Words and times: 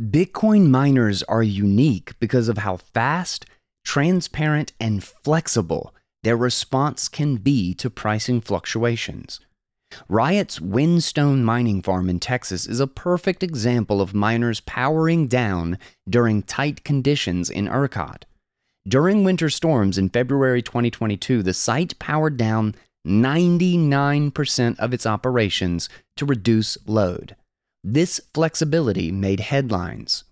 Bitcoin 0.00 0.70
miners 0.70 1.22
are 1.24 1.44
unique 1.44 2.18
because 2.18 2.48
of 2.48 2.58
how 2.58 2.78
fast, 2.78 3.46
transparent, 3.84 4.72
and 4.80 5.04
flexible 5.04 5.94
their 6.24 6.36
response 6.36 7.06
can 7.08 7.36
be 7.36 7.74
to 7.74 7.88
pricing 7.88 8.40
fluctuations. 8.40 9.38
Riot's 10.08 10.60
Whinstone 10.60 11.44
mining 11.44 11.80
farm 11.80 12.10
in 12.10 12.18
Texas 12.18 12.66
is 12.66 12.80
a 12.80 12.88
perfect 12.88 13.44
example 13.44 14.00
of 14.00 14.14
miners 14.14 14.58
powering 14.60 15.28
down 15.28 15.78
during 16.08 16.42
tight 16.42 16.82
conditions 16.82 17.48
in 17.48 17.68
ERCOT. 17.68 18.24
During 18.88 19.22
winter 19.22 19.48
storms 19.48 19.96
in 19.96 20.08
February 20.08 20.60
2022, 20.62 21.44
the 21.44 21.54
site 21.54 21.96
powered 22.00 22.36
down 22.36 22.74
99% 23.06 24.78
of 24.80 24.92
its 24.92 25.06
operations 25.06 25.88
to 26.16 26.26
reduce 26.26 26.76
load. 26.84 27.36
This 27.86 28.18
flexibility 28.32 29.12
made 29.12 29.40
headlines. 29.40 30.24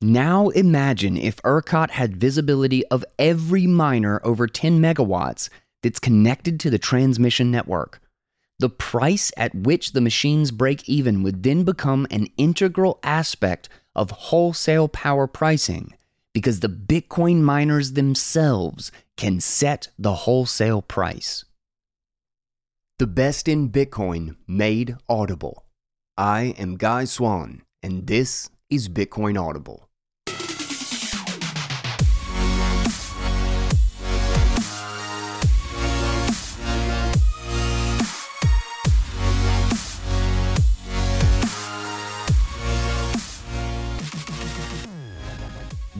Now 0.00 0.48
imagine 0.48 1.16
if 1.16 1.40
ERCOT 1.44 1.90
had 1.90 2.16
visibility 2.16 2.84
of 2.88 3.04
every 3.20 3.68
miner 3.68 4.20
over 4.24 4.48
10 4.48 4.80
megawatts 4.80 5.48
that's 5.84 6.00
connected 6.00 6.58
to 6.58 6.70
the 6.70 6.80
transmission 6.80 7.52
network. 7.52 8.00
The 8.58 8.68
price 8.68 9.30
at 9.36 9.54
which 9.54 9.92
the 9.92 10.00
machines 10.00 10.50
break 10.50 10.88
even 10.88 11.22
would 11.22 11.44
then 11.44 11.62
become 11.62 12.04
an 12.10 12.26
integral 12.36 12.98
aspect 13.04 13.68
of 13.94 14.10
wholesale 14.10 14.88
power 14.88 15.28
pricing 15.28 15.94
because 16.34 16.60
the 16.60 16.68
Bitcoin 16.68 17.42
miners 17.42 17.92
themselves 17.92 18.90
can 19.16 19.38
set 19.38 19.86
the 19.96 20.14
wholesale 20.14 20.82
price. 20.82 21.44
The 22.98 23.06
best 23.06 23.46
in 23.46 23.70
Bitcoin 23.70 24.34
made 24.48 24.96
audible. 25.08 25.64
I 26.18 26.54
am 26.58 26.76
Guy 26.76 27.06
Swann, 27.06 27.62
and 27.82 28.06
this 28.06 28.50
is 28.68 28.90
Bitcoin 28.90 29.40
Audible. 29.42 29.88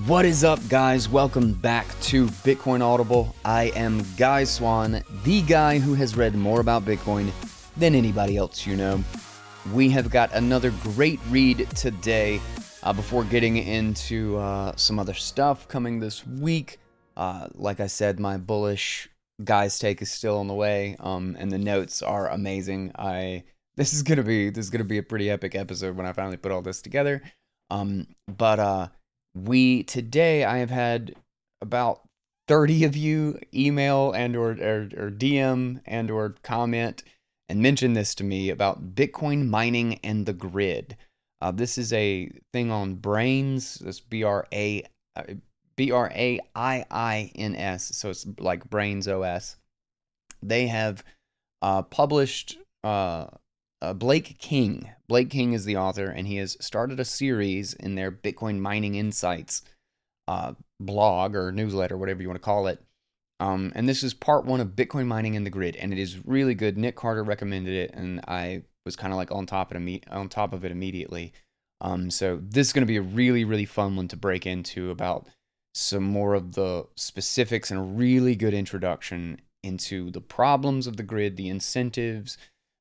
What 0.07 0.27
is 0.27 0.45
up, 0.45 0.59
guys? 0.69 1.09
Welcome 1.09 1.55
back 1.55 1.87
to 2.03 2.27
Bitcoin 2.27 2.83
Audible. 2.83 3.35
I 3.47 3.73
am 3.75 4.05
Guy 4.19 4.45
Swann, 4.45 5.03
the 5.25 5.41
guy 5.41 5.79
who 5.79 5.95
has 5.95 6.19
read 6.19 6.35
more 6.35 6.61
about 6.61 6.85
Bitcoin 6.85 7.33
than 7.79 7.95
anybody 7.95 8.37
else 8.37 8.67
you 8.67 8.77
know. 8.77 9.03
We 9.71 9.91
have 9.91 10.11
got 10.11 10.33
another 10.35 10.71
great 10.83 11.21
read 11.29 11.69
today. 11.71 12.41
Uh, 12.83 12.93
before 12.93 13.23
getting 13.23 13.59
into 13.59 14.37
uh, 14.39 14.75
some 14.75 14.99
other 14.99 15.15
stuff 15.15 15.69
coming 15.69 16.01
this 16.01 16.27
week, 16.27 16.81
uh, 17.17 17.47
like 17.55 17.79
I 17.79 17.87
said, 17.87 18.19
my 18.19 18.39
bullish 18.39 19.09
guy's 19.45 19.79
take 19.79 20.03
is 20.03 20.11
still 20.11 20.39
on 20.39 20.49
the 20.49 20.55
way, 20.55 20.97
um, 20.99 21.37
and 21.39 21.53
the 21.53 21.59
notes 21.59 22.03
are 22.03 22.29
amazing. 22.29 22.91
I 22.99 23.45
this 23.77 23.93
is 23.95 24.03
gonna 24.03 24.25
be 24.25 24.51
this 24.51 24.65
is 24.65 24.71
gonna 24.71 24.83
be 24.83 24.99
a 24.99 25.03
pretty 25.03 25.31
epic 25.31 25.55
episode 25.55 25.97
when 25.97 26.07
I 26.07 26.13
finally 26.13 26.37
put 26.37 26.51
all 26.51 26.61
this 26.61 26.83
together. 26.83 27.23
Um, 27.71 28.09
but 28.27 28.59
uh 28.59 28.89
we 29.35 29.85
today 29.85 30.45
I 30.45 30.59
have 30.59 30.71
had 30.71 31.15
about 31.61 32.03
30 32.49 32.85
of 32.85 32.97
you 32.97 33.39
email 33.55 34.13
and 34.13 34.37
or, 34.37 34.51
or, 34.51 34.89
or 34.97 35.11
DM 35.11 35.81
and 35.87 36.11
or 36.11 36.35
comment 36.43 37.03
and 37.53 37.61
mentioned 37.61 37.95
this 37.95 38.15
to 38.15 38.25
me 38.25 38.49
about 38.49 38.95
Bitcoin 38.95 39.47
mining 39.47 40.01
and 40.03 40.25
the 40.25 40.33
grid. 40.33 40.97
Uh, 41.43 41.51
this 41.51 41.77
is 41.77 41.93
a 41.93 42.31
thing 42.55 42.71
on 42.71 42.97
Braiins. 42.97 43.79
This 43.79 44.01
B 44.01 44.23
R 44.23 44.47
A 44.55 44.83
uh, 45.15 45.25
B 45.77 45.93
R 45.93 46.11
A 46.15 46.41
I 46.57 46.87
I 46.91 47.31
N 47.35 47.55
S. 47.55 47.95
So 47.95 48.09
it's 48.09 48.27
like 48.39 48.71
Braiins 48.71 49.07
OS. 49.07 49.57
They 50.43 50.69
have 50.69 51.05
uh, 51.61 51.83
published 51.83 52.57
uh, 52.83 53.27
uh, 53.83 53.93
Blake 53.93 54.39
King. 54.39 54.89
Blake 55.07 55.29
King 55.29 55.53
is 55.53 55.67
the 55.67 55.77
author, 55.77 56.07
and 56.07 56.27
he 56.27 56.37
has 56.37 56.57
started 56.59 57.01
a 57.01 57.05
series 57.05 57.75
in 57.75 57.97
their 57.97 58.11
Bitcoin 58.11 58.61
Mining 58.61 58.95
Insights 58.95 59.61
uh, 60.27 60.55
blog 60.81 61.37
or 61.37 61.53
newsletter, 61.53 61.99
whatever 61.99 62.23
you 62.23 62.29
want 62.29 62.41
to 62.41 62.45
call 62.45 62.67
it. 62.67 62.83
Um, 63.41 63.73
and 63.75 63.89
this 63.89 64.03
is 64.03 64.15
part 64.15 64.45
one 64.45 64.61
of 64.61 64.69
Bitcoin 64.69 65.07
mining 65.07 65.35
in 65.35 65.45
the 65.45 65.51
grid, 65.51 65.77
and 65.77 65.93
it 65.93 65.99
is 65.99 66.25
really 66.25 66.55
good. 66.55 66.79
Nick 66.79 66.97
Carter 66.97 67.25
recommended 67.25 67.75
it, 67.75 67.91
and 67.93 68.21
I 68.29 68.63
was 68.85 68.97
kind 68.97 69.13
of 69.13 69.17
like 69.17 69.33
on 69.33 69.47
top 69.47 69.73
of 69.73 69.89
it, 69.89 70.05
on 70.11 70.29
top 70.29 70.53
of 70.53 70.65
it 70.65 70.73
immediately. 70.73 71.33
Um, 71.81 72.11
so 72.11 72.41
this 72.41 72.69
is 72.69 72.73
going 72.73 72.83
to 72.83 72.87
be 72.87 72.97
a 72.97 73.03
really, 73.03 73.45
really 73.45 73.65
fun 73.65 73.97
one 73.97 74.09
to 74.09 74.17
break 74.17 74.47
into 74.47 74.91
about 74.91 75.27
some 75.75 76.05
more 76.05 76.35
of 76.35 76.53
the 76.53 76.87
specifics 76.97 77.71
and 77.71 77.81
a 77.81 77.83
really 77.83 78.37
good 78.37 78.55
introduction 78.55 79.41
into 79.65 80.11
the 80.11 80.21
problems 80.21 80.87
of 80.87 80.97
the 80.97 81.03
grid, 81.03 81.37
the 81.37 81.49
incentives, 81.49 82.37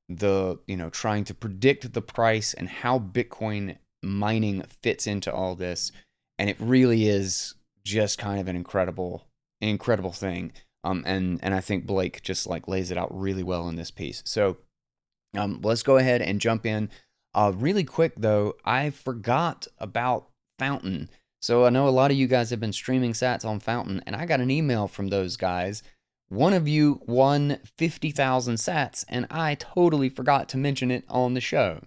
the 0.08 0.58
you 0.66 0.76
know 0.76 0.90
trying 0.90 1.24
to 1.24 1.34
predict 1.34 1.92
the 1.92 2.02
price 2.02 2.54
and 2.54 2.68
how 2.68 2.98
bitcoin 2.98 3.76
mining 4.02 4.62
fits 4.82 5.06
into 5.06 5.32
all 5.32 5.54
this 5.54 5.92
and 6.38 6.50
it 6.50 6.56
really 6.58 7.08
is 7.08 7.54
just 7.84 8.18
kind 8.18 8.40
of 8.40 8.48
an 8.48 8.56
incredible 8.56 9.26
incredible 9.68 10.12
thing 10.12 10.52
um 10.84 11.02
and 11.06 11.38
and 11.42 11.54
i 11.54 11.60
think 11.60 11.86
blake 11.86 12.22
just 12.22 12.46
like 12.46 12.68
lays 12.68 12.90
it 12.90 12.98
out 12.98 13.16
really 13.16 13.42
well 13.42 13.68
in 13.68 13.76
this 13.76 13.90
piece. 13.90 14.22
So 14.24 14.58
um 15.36 15.60
let's 15.62 15.82
go 15.82 15.96
ahead 15.96 16.22
and 16.22 16.40
jump 16.40 16.66
in. 16.66 16.90
Uh 17.34 17.52
really 17.54 17.84
quick 17.84 18.12
though 18.16 18.54
i 18.64 18.90
forgot 18.90 19.66
about 19.78 20.28
fountain. 20.58 21.08
So 21.40 21.64
i 21.64 21.70
know 21.70 21.88
a 21.88 21.90
lot 21.90 22.10
of 22.10 22.16
you 22.16 22.26
guys 22.26 22.50
have 22.50 22.60
been 22.60 22.72
streaming 22.72 23.12
sats 23.12 23.44
on 23.44 23.60
fountain 23.60 24.02
and 24.06 24.16
i 24.16 24.26
got 24.26 24.40
an 24.40 24.50
email 24.50 24.88
from 24.88 25.08
those 25.08 25.36
guys. 25.36 25.82
One 26.32 26.54
of 26.54 26.66
you 26.66 27.02
won 27.06 27.58
50,000 27.76 28.54
sats, 28.54 29.04
and 29.06 29.26
I 29.30 29.54
totally 29.54 30.08
forgot 30.08 30.48
to 30.48 30.56
mention 30.56 30.90
it 30.90 31.04
on 31.06 31.34
the 31.34 31.42
show. 31.42 31.82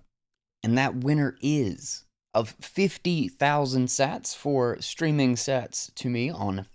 And 0.62 0.78
that 0.78 0.98
winner 0.98 1.36
is 1.42 2.06
of 2.36 2.50
50,000 2.62 3.88
sats 3.88 4.36
for 4.36 4.80
streaming 4.82 5.34
sats 5.34 5.92
to 5.96 6.12
me 6.12 6.30
on 6.30 6.68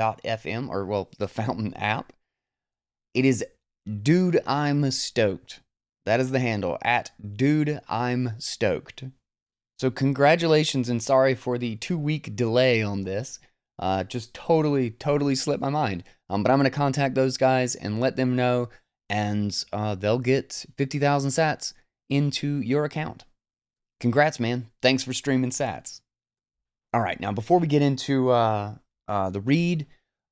fountain.fm, 0.00 0.68
or 0.68 0.86
well, 0.86 1.10
the 1.18 1.28
Fountain 1.28 1.74
app. 1.74 2.12
It 3.14 3.24
is 3.24 3.44
Dude 4.02 4.40
I'm 4.46 4.90
Stoked. 4.90 5.60
That 6.06 6.20
is 6.20 6.30
the 6.30 6.40
handle 6.40 6.78
at 6.82 7.10
Dude 7.36 7.80
I'm 7.88 8.32
Stoked. 8.38 9.04
So, 9.78 9.90
congratulations 9.90 10.88
and 10.88 11.02
sorry 11.02 11.34
for 11.34 11.58
the 11.58 11.76
two 11.76 11.98
week 11.98 12.34
delay 12.34 12.82
on 12.82 13.02
this. 13.02 13.38
Uh, 13.78 14.04
just 14.04 14.34
totally, 14.34 14.90
totally 14.90 15.34
slipped 15.34 15.62
my 15.62 15.70
mind. 15.70 16.04
Um, 16.28 16.42
but 16.42 16.52
I'm 16.52 16.58
going 16.58 16.70
to 16.70 16.76
contact 16.76 17.14
those 17.14 17.36
guys 17.36 17.74
and 17.74 18.00
let 18.00 18.16
them 18.16 18.36
know, 18.36 18.68
and 19.08 19.64
uh, 19.72 19.94
they'll 19.94 20.18
get 20.18 20.64
50,000 20.76 21.30
sats 21.30 21.72
into 22.08 22.60
your 22.60 22.84
account. 22.84 23.24
Congrats, 24.00 24.38
man. 24.38 24.66
Thanks 24.82 25.02
for 25.02 25.12
streaming 25.12 25.50
sats. 25.50 26.00
All 26.92 27.00
right, 27.00 27.20
now 27.20 27.32
before 27.32 27.58
we 27.58 27.66
get 27.66 27.82
into 27.82 28.30
uh, 28.30 28.74
uh, 29.10 29.28
the 29.28 29.40
read, 29.40 29.86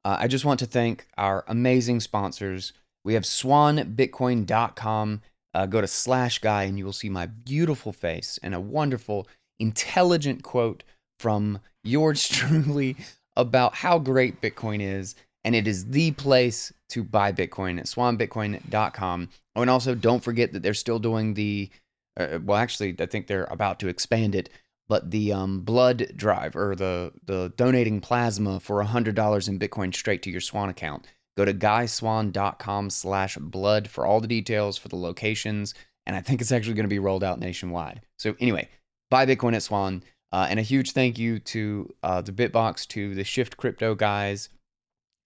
uh, 0.05 0.17
I 0.21 0.29
just 0.29 0.45
want 0.45 0.61
to 0.61 0.67
thank 0.67 1.07
our 1.19 1.45
amazing 1.49 1.99
sponsors. 2.01 2.73
We 3.05 3.15
have 3.15 3.25
swanbitcoin.com. 3.25 5.23
Uh, 5.55 5.67
go 5.67 5.81
to 5.81 5.87
slash 5.87 6.39
guy, 6.39 6.63
and 6.65 6.79
you 6.79 6.85
will 6.85 6.93
see 6.93 7.09
my 7.09 7.27
beautiful 7.27 7.91
face 7.93 8.39
and 8.43 8.55
a 8.55 8.61
wonderful, 8.61 9.27
intelligent 9.59 10.45
quote 10.45 10.85
from 11.19 11.59
yours 11.83 12.29
truly 12.29 12.97
about 13.37 13.75
how 13.75 13.99
great 13.99 14.41
Bitcoin 14.41 14.81
is, 14.81 15.17
and 15.43 15.57
it 15.57 15.67
is 15.67 15.87
the 15.87 16.13
place 16.13 16.73
to 16.91 17.03
buy 17.03 17.33
Bitcoin 17.33 17.79
at 17.79 17.87
swanbitcoin.com. 17.87 19.29
Oh, 19.57 19.63
and 19.63 19.71
also 19.71 19.97
don't 19.97 20.23
forget 20.23 20.53
that 20.53 20.63
they're 20.63 20.75
still 20.75 21.01
doing 21.01 21.35
the, 21.35 21.71
uh, 22.17 22.39
well, 22.45 22.59
actually, 22.59 22.95
I 23.01 23.07
think 23.07 23.27
they're 23.27 23.49
about 23.51 23.81
to 23.81 23.89
expand 23.89 24.37
it, 24.37 24.51
but 24.89 25.11
the 25.11 25.33
um, 25.33 25.61
blood 25.61 26.13
drive 26.17 26.57
or 26.57 26.75
the 26.75 27.13
the 27.25 27.53
donating 27.57 28.01
plasma 28.01 28.61
for 28.61 28.83
$100 28.83 29.49
in 29.49 29.59
Bitcoin 29.59 29.95
straight 29.95 30.23
to 30.23 30.31
your 30.31 30.41
Swan 30.41 30.69
account. 30.69 31.07
Go 31.37 31.45
to 31.45 31.55
guyswann.com 31.55 32.91
slash 32.91 33.37
blood 33.37 33.89
for 33.89 34.05
all 34.05 34.21
the 34.21 34.27
details 34.27 34.77
for 34.77 34.89
the 34.89 34.97
locations. 34.97 35.73
And 36.05 36.17
I 36.17 36.21
think 36.21 36.41
it's 36.41 36.51
actually 36.51 36.75
going 36.75 36.85
to 36.85 36.89
be 36.89 36.99
rolled 36.99 37.23
out 37.23 37.39
nationwide. 37.39 38.01
So 38.19 38.35
anyway, 38.41 38.69
buy 39.11 39.27
Bitcoin 39.27 39.55
at 39.55 39.63
Swan. 39.63 40.03
Uh, 40.33 40.47
and 40.51 40.59
a 40.59 40.63
huge 40.63 40.93
thank 40.93 41.19
you 41.19 41.39
to 41.39 41.95
uh, 42.03 42.21
the 42.21 42.33
Bitbox, 42.33 42.87
to 42.89 43.15
the 43.15 43.25
Shift 43.25 43.57
Crypto 43.57 43.95
guys, 43.95 44.51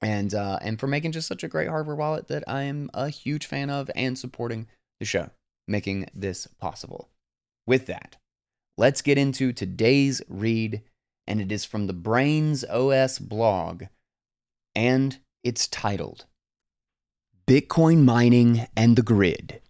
and 0.01 0.33
uh, 0.33 0.59
and 0.63 0.79
for 0.79 0.87
making 0.87 1.13
just 1.13 1.27
such 1.27 1.43
a 1.43 1.49
great 1.49 1.69
hardware 1.69 1.97
wallet 1.97 2.29
that 2.29 2.45
I 2.47 2.63
am 2.63 2.89
a 2.95 3.09
huge 3.09 3.47
fan 3.47 3.69
of 3.69 3.91
and 3.97 4.17
supporting 4.17 4.69
the 5.01 5.07
show, 5.07 5.31
making 5.67 6.09
this 6.15 6.47
possible. 6.61 7.09
With 7.67 7.87
that, 7.87 8.17
let's 8.77 9.03
get 9.03 9.19
into 9.19 9.53
today's 9.53 10.23
read, 10.29 10.83
and 11.27 11.41
it 11.41 11.53
is 11.53 11.65
from 11.65 11.87
the 11.87 11.95
Braiins 11.95 12.65
OS 12.69 13.19
blog, 13.19 13.85
and 14.75 15.19
it's 15.45 15.69
titled 15.69 16.27
Bitcoin 17.47 18.05
Mining 18.05 18.67
and 18.77 18.97
the 18.97 19.03
Grid, 19.03 19.61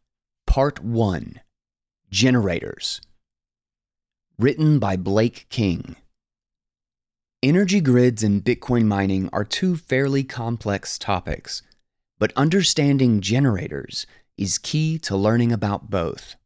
Part 0.46 0.82
1 0.82 1.40
Generators. 2.10 3.00
Written 4.38 4.78
by 4.78 4.96
Blake 4.96 5.46
King. 5.48 5.96
Energy 7.42 7.80
grids 7.80 8.22
and 8.22 8.44
Bitcoin 8.44 8.84
mining 8.84 9.28
are 9.32 9.44
two 9.44 9.76
fairly 9.76 10.22
complex 10.22 10.96
topics, 10.96 11.62
but 12.18 12.32
understanding 12.36 13.20
generators 13.20 14.06
is 14.38 14.58
key 14.58 14.98
to 14.98 15.16
learning 15.16 15.50
about 15.50 15.90
both. 15.90 16.36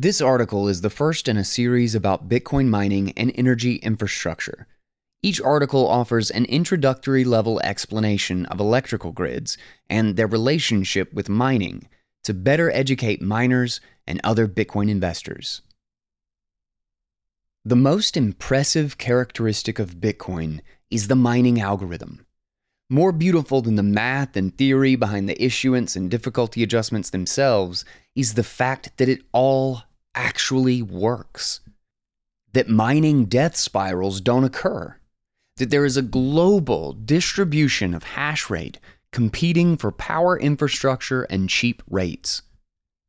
This 0.00 0.20
article 0.20 0.68
is 0.68 0.82
the 0.82 0.90
first 0.90 1.26
in 1.26 1.36
a 1.36 1.44
series 1.44 1.96
about 1.96 2.28
Bitcoin 2.28 2.68
mining 2.68 3.10
and 3.16 3.32
energy 3.34 3.78
infrastructure. 3.78 4.68
Each 5.24 5.40
article 5.40 5.88
offers 5.88 6.30
an 6.30 6.44
introductory 6.44 7.24
level 7.24 7.60
explanation 7.64 8.46
of 8.46 8.60
electrical 8.60 9.10
grids 9.10 9.58
and 9.90 10.14
their 10.14 10.28
relationship 10.28 11.12
with 11.12 11.28
mining 11.28 11.88
to 12.22 12.32
better 12.32 12.70
educate 12.70 13.20
miners 13.20 13.80
and 14.06 14.20
other 14.22 14.46
Bitcoin 14.46 14.88
investors. 14.88 15.62
The 17.64 17.74
most 17.74 18.16
impressive 18.16 18.98
characteristic 18.98 19.80
of 19.80 19.96
Bitcoin 19.96 20.60
is 20.92 21.08
the 21.08 21.16
mining 21.16 21.60
algorithm. 21.60 22.24
More 22.88 23.10
beautiful 23.10 23.62
than 23.62 23.74
the 23.74 23.82
math 23.82 24.36
and 24.36 24.56
theory 24.56 24.94
behind 24.94 25.28
the 25.28 25.44
issuance 25.44 25.96
and 25.96 26.08
difficulty 26.08 26.62
adjustments 26.62 27.10
themselves 27.10 27.84
is 28.14 28.34
the 28.34 28.44
fact 28.44 28.96
that 28.98 29.08
it 29.08 29.22
all 29.32 29.82
actually 30.14 30.82
works. 30.82 31.60
That 32.52 32.68
mining 32.68 33.26
death 33.26 33.56
spirals 33.56 34.20
don't 34.20 34.44
occur. 34.44 34.96
That 35.56 35.70
there 35.70 35.84
is 35.84 35.96
a 35.96 36.02
global 36.02 36.92
distribution 36.92 37.94
of 37.94 38.02
hash 38.02 38.48
rate 38.48 38.78
competing 39.12 39.76
for 39.76 39.90
power 39.92 40.38
infrastructure 40.38 41.22
and 41.24 41.48
cheap 41.48 41.82
rates. 41.88 42.42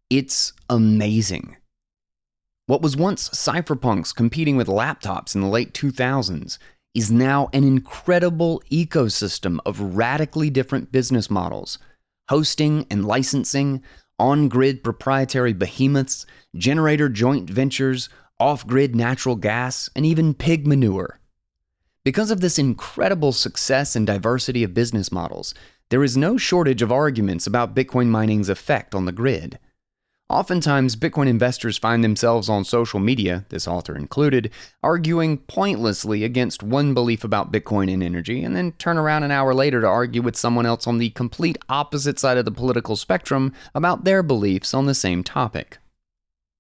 It's 0.10 0.54
amazing. 0.70 1.58
What 2.66 2.82
was 2.82 2.96
once 2.96 3.30
cypherpunks 3.30 4.16
competing 4.16 4.56
with 4.56 4.68
laptops 4.68 5.36
in 5.36 5.42
the 5.42 5.48
late 5.48 5.74
2000s 5.74 6.58
is 6.94 7.12
now 7.12 7.50
an 7.54 7.64
incredible 7.64 8.62
ecosystem 8.72 9.60
of 9.66 9.96
radically 9.96 10.50
different 10.50 10.92
business 10.92 11.30
models 11.30 11.78
hosting 12.30 12.86
and 12.92 13.06
licensing, 13.06 13.82
on 14.20 14.50
grid 14.50 14.84
proprietary 14.84 15.54
behemoths, 15.54 16.26
generator 16.56 17.10
joint 17.10 17.50
ventures, 17.50 18.10
off 18.40 18.68
grid 18.68 18.96
natural 18.96 19.36
gas, 19.36 19.90
and 19.96 20.06
even 20.06 20.34
pig 20.34 20.68
manure. 20.68 21.20
Because 22.04 22.32
of 22.32 22.42
this 22.42 22.60
incredible 22.60 23.32
success 23.32 23.96
and 23.96 24.06
diversity 24.06 24.64
of 24.64 24.74
business 24.74 25.12
models, 25.12 25.54
there 25.90 26.04
is 26.04 26.16
no 26.16 26.38
shortage 26.38 26.82
of 26.82 26.92
arguments 26.92 27.48
about 27.48 27.76
Bitcoin 27.76 28.08
mining's 28.08 28.50
effect 28.50 28.94
on 28.94 29.06
the 29.06 29.12
grid. 29.12 29.60
Oftentimes, 30.32 30.96
Bitcoin 30.96 31.28
investors 31.28 31.80
find 31.80 32.04
themselves 32.04 32.50
on 32.50 32.64
social 32.64 33.00
media, 33.00 33.46
this 33.50 33.68
author 33.68 33.96
included, 33.96 34.52
arguing 34.84 35.40
pointlessly 35.40 36.24
against 36.24 36.62
one 36.62 36.94
belief 36.94 37.24
about 37.24 37.52
Bitcoin 37.52 37.92
and 37.92 38.04
energy, 38.04 38.44
and 38.44 38.56
then 38.56 38.74
turn 38.74 39.00
around 39.00 39.24
an 39.24 39.32
hour 39.32 39.56
later 39.56 39.82
to 39.82 39.88
argue 39.88 40.22
with 40.22 40.36
someone 40.36 40.68
else 40.68 40.86
on 40.86 41.00
the 41.00 41.10
complete 41.10 41.58
opposite 41.68 42.20
side 42.20 42.38
of 42.38 42.46
the 42.46 42.52
political 42.52 42.96
spectrum 42.96 43.52
about 43.74 44.04
their 44.04 44.22
beliefs 44.22 44.72
on 44.72 44.86
the 44.86 44.94
same 44.94 45.24
topic. 45.24 45.80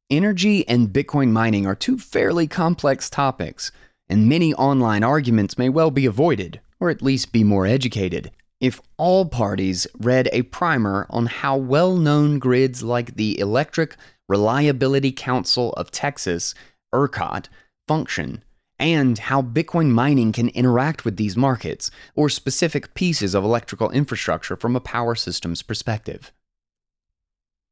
Energy 0.10 0.68
and 0.68 0.89
Bitcoin 0.89 1.30
mining 1.30 1.68
are 1.68 1.75
two 1.75 2.00
fairly 2.00 2.48
complex 2.48 3.07
topics, 3.07 3.71
and 4.10 4.27
many 4.27 4.51
online 4.56 5.04
arguments 5.04 5.60
may 5.60 5.69
well 5.69 5.92
be 5.92 6.07
avoided, 6.07 6.60
or 6.80 6.89
at 6.89 7.04
least 7.04 7.31
be 7.31 7.44
more 7.44 7.68
educated 7.68 8.31
if 8.59 8.81
all 8.97 9.25
parties 9.25 9.88
read 9.97 10.29
a 10.33 10.41
primer 10.44 11.07
on 11.09 11.25
how 11.27 11.56
well 11.56 11.95
known 11.95 12.39
grids 12.39 12.83
like 12.83 13.15
the 13.15 13.39
Electric 13.39 13.95
Reliability 14.27 15.11
Council 15.11 15.71
of 15.73 15.91
Texas, 15.91 16.53
ERCOT, 16.94 17.47
function, 17.88 18.44
and 18.77 19.17
how 19.17 19.41
Bitcoin 19.41 19.89
mining 19.89 20.31
can 20.31 20.50
interact 20.50 21.03
with 21.03 21.17
these 21.17 21.38
markets 21.38 21.89
or 22.15 22.29
specific 22.29 22.94
pieces 22.94 23.33
of 23.33 23.44
electrical 23.44 23.89
infrastructure 23.91 24.56
from 24.56 24.75
a 24.75 24.81
power 24.81 25.15
systems 25.15 25.61
perspective. 25.61 26.31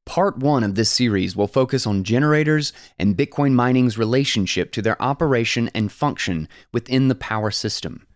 Part 0.05 0.37
1 0.37 0.63
of 0.63 0.75
this 0.75 0.89
series 0.89 1.35
will 1.35 1.47
focus 1.47 1.85
on 1.85 2.05
generators 2.05 2.71
and 2.97 3.17
Bitcoin 3.17 3.51
mining's 3.51 3.97
relationship 3.97 4.71
to 4.71 4.81
their 4.81 5.01
operation 5.01 5.69
and 5.75 5.91
function 5.91 6.47
within 6.71 7.09
the 7.09 7.15
power 7.15 7.51
system. 7.51 8.06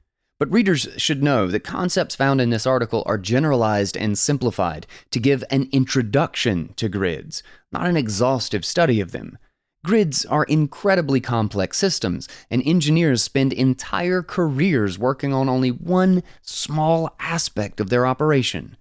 But 0.42 0.52
readers 0.52 0.88
should 0.98 1.22
know 1.22 1.46
that 1.46 1.64
concepts 1.64 2.16
found 2.16 2.42
in 2.42 2.50
this 2.50 2.66
article 2.66 3.04
are 3.06 3.20
generalized 3.20 3.96
and 3.96 4.18
simplified 4.18 4.88
to 5.12 5.20
give 5.20 5.44
an 5.52 5.70
introduction 5.72 6.74
to 6.78 6.90
grids, 6.90 7.44
not 7.72 7.86
an 7.86 7.96
exhaustive 7.96 8.66
study 8.66 9.00
of 9.00 9.12
them. 9.12 9.38
Grids 9.86 10.26
are 10.26 10.46
incredibly 10.46 11.22
complex 11.22 11.78
systems, 11.78 12.28
and 12.50 12.64
engineers 12.66 13.22
spend 13.22 13.54
entire 13.54 14.24
careers 14.24 14.98
working 14.98 15.32
on 15.32 15.48
only 15.48 15.70
one 15.70 16.24
small 16.42 17.16
aspect 17.20 17.80
of 17.80 17.92
their 17.92 18.08
operation. 18.08 18.78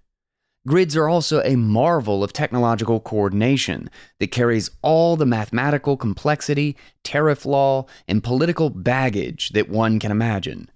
Grids 0.65 0.95
are 0.95 1.07
also 1.07 1.43
a 1.43 1.55
marvel 1.57 2.23
of 2.23 2.33
technological 2.33 2.99
coordination 2.99 3.87
that 4.17 4.31
carries 4.31 4.71
all 4.81 5.15
the 5.15 5.27
mathematical 5.27 5.95
complexity, 5.95 6.75
tariff 7.03 7.45
law, 7.45 7.85
and 8.07 8.23
political 8.23 8.71
baggage 8.71 9.49
that 9.49 9.69
one 9.69 9.99
can 9.99 10.09
imagine. 10.09 10.67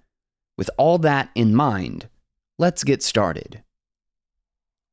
With 0.58 0.70
all 0.78 0.98
that 1.00 1.30
in 1.36 1.54
mind, 1.54 2.08
let's 2.58 2.84
get 2.84 3.04
started. 3.04 3.64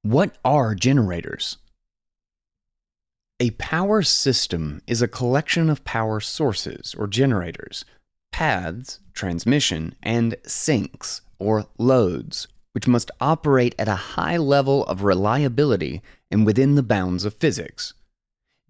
What 0.03 0.37
are 0.45 0.75
generators? 0.75 1.59
A 3.39 3.51
power 3.53 4.03
system 4.03 4.83
is 4.87 5.03
a 5.03 5.09
collection 5.09 5.71
of 5.71 5.85
power 5.85 6.21
sources 6.21 6.95
or 6.97 7.07
generators, 7.07 7.85
paths, 8.33 9.01
transmission, 9.15 9.95
and 10.03 10.37
sinks 10.45 11.23
or 11.39 11.67
loads, 11.79 12.49
which 12.73 12.89
must 12.89 13.11
operate 13.21 13.75
at 13.79 13.89
a 13.89 14.17
high 14.17 14.37
level 14.37 14.85
of 14.87 15.05
reliability 15.05 16.03
and 16.31 16.47
within 16.47 16.75
the 16.75 16.83
bounds 16.83 17.25
of 17.25 17.35
physics. 17.35 17.95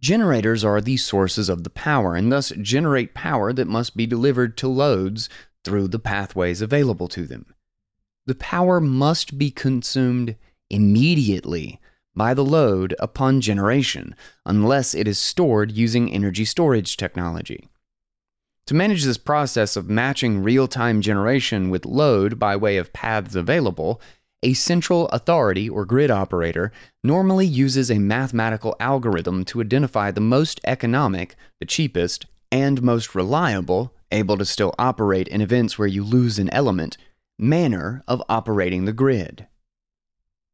Generators 0.01 0.65
are 0.65 0.81
the 0.81 0.97
sources 0.97 1.49
of 1.49 1.65
the 1.65 1.71
power 1.71 2.17
and 2.17 2.33
thus 2.33 2.53
generate 2.61 3.15
power 3.15 3.53
that 3.53 3.69
must 3.69 3.97
be 3.97 4.07
delivered 4.07 4.57
to 4.57 4.69
loads 4.69 5.29
through 5.65 5.89
the 5.89 5.99
pathways 5.99 6.61
available 6.61 7.09
to 7.09 7.27
them. 7.27 7.55
The 8.27 8.35
power 8.35 8.81
must 8.81 9.39
be 9.39 9.51
consumed 9.51 10.37
immediately 10.71 11.81
by 12.15 12.35
the 12.35 12.45
load 12.45 12.95
upon 12.99 13.41
generation, 13.41 14.15
unless 14.45 14.95
it 14.95 15.09
is 15.09 15.19
stored 15.19 15.73
using 15.73 16.13
energy 16.13 16.45
storage 16.45 16.97
technology. 16.97 17.69
To 18.67 18.75
manage 18.75 19.05
this 19.05 19.19
process 19.19 19.77
of 19.77 19.91
matching 19.91 20.43
real 20.43 20.69
time 20.69 21.01
generation 21.01 21.69
with 21.71 21.85
load 21.85 22.39
by 22.39 22.55
way 22.55 22.77
of 22.77 22.93
paths 22.93 23.35
available, 23.35 24.01
a 24.43 24.53
central 24.55 25.09
authority 25.09 25.69
or 25.69 25.85
grid 25.85 26.11
operator 26.11 26.73
normally 27.03 27.47
uses 27.47 27.91
a 27.91 27.99
mathematical 27.99 28.77
algorithm 28.79 29.45
to 29.47 29.61
identify 29.61 30.11
the 30.11 30.21
most 30.21 30.61
economic, 30.65 31.35
the 31.61 31.67
cheapest, 31.67 32.27
and 32.51 32.83
most 32.83 33.15
reliable 33.15 33.95
able 34.13 34.37
to 34.39 34.45
still 34.45 34.75
operate 34.79 35.29
in 35.29 35.41
events 35.41 35.79
where 35.79 35.89
you 35.89 36.05
lose 36.05 36.39
an 36.39 36.51
element, 36.51 36.97
manner 37.39 38.05
of 38.07 38.23
operating 38.29 38.85
the 38.85 38.93
grid. 38.93 39.47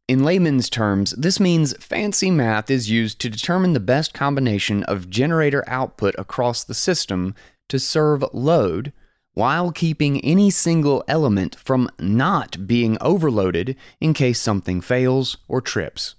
In 0.08 0.24
layman's 0.24 0.70
terms, 0.70 1.10
this 1.12 1.38
means 1.38 1.76
fancy 1.84 2.30
math 2.30 2.70
is 2.70 2.90
used 2.90 3.20
to 3.20 3.28
determine 3.28 3.74
the 3.74 3.80
best 3.80 4.14
combination 4.14 4.82
of 4.84 5.10
generator 5.10 5.62
output 5.66 6.14
across 6.16 6.64
the 6.64 6.72
system 6.72 7.34
to 7.68 7.78
serve 7.78 8.24
load 8.32 8.94
while 9.34 9.70
keeping 9.70 10.24
any 10.24 10.50
single 10.50 11.04
element 11.06 11.56
from 11.56 11.90
not 11.98 12.66
being 12.66 12.96
overloaded 13.00 13.76
in 14.00 14.14
case 14.14 14.40
something 14.40 14.80
fails 14.80 15.36
or 15.46 15.60
trips. 15.60 16.14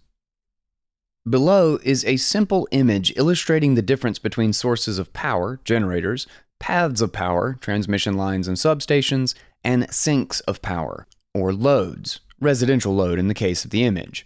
Below 1.27 1.79
is 1.83 2.05
a 2.05 2.17
simple 2.17 2.67
image 2.71 3.11
illustrating 3.17 3.75
the 3.75 3.81
difference 3.81 4.19
between 4.19 4.53
sources 4.53 4.99
of 4.99 5.11
power, 5.13 5.59
generators, 5.65 6.27
paths 6.59 7.01
of 7.01 7.13
power, 7.13 7.57
transmission 7.61 8.15
lines 8.15 8.47
and 8.47 8.57
substations, 8.57 9.33
and 9.63 9.91
sinks 9.93 10.39
of 10.41 10.61
power, 10.61 11.07
or 11.33 11.53
loads, 11.53 12.19
residential 12.39 12.95
load 12.95 13.19
in 13.19 13.27
the 13.27 13.33
case 13.33 13.65
of 13.65 13.71
the 13.71 13.83
image. 13.83 14.25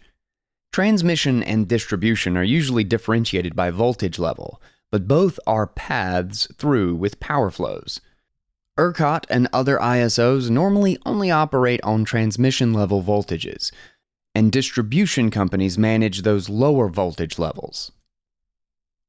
Transmission 0.71 1.43
and 1.43 1.67
distribution 1.67 2.35
are 2.35 2.43
usually 2.43 2.83
differentiated 2.83 3.55
by 3.55 3.69
voltage 3.69 4.17
level, 4.17 4.61
but 4.91 5.07
both 5.07 5.39
are 5.45 5.67
paths 5.67 6.47
through 6.57 6.95
with 6.95 7.19
power 7.19 7.51
flows. 7.51 8.01
ERCOT 8.77 9.25
and 9.29 9.47
other 9.53 9.77
ISOs 9.77 10.49
normally 10.49 10.97
only 11.05 11.29
operate 11.29 11.79
on 11.83 12.03
transmission 12.03 12.73
level 12.73 13.03
voltages, 13.03 13.71
and 14.33 14.51
distribution 14.51 15.29
companies 15.29 15.77
manage 15.77 16.23
those 16.23 16.49
lower 16.49 16.89
voltage 16.89 17.37
levels. 17.37 17.91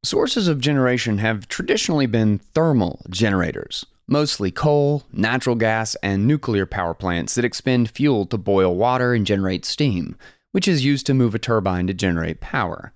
Sources 0.04 0.48
of 0.48 0.60
generation 0.60 1.16
have 1.16 1.48
traditionally 1.48 2.04
been 2.04 2.38
thermal 2.52 3.00
generators, 3.08 3.86
mostly 4.06 4.50
coal, 4.50 5.04
natural 5.14 5.56
gas, 5.56 5.94
and 6.02 6.26
nuclear 6.26 6.66
power 6.66 6.92
plants 6.92 7.34
that 7.34 7.44
expend 7.44 7.88
fuel 7.88 8.26
to 8.26 8.36
boil 8.36 8.76
water 8.76 9.14
and 9.14 9.26
generate 9.26 9.64
steam, 9.64 10.14
which 10.52 10.68
is 10.68 10.84
used 10.84 11.06
to 11.06 11.14
move 11.14 11.34
a 11.34 11.38
turbine 11.38 11.86
to 11.86 11.94
generate 11.94 12.42
power. 12.42 12.92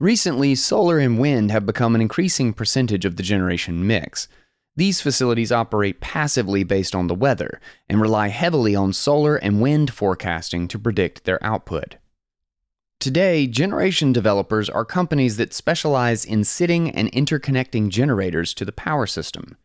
Recently, 0.00 0.56
solar 0.56 0.98
and 0.98 1.20
wind 1.20 1.52
have 1.52 1.64
become 1.64 1.94
an 1.94 2.00
increasing 2.00 2.52
percentage 2.52 3.04
of 3.04 3.14
the 3.14 3.22
generation 3.22 3.86
mix. 3.86 4.26
These 4.74 5.00
facilities 5.00 5.52
operate 5.52 6.00
passively 6.00 6.64
based 6.64 6.96
on 6.96 7.06
the 7.06 7.14
weather 7.14 7.60
and 7.88 8.00
rely 8.00 8.30
heavily 8.30 8.74
on 8.74 8.92
solar 8.94 9.36
and 9.36 9.60
wind 9.60 9.92
forecasting 9.92 10.66
to 10.66 10.78
predict 10.80 11.22
their 11.22 11.38
output. 11.44 11.98
Today, 13.02 13.48
generation 13.48 14.12
developers 14.12 14.70
are 14.70 14.84
companies 14.84 15.36
that 15.36 15.52
specialize 15.52 16.24
in 16.24 16.44
sitting 16.44 16.88
and 16.92 17.10
interconnecting 17.10 17.88
generators 17.88 18.54
to 18.54 18.64
the 18.64 18.70
power 18.70 19.08
system. 19.08 19.56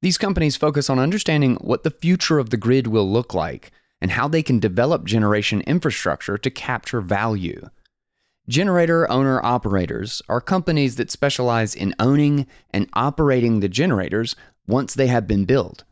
These 0.00 0.16
companies 0.16 0.56
focus 0.56 0.88
on 0.88 0.98
understanding 0.98 1.56
what 1.56 1.82
the 1.82 1.90
future 1.90 2.38
of 2.38 2.48
the 2.48 2.56
grid 2.56 2.86
will 2.86 3.06
look 3.06 3.34
like 3.34 3.72
and 4.00 4.12
how 4.12 4.26
they 4.26 4.42
can 4.42 4.58
develop 4.58 5.04
generation 5.04 5.60
infrastructure 5.66 6.38
to 6.38 6.50
capture 6.50 7.02
value. 7.02 7.68
Generator 8.48 9.06
owner 9.12 9.44
operators 9.44 10.22
are 10.26 10.40
companies 10.40 10.96
that 10.96 11.10
specialize 11.10 11.74
in 11.74 11.94
owning 11.98 12.46
and 12.70 12.88
operating 12.94 13.60
the 13.60 13.68
generators 13.68 14.34
once 14.66 14.94
they 14.94 15.08
have 15.08 15.26
been 15.26 15.44
built. 15.44 15.84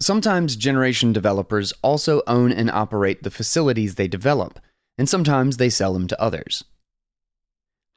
Sometimes 0.00 0.54
generation 0.54 1.12
developers 1.12 1.72
also 1.82 2.22
own 2.28 2.52
and 2.52 2.70
operate 2.70 3.24
the 3.24 3.32
facilities 3.32 3.96
they 3.96 4.06
develop, 4.06 4.60
and 4.98 5.08
sometimes 5.08 5.56
they 5.56 5.70
sell 5.70 5.92
them 5.92 6.06
to 6.06 6.20
others. 6.20 6.64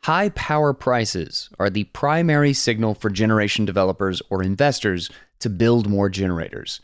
High 0.03 0.29
power 0.29 0.73
prices 0.73 1.49
are 1.59 1.69
the 1.69 1.83
primary 1.85 2.53
signal 2.53 2.93
for 2.93 3.09
generation 3.09 3.65
developers 3.65 4.21
or 4.29 4.41
investors 4.41 5.09
to 5.39 5.49
build 5.49 5.89
more 5.89 6.09
generators. 6.09 6.79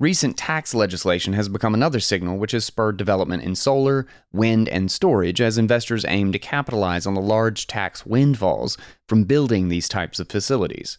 Recent 0.00 0.36
tax 0.36 0.74
legislation 0.74 1.34
has 1.34 1.48
become 1.48 1.72
another 1.72 2.00
signal 2.00 2.36
which 2.36 2.52
has 2.52 2.64
spurred 2.64 2.96
development 2.96 3.44
in 3.44 3.54
solar, 3.54 4.06
wind, 4.32 4.68
and 4.68 4.90
storage 4.90 5.40
as 5.40 5.56
investors 5.56 6.04
aim 6.08 6.32
to 6.32 6.38
capitalize 6.38 7.06
on 7.06 7.14
the 7.14 7.20
large 7.20 7.66
tax 7.66 8.04
windfalls 8.04 8.76
from 9.08 9.24
building 9.24 9.68
these 9.68 9.88
types 9.88 10.18
of 10.18 10.28
facilities. 10.28 10.98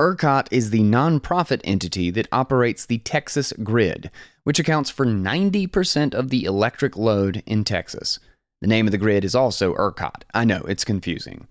ERCOT 0.00 0.48
is 0.50 0.70
the 0.70 0.80
nonprofit 0.80 1.60
entity 1.64 2.10
that 2.10 2.28
operates 2.32 2.86
the 2.86 2.98
Texas 2.98 3.52
grid, 3.62 4.10
which 4.42 4.58
accounts 4.58 4.88
for 4.88 5.04
90% 5.04 6.14
of 6.14 6.30
the 6.30 6.44
electric 6.44 6.96
load 6.96 7.42
in 7.44 7.62
Texas. 7.62 8.18
The 8.62 8.68
name 8.68 8.86
of 8.86 8.92
the 8.92 8.98
grid 8.98 9.22
is 9.22 9.34
also 9.34 9.74
ERCOT. 9.74 10.22
I 10.32 10.44
know, 10.44 10.62
it's 10.62 10.84
confusing. 10.84 11.46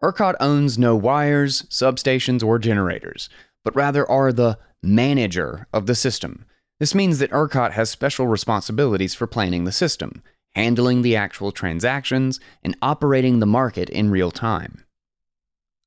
ERCOT 0.00 0.36
owns 0.38 0.78
no 0.78 0.94
wires, 0.94 1.62
substations, 1.62 2.44
or 2.44 2.60
generators, 2.60 3.28
but 3.64 3.74
rather 3.74 4.08
are 4.08 4.32
the 4.32 4.58
manager 4.80 5.66
of 5.72 5.86
the 5.86 5.96
system. 5.96 6.44
This 6.78 6.94
means 6.94 7.18
that 7.18 7.32
ERCOT 7.32 7.72
has 7.72 7.90
special 7.90 8.28
responsibilities 8.28 9.14
for 9.14 9.26
planning 9.26 9.64
the 9.64 9.72
system, 9.72 10.22
handling 10.54 11.02
the 11.02 11.16
actual 11.16 11.50
transactions, 11.50 12.38
and 12.62 12.76
operating 12.80 13.40
the 13.40 13.46
market 13.46 13.90
in 13.90 14.10
real 14.10 14.30
time. 14.30 14.84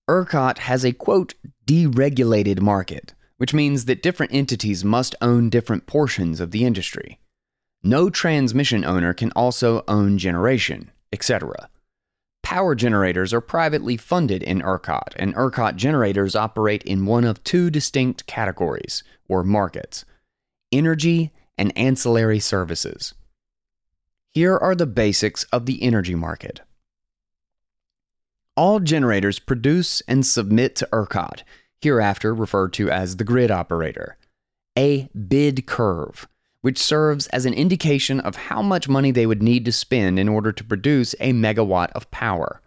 ERCOT 0.07 0.59
has 0.59 0.85
a 0.85 0.91
quote, 0.91 1.33
deregulated 1.65 2.61
market, 2.61 3.15
which 3.37 3.53
means 3.53 3.85
that 3.85 4.03
different 4.03 4.33
entities 4.33 4.85
must 4.85 5.15
own 5.19 5.49
different 5.49 5.87
portions 5.87 6.39
of 6.39 6.51
the 6.51 6.63
industry. 6.63 7.19
No 7.83 8.09
transmission 8.09 8.85
owner 8.85 9.13
can 9.13 9.31
also 9.31 9.83
own 9.87 10.17
generation, 10.17 10.91
etc. 11.11 11.69
Power 12.43 12.75
generators 12.75 13.33
are 13.33 13.41
privately 13.41 13.97
funded 13.97 14.43
in 14.43 14.61
ERCOT, 14.61 15.15
and 15.15 15.33
ERCOT 15.35 15.75
generators 15.75 16.35
operate 16.35 16.83
in 16.83 17.07
one 17.07 17.23
of 17.23 17.43
two 17.43 17.71
distinct 17.71 18.27
categories, 18.27 19.03
or 19.27 19.43
markets 19.43 20.05
energy 20.71 21.31
and 21.57 21.75
ancillary 21.77 22.39
services. 22.39 23.13
Here 24.33 24.57
are 24.57 24.75
the 24.75 24.85
basics 24.85 25.43
of 25.45 25.65
the 25.65 25.81
energy 25.81 26.15
market. 26.15 26.61
All 28.57 28.79
generators 28.79 29.39
produce 29.39 30.01
and 30.07 30.25
submit 30.25 30.75
to 30.77 30.89
ERCOT, 30.93 31.43
hereafter 31.81 32.33
referred 32.33 32.73
to 32.73 32.89
as 32.89 33.17
the 33.17 33.23
grid 33.23 33.51
operator, 33.51 34.17
a 34.77 35.09
bid 35.27 35.65
curve 35.65 36.27
which 36.65 36.79
serves 36.79 37.27
as 37.27 37.45
an 37.45 37.53
indication 37.53 38.19
of 38.19 38.35
how 38.35 38.59
much 38.59 38.89
money 38.89 39.11
they 39.11 39.27
would 39.27 39.43
need 39.43 39.63
to 39.63 39.71
spend 39.71 40.17
in 40.17 40.27
order 40.27 40.51
to 40.51 40.63
produce 40.63 41.13
a 41.19 41.31
megawatt 41.31 41.91
of 41.91 42.09
power. 42.09 42.59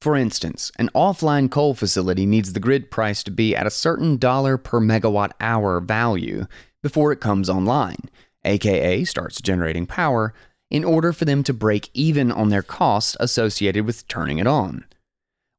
For 0.00 0.16
instance, 0.16 0.72
an 0.78 0.88
offline 0.94 1.50
coal 1.50 1.74
facility 1.74 2.24
needs 2.24 2.54
the 2.54 2.60
grid 2.60 2.90
price 2.90 3.22
to 3.24 3.30
be 3.30 3.54
at 3.54 3.66
a 3.66 3.70
certain 3.70 4.16
dollar 4.16 4.56
per 4.56 4.80
megawatt 4.80 5.32
hour 5.38 5.80
value 5.80 6.46
before 6.82 7.12
it 7.12 7.20
comes 7.20 7.50
online, 7.50 8.08
aka 8.42 9.04
starts 9.04 9.42
generating 9.42 9.84
power, 9.84 10.32
in 10.70 10.82
order 10.82 11.12
for 11.12 11.26
them 11.26 11.42
to 11.42 11.52
break 11.52 11.90
even 11.92 12.32
on 12.32 12.48
their 12.48 12.62
costs 12.62 13.18
associated 13.20 13.84
with 13.84 14.08
turning 14.08 14.38
it 14.38 14.46
on. 14.46 14.86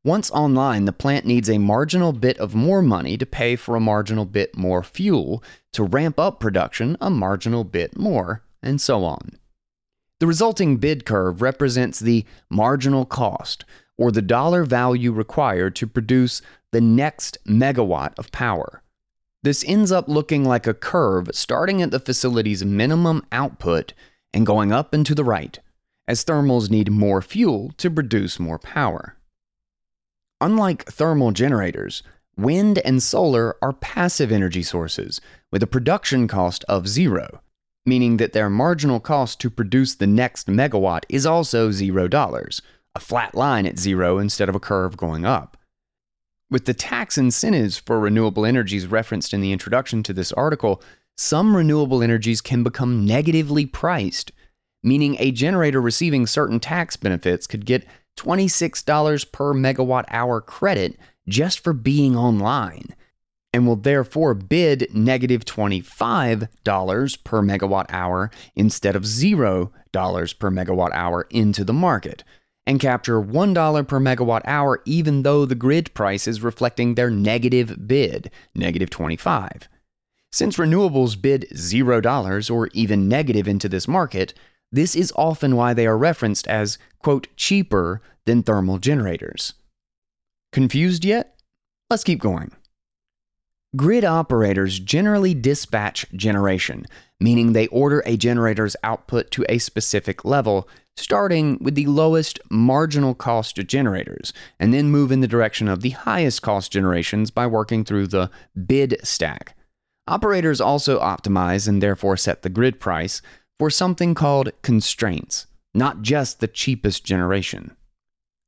Once 0.05 0.29
online, 0.31 0.83
the 0.83 0.91
plant 0.91 1.25
needs 1.25 1.49
a 1.49 1.57
marginal 1.57 2.11
bit 2.11 2.37
of 2.37 2.53
more 2.53 2.81
money 2.81 3.17
to 3.17 3.25
pay 3.25 3.55
for 3.55 3.77
a 3.77 3.79
marginal 3.79 4.25
bit 4.25 4.57
more 4.57 4.83
fuel, 4.83 5.41
to 5.71 5.81
ramp 5.81 6.19
up 6.19 6.41
production 6.41 6.97
a 6.99 7.09
marginal 7.09 7.63
bit 7.63 7.97
more, 7.97 8.43
and 8.61 8.81
so 8.81 9.05
on. 9.05 9.37
The 10.19 10.27
resulting 10.27 10.75
bid 10.75 11.05
curve 11.05 11.41
represents 11.41 11.99
the 11.99 12.25
marginal 12.49 13.05
cost, 13.05 13.63
or 13.97 14.11
the 14.11 14.21
dollar 14.21 14.65
value 14.65 15.13
required 15.13 15.73
to 15.77 15.87
produce 15.87 16.41
the 16.71 16.81
next 16.81 17.37
megawatt 17.45 18.13
of 18.17 18.31
power. 18.31 18.81
This 19.41 19.63
ends 19.65 19.91
up 19.91 20.09
looking 20.09 20.43
like 20.43 20.67
a 20.67 20.73
curve 20.73 21.29
starting 21.31 21.81
at 21.81 21.91
the 21.91 21.99
facility's 21.99 22.65
minimum 22.65 23.25
output 23.31 23.93
and 24.33 24.45
going 24.45 24.73
up 24.73 24.93
and 24.93 25.05
to 25.05 25.15
the 25.15 25.23
right, 25.23 25.59
as 26.09 26.25
thermals 26.25 26.69
need 26.69 26.91
more 26.91 27.21
fuel 27.21 27.71
to 27.77 27.89
produce 27.89 28.37
more 28.37 28.59
power. 28.59 29.15
Unlike 30.43 30.91
thermal 30.91 31.31
generators, 31.31 32.03
wind 32.35 32.77
and 32.79 33.01
solar 33.01 33.55
are 33.61 33.71
passive 33.71 34.29
energy 34.29 34.61
sources 34.61 35.21
with 35.53 35.63
a 35.63 35.67
production 35.67 36.27
cost 36.27 36.65
of 36.67 36.85
zero, 36.85 37.39
meaning 37.85 38.17
that 38.17 38.33
their 38.33 38.49
marginal 38.49 38.99
cost 38.99 39.39
to 39.39 39.49
produce 39.49 39.95
the 39.95 40.05
next 40.05 40.47
megawatt 40.47 41.05
is 41.07 41.25
also 41.25 41.71
zero 41.71 42.09
dollars, 42.09 42.61
a 42.93 42.99
flat 42.99 43.33
line 43.33 43.65
at 43.65 43.79
zero 43.79 44.17
instead 44.17 44.49
of 44.49 44.55
a 44.55 44.59
curve 44.59 44.97
going 44.97 45.23
up. 45.23 45.55
With 46.51 46.65
the 46.65 46.73
tax 46.73 47.17
incentives 47.17 47.77
for 47.77 47.97
renewable 47.97 48.45
energies 48.45 48.85
referenced 48.85 49.33
in 49.33 49.39
the 49.39 49.53
introduction 49.53 50.03
to 50.03 50.13
this 50.13 50.33
article, 50.33 50.83
some 51.15 51.55
renewable 51.55 52.03
energies 52.03 52.41
can 52.41 52.63
become 52.63 53.05
negatively 53.05 53.65
priced, 53.65 54.33
meaning 54.83 55.15
a 55.19 55.31
generator 55.31 55.79
receiving 55.79 56.27
certain 56.27 56.59
tax 56.59 56.97
benefits 56.97 57.47
could 57.47 57.65
get 57.65 57.85
$26 58.17 59.31
per 59.31 59.53
megawatt 59.53 60.05
hour 60.09 60.41
credit 60.41 60.97
just 61.27 61.59
for 61.59 61.73
being 61.73 62.15
online 62.15 62.95
and 63.53 63.67
will 63.67 63.75
therefore 63.75 64.33
bid 64.33 64.87
negative 64.93 65.45
$25 65.45 67.23
per 67.23 67.41
megawatt 67.41 67.85
hour 67.89 68.31
instead 68.55 68.95
of 68.95 69.03
$0 69.03 69.69
per 70.39 70.51
megawatt 70.51 70.91
hour 70.93 71.27
into 71.29 71.63
the 71.63 71.73
market 71.73 72.23
and 72.65 72.79
capture 72.79 73.21
$1 73.21 73.87
per 73.87 73.99
megawatt 73.99 74.41
hour 74.45 74.81
even 74.85 75.23
though 75.23 75.45
the 75.45 75.55
grid 75.55 75.93
price 75.93 76.27
is 76.27 76.41
reflecting 76.41 76.95
their 76.95 77.11
negative 77.11 77.87
bid, 77.87 78.31
negative 78.55 78.89
25. 78.89 79.69
Since 80.31 80.57
renewables 80.57 81.21
bid 81.21 81.45
$0 81.53 82.51
or 82.51 82.67
even 82.73 83.07
negative 83.07 83.47
into 83.47 83.69
this 83.69 83.87
market, 83.87 84.33
this 84.73 84.95
is 84.95 85.13
often 85.15 85.55
why 85.55 85.73
they 85.73 85.85
are 85.85 85.97
referenced 85.97 86.47
as, 86.47 86.79
quote, 86.99 87.27
cheaper 87.37 88.01
than 88.25 88.41
thermal 88.41 88.79
generators. 88.79 89.53
Confused 90.51 91.05
yet? 91.05 91.35
Let's 91.91 92.03
keep 92.03 92.19
going. 92.19 92.51
Grid 93.75 94.03
operators 94.03 94.79
generally 94.79 95.35
dispatch 95.35 96.05
generation, 96.15 96.85
meaning 97.19 97.53
they 97.53 97.67
order 97.67 98.01
a 98.05 98.17
generator's 98.17 98.75
output 98.83 99.29
to 99.31 99.45
a 99.47 99.59
specific 99.59 100.25
level, 100.25 100.67
starting 100.97 101.57
with 101.61 101.75
the 101.75 101.85
lowest 101.85 102.39
marginal 102.49 103.13
cost 103.13 103.55
generators, 103.67 104.33
and 104.59 104.73
then 104.73 104.89
move 104.89 105.11
in 105.11 105.21
the 105.21 105.27
direction 105.27 105.67
of 105.67 105.81
the 105.81 105.91
highest 105.91 106.41
cost 106.41 106.71
generations 106.71 107.29
by 107.29 107.45
working 107.45 107.83
through 107.83 108.07
the 108.07 108.29
bid 108.65 108.97
stack. 109.03 109.55
Operators 110.07 110.59
also 110.59 110.99
optimize 110.99 111.67
and 111.67 111.81
therefore 111.81 112.17
set 112.17 112.41
the 112.41 112.49
grid 112.49 112.79
price 112.79 113.21
for 113.63 113.69
something 113.69 114.13
called 114.13 114.51
constraints, 114.61 115.47
not 115.73 116.01
just 116.01 116.41
the 116.41 116.49
cheapest 116.49 117.05
generation. 117.05 117.73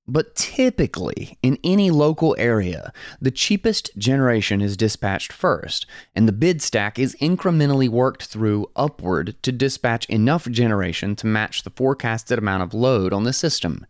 But 0.06 0.36
typically, 0.36 1.38
in 1.42 1.58
any 1.64 1.90
local 1.90 2.36
area, 2.38 2.92
the 3.22 3.32
cheapest 3.32 3.98
generation 3.98 4.60
is 4.60 4.76
dispatched 4.76 5.32
first, 5.32 5.86
and 6.14 6.28
the 6.28 6.34
bid 6.34 6.62
stack 6.62 7.00
is 7.00 7.16
incrementally 7.22 7.88
worked 7.88 8.26
through 8.26 8.70
upward 8.76 9.38
to 9.44 9.54
dispatch 9.54 10.06
enough 10.08 10.50
generation 10.50 11.16
to 11.16 11.28
match 11.28 11.64
the 11.64 11.70
forecasted 11.70 12.38
amount 12.38 12.64
of 12.64 12.74
load 12.74 13.14
on 13.14 13.24
the 13.24 13.32
system. 13.32 13.86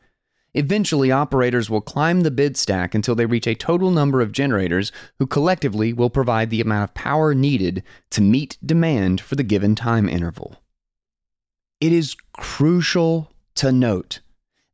Eventually, 0.54 1.12
operators 1.12 1.72
will 1.72 1.82
climb 1.82 2.22
the 2.22 2.30
bid 2.30 2.56
stack 2.56 2.94
until 2.94 3.16
they 3.16 3.26
reach 3.26 3.48
a 3.48 3.56
total 3.56 3.90
number 3.90 4.22
of 4.22 4.32
generators 4.32 4.92
who 5.18 5.26
collectively 5.26 5.92
will 5.92 6.12
provide 6.12 6.52
the 6.52 6.62
amount 6.62 6.84
of 6.84 6.94
power 6.94 7.34
needed 7.34 7.82
to 8.12 8.22
meet 8.22 8.60
demand 8.64 9.20
for 9.20 9.34
the 9.34 9.42
given 9.42 9.74
time 9.74 10.08
interval. 10.08 10.62
It 11.86 11.94
is 11.94 12.16
crucial 12.34 13.32
to 13.54 13.72
note 13.72 14.22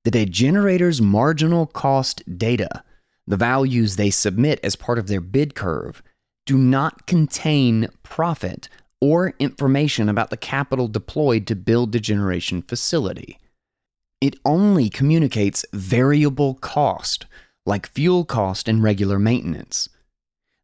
that 0.05 0.15
a 0.15 0.25
generator's 0.25 1.01
marginal 1.01 1.65
cost 1.65 2.23
data, 2.37 2.85
the 3.27 3.35
values 3.35 3.97
they 3.97 4.09
submit 4.09 4.61
as 4.63 4.77
part 4.77 4.97
of 4.97 5.07
their 5.07 5.19
bid 5.19 5.53
curve, 5.53 6.01
do 6.45 6.57
not 6.57 7.07
contain 7.07 7.89
profit 8.01 8.69
or 9.01 9.33
information 9.39 10.07
about 10.07 10.29
the 10.29 10.37
capital 10.37 10.87
deployed 10.87 11.47
to 11.47 11.55
build 11.57 11.91
the 11.91 11.99
generation 11.99 12.61
facility. 12.61 13.37
It 14.21 14.37
only 14.45 14.87
communicates 14.87 15.65
variable 15.73 16.53
cost, 16.53 17.25
like 17.65 17.89
fuel 17.89 18.23
cost 18.23 18.69
and 18.69 18.81
regular 18.81 19.19
maintenance. 19.19 19.89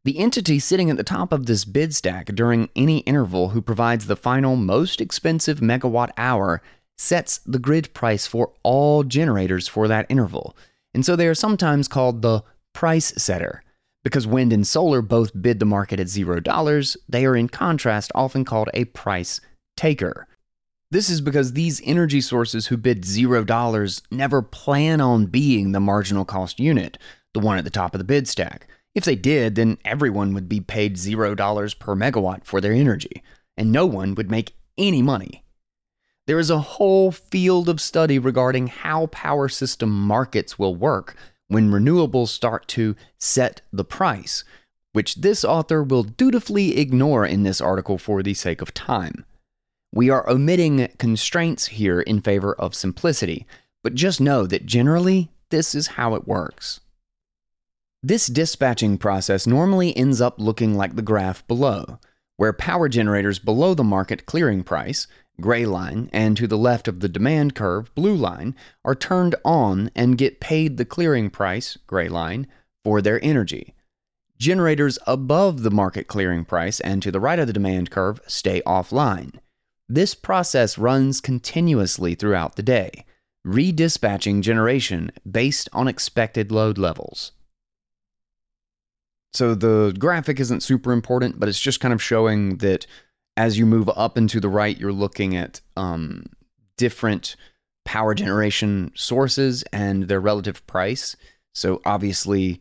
The 0.08 0.20
entity 0.20 0.60
sitting 0.60 0.90
at 0.90 0.96
the 0.96 1.04
top 1.04 1.34
of 1.34 1.48
this 1.48 1.66
bid 1.66 1.94
stack 1.94 2.28
during 2.28 2.70
any 2.78 3.00
interval 3.00 3.50
who 3.50 3.62
provides 3.62 4.08
the 4.08 4.16
final 4.16 4.56
most 4.56 5.02
expensive 5.02 5.60
megawatt 5.60 6.12
hour 6.16 6.62
sets 6.98 7.40
the 7.40 7.60
grid 7.60 7.94
price 7.94 8.26
for 8.26 8.54
all 8.64 9.04
generators 9.04 9.68
for 9.68 9.86
that 9.90 10.06
interval, 10.08 10.56
and 10.94 11.06
so 11.06 11.18
they 11.18 11.28
are 11.28 11.36
sometimes 11.36 11.90
called 11.90 12.22
the 12.22 12.42
price 12.74 13.22
setter. 13.22 13.66
Because 14.06 14.26
wind 14.26 14.54
and 14.54 14.66
solar 14.66 15.02
both 15.02 15.42
bid 15.42 15.60
the 15.60 15.66
market 15.66 16.00
at 16.00 16.08
$0, 16.08 16.98
they 17.10 17.26
are 17.26 17.36
in 17.36 17.50
contrast 17.50 18.10
often 18.16 18.46
called 18.46 18.70
a 18.74 18.86
price 18.86 19.42
taker. 19.76 20.26
This 20.90 21.10
is 21.10 21.20
because 21.20 21.52
these 21.52 21.82
energy 21.84 22.22
sources 22.22 22.68
who 22.68 22.78
bid 22.78 23.02
$0 23.02 24.02
never 24.10 24.42
plan 24.42 25.02
on 25.02 25.26
being 25.26 25.74
the 25.74 25.82
marginal 25.82 26.24
cost 26.24 26.62
unit, 26.62 26.98
the 27.34 27.42
one 27.42 27.58
at 27.58 27.66
the 27.66 27.70
top 27.70 27.94
of 27.94 27.98
the 27.98 28.06
bid 28.06 28.30
stack. 28.30 28.70
If 28.98 29.06
they 29.06 29.16
did, 29.16 29.54
then 29.54 29.78
everyone 29.86 30.34
would 30.34 30.50
be 30.50 30.60
paid 30.60 30.96
$0 30.96 31.78
per 31.78 31.96
megawatt 31.96 32.44
for 32.46 32.60
their 32.60 32.74
energy, 32.74 33.22
and 33.56 33.72
no 33.72 33.86
one 33.86 34.16
would 34.16 34.32
make 34.32 34.56
any 34.76 35.04
money. 35.04 35.44
There 36.26 36.40
is 36.40 36.50
a 36.50 36.58
whole 36.58 37.12
field 37.12 37.70
of 37.70 37.80
study 37.80 38.18
regarding 38.18 38.66
how 38.66 39.06
power 39.06 39.50
system 39.50 39.92
markets 39.92 40.58
will 40.58 40.74
work 40.74 41.16
when 41.48 41.70
renewables 41.70 42.30
start 42.30 42.68
to 42.70 42.96
set 43.20 43.62
the 43.72 43.86
price, 43.86 44.44
which 44.94 45.18
this 45.18 45.46
author 45.46 45.84
will 45.84 46.02
dutifully 46.02 46.80
ignore 46.80 47.24
in 47.24 47.44
this 47.44 47.62
article 47.62 48.00
for 48.00 48.24
the 48.24 48.34
sake 48.34 48.64
of 48.64 48.74
time. 48.74 49.26
We 49.94 50.10
are 50.10 50.28
omitting 50.28 50.88
constraints 50.98 51.68
here 51.68 52.02
in 52.02 52.22
favor 52.22 52.56
of 52.56 52.74
simplicity, 52.74 53.46
but 53.84 53.94
just 53.94 54.20
know 54.20 54.48
that 54.48 54.66
generally 54.66 55.30
this 55.52 55.76
is 55.76 55.86
how 55.86 56.16
it 56.16 56.28
works. 56.28 56.80
This 58.08 58.28
dispatching 58.28 58.98
process 58.98 59.46
normally 59.46 59.96
ends 59.98 60.22
up 60.22 60.40
looking 60.40 60.76
like 60.76 60.96
the 60.96 61.02
graph 61.02 61.46
below, 61.46 62.00
where 62.38 62.54
power 62.54 62.88
generators 62.88 63.38
below 63.38 63.74
the 63.74 63.84
market 63.84 64.26
clearing 64.26 64.64
price 64.64 65.08
gray 65.42 65.66
line, 65.66 66.10
and 66.14 66.38
to 66.38 66.48
the 66.48 66.58
left 66.58 66.88
of 66.88 67.02
the 67.02 67.10
demand 67.10 67.54
curve, 67.54 67.94
blue 67.96 68.16
line, 68.16 68.56
are 68.86 68.96
turned 68.96 69.36
on 69.44 69.92
and 69.94 70.18
get 70.18 70.40
paid 70.40 70.78
the 70.78 70.86
clearing 70.86 71.30
price, 71.30 71.78
gray 71.86 72.08
line, 72.08 72.48
for 72.82 73.02
their 73.02 73.22
energy. 73.22 73.76
Generators 74.40 74.98
above 75.06 75.64
the 75.64 75.70
market 75.70 76.08
clearing 76.08 76.46
price 76.46 76.80
and 76.80 77.04
to 77.04 77.12
the 77.12 77.20
right 77.20 77.40
of 77.40 77.48
the 77.48 77.52
demand 77.52 77.92
curve 77.92 78.22
stay 78.26 78.62
offline. 78.66 79.36
This 79.90 80.16
process 80.16 80.78
runs 80.78 81.20
continuously 81.20 82.16
throughout 82.16 82.56
the 82.56 82.64
day, 82.64 83.04
redispatching 83.46 84.40
generation 84.44 85.12
based 85.30 85.68
on 85.74 85.90
expected 85.90 86.54
load 86.54 86.78
levels. 86.78 87.34
So 89.34 89.56
the 89.56 89.96
graphic 89.98 90.40
isn't 90.40 90.64
super 90.64 90.92
important, 90.92 91.40
but 91.40 91.50
it's 91.50 91.60
just 91.60 91.80
kind 91.80 91.94
of 91.94 92.02
showing 92.02 92.58
that 92.58 92.88
as 93.36 93.58
you 93.58 93.66
move 93.66 93.90
up 93.96 94.18
and 94.18 94.30
to 94.30 94.40
the 94.40 94.50
right, 94.50 94.78
you're 94.78 94.92
looking 94.92 95.36
at 95.36 95.62
um, 95.76 96.26
different 96.78 97.36
power 97.86 98.14
generation 98.14 98.92
sources 98.96 99.64
and 99.72 100.04
their 100.04 100.20
relative 100.20 100.66
price. 100.68 101.16
So 101.54 101.82
obviously, 101.86 102.60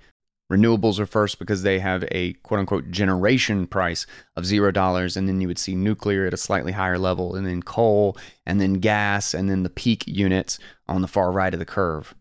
renewables 0.53 0.99
are 0.99 1.07
first 1.07 1.39
because 1.39 1.63
they 1.63 1.79
have 1.79 2.05
a 2.13 2.35
quote 2.35 2.61
unquote 2.61 2.91
generation 2.91 3.67
price 3.67 4.07
of 4.37 4.47
zero 4.47 4.71
dollars, 4.71 5.17
and 5.17 5.29
then 5.29 5.41
you 5.41 5.49
would 5.49 5.59
see 5.59 5.75
nuclear 5.75 6.27
at 6.27 6.35
a 6.35 6.39
slightly 6.39 6.73
higher 6.73 6.99
level, 6.99 7.35
and 7.35 7.47
then 7.47 7.63
coal, 7.63 8.17
and 8.45 8.61
then 8.61 8.75
gas, 8.75 9.35
and 9.35 9.49
then 9.51 9.63
the 9.63 9.71
peak 9.71 10.07
units 10.07 10.59
on 10.89 11.03
the 11.03 11.09
far 11.09 11.33
right 11.33 11.53
of 11.53 11.59
the 11.59 11.65
curve. 11.67 12.15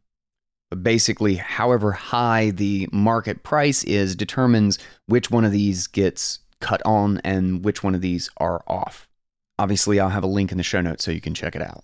Basically, 0.81 1.35
however 1.35 1.91
high 1.91 2.51
the 2.51 2.88
market 2.91 3.43
price 3.43 3.83
is 3.83 4.15
determines 4.15 4.79
which 5.05 5.29
one 5.31 5.45
of 5.45 5.51
these 5.51 5.88
gets 5.88 6.39
cut 6.59 6.81
on 6.85 7.19
and 7.23 7.63
which 7.63 7.83
one 7.83 7.95
of 7.95 8.01
these 8.01 8.29
are 8.38 8.63
off. 8.67 9.07
Obviously, 9.57 9.99
I'll 9.99 10.09
have 10.09 10.23
a 10.23 10.27
link 10.27 10.51
in 10.51 10.57
the 10.57 10.63
show 10.63 10.81
notes 10.81 11.03
so 11.03 11.11
you 11.11 11.21
can 11.21 11.33
check 11.33 11.55
it 11.55 11.61
out. 11.61 11.83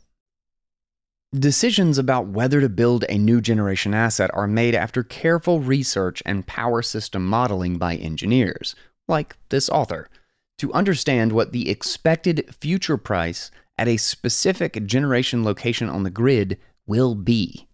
Decisions 1.33 1.97
about 1.97 2.27
whether 2.27 2.59
to 2.59 2.67
build 2.67 3.05
a 3.07 3.17
new 3.17 3.39
generation 3.39 3.93
asset 3.93 4.29
are 4.33 4.47
made 4.47 4.75
after 4.75 5.01
careful 5.01 5.61
research 5.61 6.21
and 6.25 6.45
power 6.45 6.81
system 6.81 7.25
modeling 7.25 7.77
by 7.77 7.95
engineers, 7.95 8.75
like 9.07 9.37
this 9.47 9.69
author, 9.69 10.09
to 10.57 10.73
understand 10.73 11.31
what 11.31 11.53
the 11.53 11.69
expected 11.69 12.53
future 12.59 12.97
price 12.97 13.49
at 13.77 13.87
a 13.87 13.95
specific 13.95 14.85
generation 14.85 15.45
location 15.45 15.87
on 15.87 16.03
the 16.03 16.09
grid 16.09 16.57
will 16.85 17.15
be. 17.15 17.65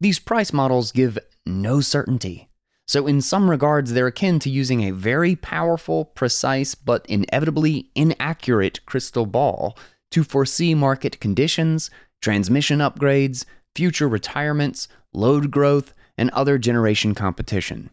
These 0.00 0.18
price 0.18 0.52
models 0.52 0.92
give 0.92 1.18
no 1.46 1.80
certainty 1.80 2.48
so, 2.88 3.08
in 3.08 3.20
some 3.20 3.50
regards, 3.50 3.92
they're 3.92 4.06
akin 4.06 4.38
to 4.40 4.50
using 4.50 4.82
a 4.82 4.92
very 4.92 5.34
powerful, 5.34 6.04
precise, 6.04 6.76
but 6.76 7.04
inevitably 7.06 7.90
inaccurate 7.96 8.86
crystal 8.86 9.26
ball 9.26 9.76
to 10.12 10.22
foresee 10.22 10.72
market 10.72 11.18
conditions, 11.18 11.90
transmission 12.20 12.78
upgrades, 12.78 13.44
future 13.74 14.08
retirements, 14.08 14.86
load 15.12 15.50
growth, 15.50 15.94
and 16.16 16.30
other 16.30 16.58
generation 16.58 17.12
competition. 17.12 17.90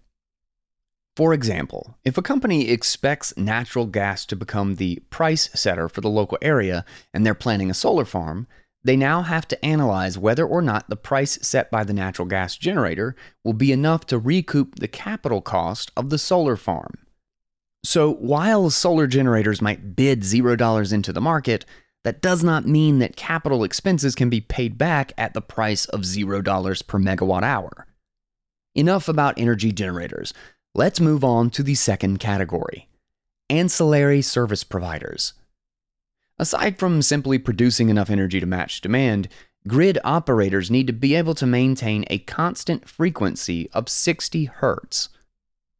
For 1.16 1.34
example, 1.34 1.98
if 2.06 2.18
a 2.18 2.24
company 2.24 2.70
expects 2.70 3.36
natural 3.36 3.88
gas 3.88 4.26
to 4.28 4.36
become 4.36 4.76
the 4.76 5.02
price 5.10 5.50
setter 5.56 5.90
for 5.90 6.02
the 6.02 6.10
local 6.10 6.38
area 6.42 6.86
and 7.14 7.26
they're 7.26 7.34
planning 7.34 7.72
a 7.72 7.76
solar 7.76 8.06
farm, 8.06 8.48
they 8.84 8.98
now 8.98 9.22
have 9.22 9.48
to 9.48 9.66
analyze 9.66 10.18
whether 10.18 10.46
or 10.46 10.62
not 10.62 10.90
the 10.90 10.96
price 10.96 11.40
set 11.42 11.72
by 11.72 11.84
the 11.84 11.94
natural 11.94 12.28
gas 12.28 12.58
generator 12.58 13.16
will 13.44 13.54
be 13.54 13.72
enough 13.72 14.06
to 14.08 14.20
recoup 14.20 14.76
the 14.76 14.88
capital 14.88 15.42
cost 15.42 15.92
of 15.96 16.10
the 16.10 16.18
solar 16.18 16.58
farm. 16.58 16.94
So, 17.86 18.14
while 18.14 18.70
solar 18.70 19.08
generators 19.08 19.62
might 19.62 19.96
bid 19.96 20.22
$0 20.22 20.94
into 20.94 21.14
the 21.14 21.22
market, 21.22 21.66
that 22.04 22.22
does 22.22 22.44
not 22.44 22.68
mean 22.68 23.00
that 23.00 23.16
capital 23.16 23.64
expenses 23.64 24.16
can 24.16 24.30
be 24.30 24.42
paid 24.42 24.78
back 24.78 25.14
at 25.18 25.34
the 25.34 25.42
price 25.42 25.86
of 25.86 26.02
$0 26.02 26.88
per 26.88 27.00
megawatt 27.00 27.44
hour. 27.44 27.88
Enough 28.76 29.08
about 29.08 29.38
energy 29.38 29.72
generators. 29.72 30.34
Let's 30.76 31.00
move 31.00 31.24
on 31.24 31.50
to 31.52 31.64
the 31.64 31.76
second 31.76 32.20
category 32.20 32.88
ancillary 33.50 34.22
service 34.22 34.64
providers. 34.64 35.34
Aside 36.40 36.80
from 36.80 37.02
simply 37.02 37.38
producing 37.38 37.90
enough 37.90 38.10
energy 38.10 38.40
to 38.40 38.46
match 38.46 38.82
demand, 38.82 39.28
grid 39.68 40.00
operators 40.04 40.72
need 40.72 40.88
to 40.88 40.94
be 40.94 41.14
able 41.14 41.36
to 41.36 41.46
maintain 41.46 42.06
a 42.10 42.18
constant 42.20 42.90
frequency 42.90 43.70
of 43.72 43.88
60 43.88 44.48
Hz. 44.60 45.10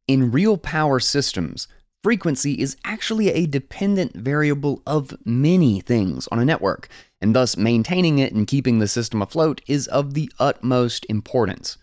In 0.06 0.30
real 0.30 0.56
power 0.56 1.00
systems, 1.00 1.66
frequency 2.04 2.60
is 2.60 2.76
actually 2.84 3.30
a 3.30 3.46
dependent 3.46 4.14
variable 4.14 4.80
of 4.86 5.16
many 5.24 5.80
things 5.80 6.28
on 6.28 6.38
a 6.38 6.44
network, 6.44 6.88
and 7.20 7.34
thus 7.34 7.56
maintaining 7.56 8.20
it 8.20 8.32
and 8.32 8.46
keeping 8.46 8.78
the 8.78 8.86
system 8.86 9.22
afloat 9.22 9.60
is 9.66 9.88
of 9.88 10.14
the 10.14 10.30
utmost 10.38 11.04
importance. 11.08 11.78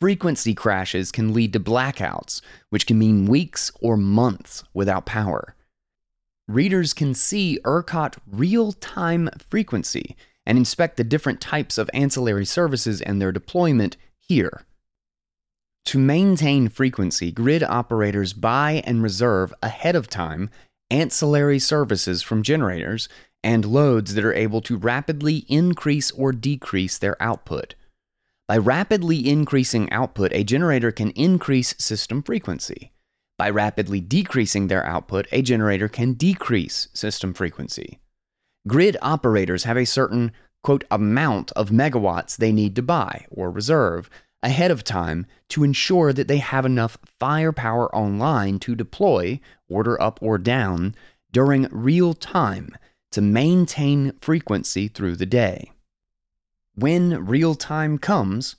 Frequency 0.00 0.54
crashes 0.54 1.12
can 1.12 1.34
lead 1.34 1.52
to 1.52 1.60
blackouts, 1.60 2.40
which 2.70 2.86
can 2.86 2.98
mean 2.98 3.26
weeks 3.26 3.70
or 3.82 3.98
months 3.98 4.64
without 4.72 5.04
power 5.04 5.54
readers 6.54 6.92
can 6.92 7.14
see 7.14 7.58
ERCOT 7.64 8.16
real 8.26 8.72
time 8.72 9.28
frequency 9.48 10.16
and 10.46 10.58
inspect 10.58 10.96
the 10.96 11.04
different 11.04 11.40
types 11.40 11.78
of 11.78 11.90
ancillary 11.94 12.44
services 12.44 13.00
and 13.00 13.20
their 13.20 13.32
deployment 13.32 13.96
here. 14.18 14.64
To 15.86 15.98
maintain 15.98 16.68
frequency, 16.68 17.32
grid 17.32 17.62
operators 17.62 18.32
buy 18.32 18.82
and 18.84 19.02
reserve 19.02 19.54
ahead 19.62 19.96
of 19.96 20.08
time 20.08 20.50
ancillary 20.90 21.58
services 21.58 22.22
from 22.22 22.42
generators 22.42 23.08
and 23.42 23.64
loads 23.64 24.14
that 24.14 24.24
are 24.24 24.34
able 24.34 24.60
to 24.62 24.76
rapidly 24.76 25.44
increase 25.48 26.10
or 26.10 26.32
decrease 26.32 26.98
their 26.98 27.20
output. 27.22 27.74
By 28.46 28.58
rapidly 28.58 29.28
increasing 29.28 29.90
output, 29.92 30.32
a 30.32 30.44
generator 30.44 30.90
can 30.90 31.10
increase 31.10 31.74
system 31.78 32.22
frequency. 32.22 32.92
By 33.40 33.48
rapidly 33.48 34.02
decreasing 34.02 34.66
their 34.66 34.84
output, 34.84 35.26
a 35.32 35.40
generator 35.40 35.88
can 35.88 36.12
decrease 36.12 36.88
system 36.92 37.32
frequency. 37.32 37.98
Grid 38.68 38.98
operators 39.00 39.64
have 39.64 39.78
a 39.78 39.86
certain, 39.86 40.32
quote, 40.62 40.84
amount 40.90 41.50
of 41.52 41.70
megawatts 41.70 42.36
they 42.36 42.52
need 42.52 42.76
to 42.76 42.82
buy 42.82 43.24
or 43.30 43.50
reserve 43.50 44.10
ahead 44.42 44.70
of 44.70 44.84
time 44.84 45.24
to 45.48 45.64
ensure 45.64 46.12
that 46.12 46.28
they 46.28 46.36
have 46.36 46.66
enough 46.66 46.98
firepower 47.18 47.88
online 47.96 48.58
to 48.58 48.74
deploy, 48.74 49.40
order 49.70 49.98
up 50.02 50.18
or 50.20 50.36
down, 50.36 50.94
during 51.32 51.66
real 51.70 52.12
time 52.12 52.76
to 53.10 53.22
maintain 53.22 54.12
frequency 54.20 54.86
through 54.86 55.16
the 55.16 55.24
day. 55.24 55.72
When 56.74 57.24
real 57.24 57.54
time 57.54 57.96
comes, 57.96 58.56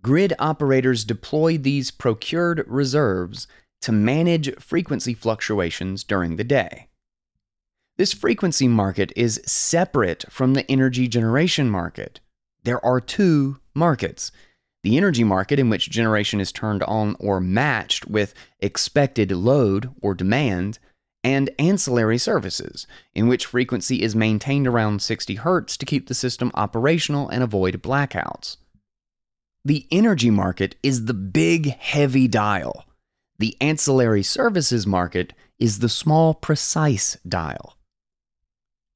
grid 0.00 0.32
operators 0.38 1.04
deploy 1.04 1.58
these 1.58 1.90
procured 1.90 2.64
reserves 2.66 3.46
to 3.82 3.92
manage 3.92 4.54
frequency 4.56 5.14
fluctuations 5.14 6.02
during 6.02 6.36
the 6.36 6.44
day. 6.44 6.88
This 7.98 8.12
frequency 8.12 8.68
market 8.68 9.12
is 9.14 9.42
separate 9.46 10.24
from 10.30 10.54
the 10.54 10.68
energy 10.70 11.08
generation 11.08 11.68
market. 11.70 12.20
There 12.64 12.84
are 12.84 13.00
two 13.00 13.58
markets 13.74 14.32
the 14.82 14.96
energy 14.96 15.22
market, 15.22 15.58
in 15.60 15.70
which 15.70 15.90
generation 15.90 16.40
is 16.40 16.50
turned 16.50 16.82
on 16.82 17.16
or 17.20 17.40
matched 17.40 18.06
with 18.08 18.34
expected 18.58 19.30
load 19.30 19.90
or 20.00 20.14
demand, 20.14 20.78
and 21.24 21.50
ancillary 21.58 22.18
services, 22.18 22.86
in 23.14 23.28
which 23.28 23.46
frequency 23.46 24.02
is 24.02 24.16
maintained 24.16 24.66
around 24.66 25.00
60 25.00 25.36
Hz 25.36 25.76
to 25.76 25.86
keep 25.86 26.08
the 26.08 26.14
system 26.14 26.50
operational 26.54 27.28
and 27.28 27.44
avoid 27.44 27.80
blackouts. 27.80 28.56
The 29.64 29.86
energy 29.92 30.30
market 30.30 30.74
is 30.82 31.04
the 31.04 31.14
big, 31.14 31.76
heavy 31.76 32.26
dial. 32.26 32.84
The 33.42 33.56
ancillary 33.60 34.22
services 34.22 34.86
market 34.86 35.32
is 35.58 35.80
the 35.80 35.88
small, 35.88 36.32
precise 36.32 37.16
dial. 37.28 37.76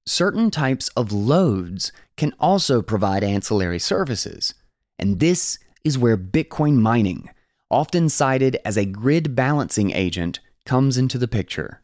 Certain 0.07 0.53
types 0.53 0.87
of 0.91 1.11
loads 1.11 1.91
can 2.17 2.33
also 2.39 2.81
provide 2.81 3.25
ancillary 3.25 3.81
services, 3.81 4.55
and 5.01 5.19
this 5.19 5.59
is 5.83 5.99
where 5.99 6.17
Bitcoin 6.17 6.75
mining, 6.75 7.29
often 7.73 8.09
cited 8.09 8.57
as 8.65 8.77
a 8.77 8.85
grid 8.85 9.35
balancing 9.35 9.91
agent, 9.91 10.39
comes 10.65 10.97
into 10.97 11.19
the 11.19 11.27
picture. 11.27 11.83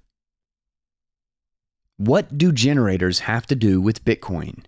What 1.96 2.38
do 2.38 2.52
generators 2.52 3.18
have 3.30 3.44
to 3.48 3.56
do 3.56 3.80
with 3.80 4.04
Bitcoin? 4.04 4.66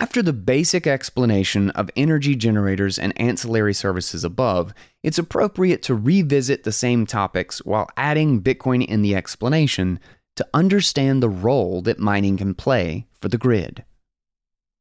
After 0.00 0.22
the 0.22 0.32
basic 0.32 0.86
explanation 0.86 1.70
of 1.70 1.90
energy 1.96 2.36
generators 2.36 3.00
and 3.00 3.12
ancillary 3.20 3.74
services 3.74 4.22
above, 4.22 4.72
it's 5.02 5.18
appropriate 5.18 5.82
to 5.84 5.94
revisit 5.96 6.62
the 6.62 6.70
same 6.70 7.04
topics 7.04 7.58
while 7.64 7.88
adding 7.96 8.40
Bitcoin 8.40 8.86
in 8.86 9.02
the 9.02 9.16
explanation 9.16 9.98
to 10.36 10.46
understand 10.54 11.20
the 11.20 11.28
role 11.28 11.82
that 11.82 11.98
mining 11.98 12.36
can 12.36 12.54
play 12.54 13.08
for 13.20 13.28
the 13.28 13.38
grid. 13.38 13.84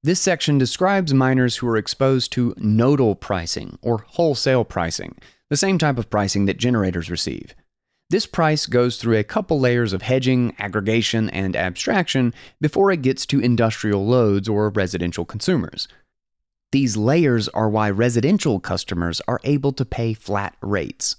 This 0.03 0.19
section 0.19 0.59
describes 0.59 1.15
miners 1.15 1.57
who 1.57 1.67
are 1.67 1.77
exposed 1.77 2.31
to 2.33 2.53
nodal 2.57 3.15
pricing 3.15 3.79
or 3.81 4.05
wholesale 4.09 4.65
pricing, 4.65 5.17
the 5.49 5.57
same 5.57 5.79
type 5.79 5.97
of 5.97 6.11
pricing 6.11 6.45
that 6.45 6.57
generators 6.57 7.09
receive. 7.09 7.55
This 8.09 8.25
price 8.25 8.67
goes 8.67 8.95
through 8.95 9.17
a 9.17 9.23
couple 9.25 9.59
layers 9.59 9.91
of 9.91 10.01
hedging, 10.01 10.55
aggregation, 10.59 11.29
and 11.31 11.57
abstraction 11.57 12.33
before 12.61 12.89
it 12.89 13.01
gets 13.01 13.25
to 13.25 13.41
industrial 13.41 14.05
loads 14.05 14.47
or 14.47 14.69
residential 14.69 15.25
consumers. 15.25 15.89
These 16.71 16.95
layers 16.95 17.49
are 17.49 17.69
why 17.69 17.89
residential 17.89 18.61
customers 18.61 19.21
are 19.27 19.41
able 19.43 19.73
to 19.73 19.83
pay 19.83 20.13
flat 20.13 20.55
rates. 20.61 21.17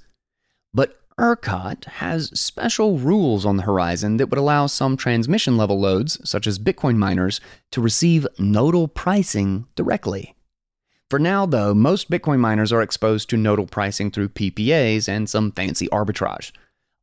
But 0.72 0.98
ERCOT 1.18 1.84
has 1.84 2.30
special 2.38 2.98
rules 2.98 3.44
on 3.44 3.58
the 3.58 3.64
horizon 3.64 4.16
that 4.16 4.30
would 4.30 4.38
allow 4.38 4.66
some 4.66 4.96
transmission 4.96 5.58
level 5.58 5.78
loads, 5.78 6.18
such 6.28 6.46
as 6.46 6.58
Bitcoin 6.58 6.96
miners, 6.96 7.38
to 7.70 7.82
receive 7.82 8.26
nodal 8.38 8.88
pricing 8.88 9.66
directly. 9.74 10.34
For 11.10 11.18
now, 11.18 11.44
though, 11.44 11.74
most 11.74 12.10
Bitcoin 12.10 12.38
miners 12.38 12.72
are 12.72 12.82
exposed 12.82 13.28
to 13.30 13.36
nodal 13.36 13.66
pricing 13.66 14.10
through 14.10 14.30
PPAs 14.30 15.06
and 15.06 15.28
some 15.28 15.52
fancy 15.52 15.86
arbitrage. 15.88 16.52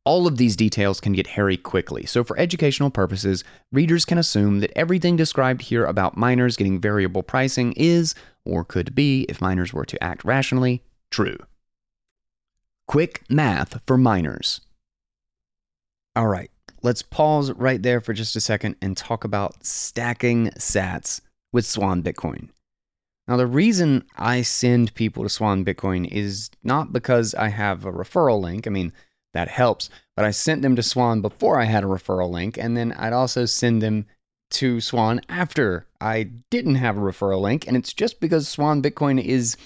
All 0.06 0.28
of 0.28 0.36
these 0.36 0.54
details 0.54 1.00
can 1.00 1.14
get 1.14 1.26
hairy 1.26 1.56
quickly, 1.56 2.06
so 2.06 2.22
for 2.22 2.38
educational 2.38 2.90
purposes, 2.90 3.42
readers 3.72 4.04
can 4.04 4.18
assume 4.18 4.60
that 4.60 4.70
everything 4.76 5.16
described 5.16 5.62
here 5.62 5.84
about 5.84 6.16
miners 6.16 6.56
getting 6.56 6.80
variable 6.80 7.24
pricing 7.24 7.72
is, 7.72 8.14
or 8.44 8.62
could 8.64 8.94
be 8.94 9.26
if 9.28 9.40
miners 9.40 9.72
were 9.72 9.84
to 9.84 10.00
act 10.00 10.24
rationally, 10.24 10.84
true. 11.10 11.36
Quick 12.86 13.24
math 13.28 13.80
for 13.84 13.98
miners. 13.98 14.60
All 16.14 16.28
right, 16.28 16.52
let's 16.82 17.02
pause 17.02 17.50
right 17.50 17.82
there 17.82 18.00
for 18.00 18.12
just 18.12 18.36
a 18.36 18.40
second 18.40 18.76
and 18.80 18.96
talk 18.96 19.24
about 19.24 19.66
stacking 19.66 20.50
sats 20.50 21.20
with 21.52 21.66
Swan 21.66 22.04
Bitcoin. 22.04 22.50
Now, 23.26 23.36
the 23.36 23.48
reason 23.48 24.04
I 24.16 24.42
send 24.42 24.94
people 24.94 25.24
to 25.24 25.28
Swan 25.28 25.64
Bitcoin 25.64 26.06
is 26.06 26.48
not 26.62 26.92
because 26.92 27.34
I 27.34 27.48
have 27.48 27.84
a 27.84 27.90
referral 27.90 28.40
link. 28.40 28.68
I 28.68 28.70
mean, 28.70 28.92
that 29.34 29.48
helps, 29.48 29.90
but 30.16 30.24
I 30.24 30.30
sent 30.30 30.62
them 30.62 30.76
to 30.76 30.82
Swan 30.82 31.20
before 31.20 31.60
I 31.60 31.64
had 31.64 31.84
a 31.84 31.88
referral 31.88 32.30
link, 32.30 32.56
and 32.56 32.76
then 32.76 32.92
I'd 32.92 33.12
also 33.12 33.44
send 33.44 33.82
them 33.82 34.06
to 34.52 34.80
Swan 34.80 35.20
after 35.28 35.86
I 36.00 36.30
didn't 36.50 36.76
have 36.76 36.96
a 36.96 37.00
referral 37.00 37.40
link. 37.40 37.66
And 37.66 37.76
it's 37.76 37.92
just 37.92 38.20
because 38.20 38.48
Swan 38.48 38.82
Bitcoin 38.82 39.22
is 39.22 39.56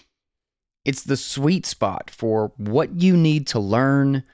it's 0.85 1.03
the 1.03 1.16
sweet 1.16 1.66
spot 1.66 2.11
for 2.11 2.53
what 2.57 3.01
you 3.01 3.16
need 3.16 3.46
to 3.49 3.61
learn, 3.61 4.25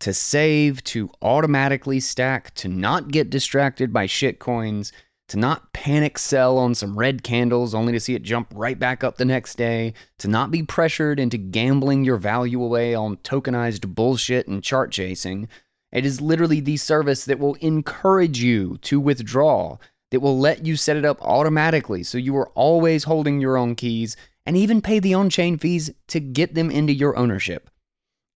to 0.00 0.12
save, 0.12 0.84
to 0.84 1.10
automatically 1.22 2.00
stack, 2.00 2.54
to 2.56 2.68
not 2.68 3.08
get 3.08 3.30
distracted 3.30 3.92
by 3.92 4.06
shitcoins, 4.06 4.92
to 5.28 5.36
not 5.36 5.72
panic 5.72 6.18
sell 6.18 6.58
on 6.58 6.74
some 6.74 6.98
red 6.98 7.22
candles 7.22 7.74
only 7.74 7.92
to 7.92 8.00
see 8.00 8.14
it 8.14 8.22
jump 8.22 8.52
right 8.54 8.78
back 8.78 9.02
up 9.02 9.16
the 9.16 9.24
next 9.24 9.56
day, 9.56 9.92
to 10.18 10.28
not 10.28 10.50
be 10.50 10.62
pressured 10.62 11.18
into 11.18 11.36
gambling 11.36 12.04
your 12.04 12.16
value 12.16 12.62
away 12.62 12.94
on 12.94 13.16
tokenized 13.18 13.94
bullshit 13.94 14.46
and 14.46 14.62
chart 14.62 14.92
chasing. 14.92 15.48
It 15.92 16.06
is 16.06 16.20
literally 16.20 16.60
the 16.60 16.76
service 16.76 17.24
that 17.24 17.38
will 17.38 17.54
encourage 17.56 18.40
you 18.40 18.78
to 18.82 19.00
withdraw, 19.00 19.78
that 20.10 20.20
will 20.20 20.38
let 20.38 20.64
you 20.64 20.76
set 20.76 20.96
it 20.96 21.04
up 21.04 21.20
automatically 21.20 22.02
so 22.02 22.18
you 22.18 22.36
are 22.36 22.50
always 22.50 23.04
holding 23.04 23.40
your 23.40 23.56
own 23.56 23.74
keys 23.74 24.16
and 24.44 24.56
even 24.56 24.80
pay 24.80 25.00
the 25.00 25.14
on 25.14 25.28
chain 25.28 25.58
fees 25.58 25.90
to 26.06 26.20
get 26.20 26.54
them 26.54 26.70
into 26.70 26.92
your 26.92 27.16
ownership. 27.16 27.68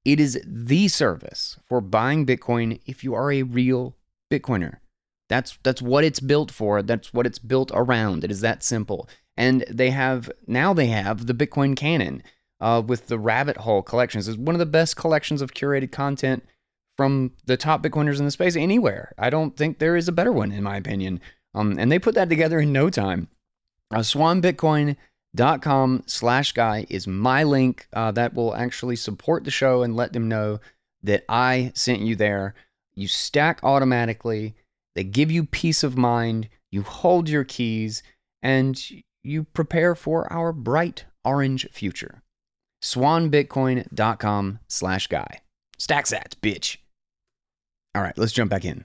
It 0.05 0.19
is 0.19 0.43
the 0.45 0.89
service 0.89 1.59
for 1.69 1.81
buying 1.81 2.27
Bitcoin 2.27 2.81
if 2.87 3.05
you 3.05 3.15
are 3.15 3.31
a 3.31 3.43
real 3.43 3.97
Bitcoiner. 4.31 4.79
That's 5.31 5.59
that's 5.63 5.81
what 5.81 6.05
it's 6.05 6.21
built 6.21 6.51
for. 6.51 6.83
That's 6.83 7.15
what 7.15 7.25
it's 7.25 7.39
built 7.39 7.71
around. 7.73 8.25
It 8.25 8.31
is 8.31 8.43
that 8.43 8.63
simple. 8.63 9.09
And 9.37 9.65
they 9.71 9.91
have 9.91 10.31
now 10.47 10.75
they 10.75 10.89
have 10.89 11.27
the 11.27 11.35
Bitcoin 11.35 11.77
Canon 11.77 12.23
uh, 12.61 12.83
with 12.85 13.07
the 13.07 13.19
Rabbit 13.19 13.57
Hole 13.59 13.83
collections. 13.83 14.29
It's 14.29 14.37
one 14.37 14.57
of 14.57 14.59
the 14.59 14.67
best 14.67 14.97
collections 14.97 15.41
of 15.41 15.55
curated 15.55 15.93
content 15.93 16.45
from 16.97 17.33
the 17.47 17.57
top 17.57 17.83
Bitcoiners 17.83 18.19
in 18.19 18.27
the 18.27 18.31
space 18.31 18.57
anywhere. 18.57 19.15
I 19.17 19.31
don't 19.31 19.57
think 19.57 19.79
there 19.79 19.97
is 19.97 20.09
a 20.09 20.13
better 20.13 20.33
one 20.33 20.53
in 20.53 20.63
my 20.63 20.77
opinion. 20.77 21.21
Um, 21.55 21.77
and 21.79 21.91
they 21.91 21.99
put 21.99 22.15
that 22.17 22.29
together 22.29 22.61
in 22.61 22.73
no 22.73 22.91
time. 22.91 23.29
Uh, 23.91 24.03
Swan 24.03 24.43
Bitcoin 24.43 24.97
dot 25.35 25.63
com 25.63 26.03
slash 26.07 26.53
guy 26.53 26.87
is 26.91 27.07
my 27.07 27.45
link 27.45 27.87
uh, 27.93 28.11
that 28.11 28.35
will 28.35 28.55
actually 28.55 28.97
support 28.97 29.45
the 29.45 29.51
show 29.51 29.83
and 29.83 29.97
let 29.97 30.13
them 30.13 30.29
know 30.29 30.59
that 31.05 31.25
I 31.29 31.73
sent 31.75 32.01
you 32.01 32.17
there. 32.17 32.55
You 32.95 33.09
stack 33.09 33.61
automatically, 33.63 34.55
they 34.95 35.05
give 35.05 35.31
you 35.31 35.45
peace 35.45 35.83
of 35.83 35.97
mind, 35.97 36.49
you 36.71 36.83
hold 36.83 37.29
your 37.29 37.45
keys, 37.45 38.03
and 38.43 38.81
you 39.23 39.45
prepare 39.45 39.95
for 39.95 40.31
our 40.33 40.53
bright 40.53 41.05
orange 41.25 41.69
future. 41.71 42.23
SwanBitcoin.com 42.83 44.59
slash 44.69 45.07
guy. 45.07 45.41
Stack 45.79 46.07
sats, 46.07 46.35
bitch. 46.35 46.79
All 47.95 48.03
right, 48.03 48.17
let's 48.17 48.33
jump 48.33 48.51
back 48.51 48.65
in. 48.65 48.85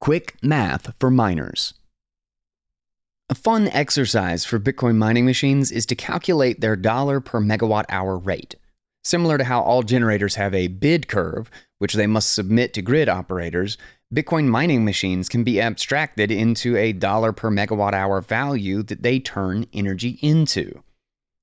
Quick 0.00 0.36
math 0.42 0.92
for 0.98 1.10
miners. 1.10 1.74
A 3.30 3.34
fun 3.34 3.68
exercise 3.68 4.44
for 4.44 4.58
Bitcoin 4.58 4.96
mining 4.96 5.24
machines 5.24 5.72
is 5.72 5.86
to 5.86 5.94
calculate 5.94 6.60
their 6.60 6.76
dollar 6.76 7.20
per 7.20 7.40
megawatt 7.40 7.86
hour 7.88 8.18
rate. 8.18 8.56
Similar 9.04 9.38
to 9.38 9.44
how 9.44 9.60
all 9.60 9.82
generators 9.82 10.34
have 10.36 10.54
a 10.54 10.68
bid 10.68 11.08
curve, 11.08 11.50
which 11.78 11.94
they 11.94 12.06
must 12.06 12.34
submit 12.34 12.72
to 12.74 12.82
grid 12.82 13.08
operators, 13.08 13.76
Bitcoin 14.14 14.46
mining 14.46 14.84
machines 14.84 15.28
can 15.28 15.44
be 15.44 15.60
abstracted 15.60 16.30
into 16.30 16.76
a 16.76 16.92
dollar 16.92 17.32
per 17.32 17.50
megawatt 17.50 17.94
hour 17.94 18.20
value 18.20 18.82
that 18.84 19.02
they 19.02 19.18
turn 19.18 19.66
energy 19.72 20.18
into. 20.22 20.82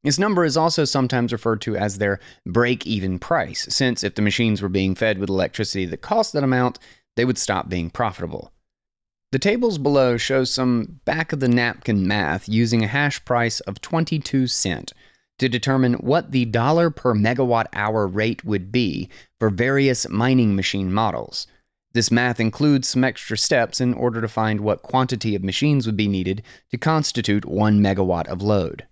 This 0.03 0.17
number 0.17 0.45
is 0.45 0.57
also 0.57 0.85
sometimes 0.85 1.31
referred 1.31 1.61
to 1.61 1.75
as 1.75 1.97
their 1.97 2.19
break 2.47 2.87
even 2.87 3.19
price, 3.19 3.67
since 3.69 4.03
if 4.03 4.15
the 4.15 4.21
machines 4.21 4.61
were 4.61 4.69
being 4.69 4.95
fed 4.95 5.19
with 5.19 5.29
electricity 5.29 5.85
that 5.85 6.01
cost 6.01 6.33
that 6.33 6.43
amount, 6.43 6.79
they 7.15 7.25
would 7.25 7.37
stop 7.37 7.69
being 7.69 7.89
profitable. 7.89 8.51
The 9.31 9.39
tables 9.39 9.77
below 9.77 10.17
show 10.17 10.43
some 10.43 10.99
back 11.05 11.31
of 11.31 11.39
the 11.39 11.47
napkin 11.47 12.07
math 12.07 12.49
using 12.49 12.83
a 12.83 12.87
hash 12.87 13.23
price 13.25 13.59
of 13.61 13.81
22 13.81 14.47
cent 14.47 14.93
to 15.41 15.49
determine 15.49 15.95
what 15.95 16.31
the 16.31 16.45
dollar 16.45 16.91
per 16.91 17.15
megawatt 17.15 17.65
hour 17.73 18.05
rate 18.05 18.45
would 18.45 18.71
be 18.71 19.09
for 19.39 19.49
various 19.49 20.07
mining 20.07 20.55
machine 20.55 20.93
models. 20.93 21.47
This 21.93 22.11
math 22.11 22.39
includes 22.39 22.87
some 22.87 23.03
extra 23.03 23.35
steps 23.35 23.81
in 23.81 23.95
order 23.95 24.21
to 24.21 24.27
find 24.27 24.61
what 24.61 24.83
quantity 24.83 25.33
of 25.33 25.43
machines 25.43 25.87
would 25.87 25.97
be 25.97 26.07
needed 26.07 26.43
to 26.69 26.77
constitute 26.77 27.43
1 27.43 27.79
megawatt 27.79 28.27
of 28.27 28.43
load. 28.43 28.85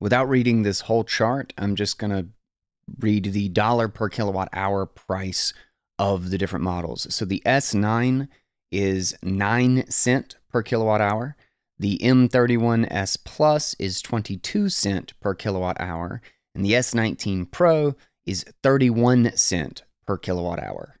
Without 0.00 0.28
reading 0.28 0.64
this 0.64 0.80
whole 0.80 1.04
chart, 1.04 1.52
I'm 1.56 1.76
just 1.76 1.96
going 1.96 2.10
to 2.10 2.26
read 2.98 3.32
the 3.32 3.48
dollar 3.48 3.86
per 3.86 4.08
kilowatt 4.08 4.48
hour 4.52 4.84
price 4.84 5.52
of 5.96 6.30
the 6.30 6.38
different 6.38 6.64
models. 6.64 7.06
So 7.14 7.24
the 7.24 7.40
S9 7.46 8.26
is 8.72 9.16
9 9.22 9.88
cent 9.88 10.38
per 10.50 10.64
kilowatt 10.64 11.00
hour. 11.00 11.36
The 11.78 11.98
M31S 11.98 13.18
Plus 13.24 13.74
is 13.78 14.00
22 14.00 14.70
cent 14.70 15.12
per 15.20 15.34
kilowatt 15.34 15.78
hour, 15.78 16.22
and 16.54 16.64
the 16.64 16.72
S19 16.72 17.50
Pro 17.50 17.94
is 18.24 18.44
31 18.62 19.36
cent 19.36 19.84
per 20.06 20.16
kilowatt 20.16 20.58
hour. 20.62 20.96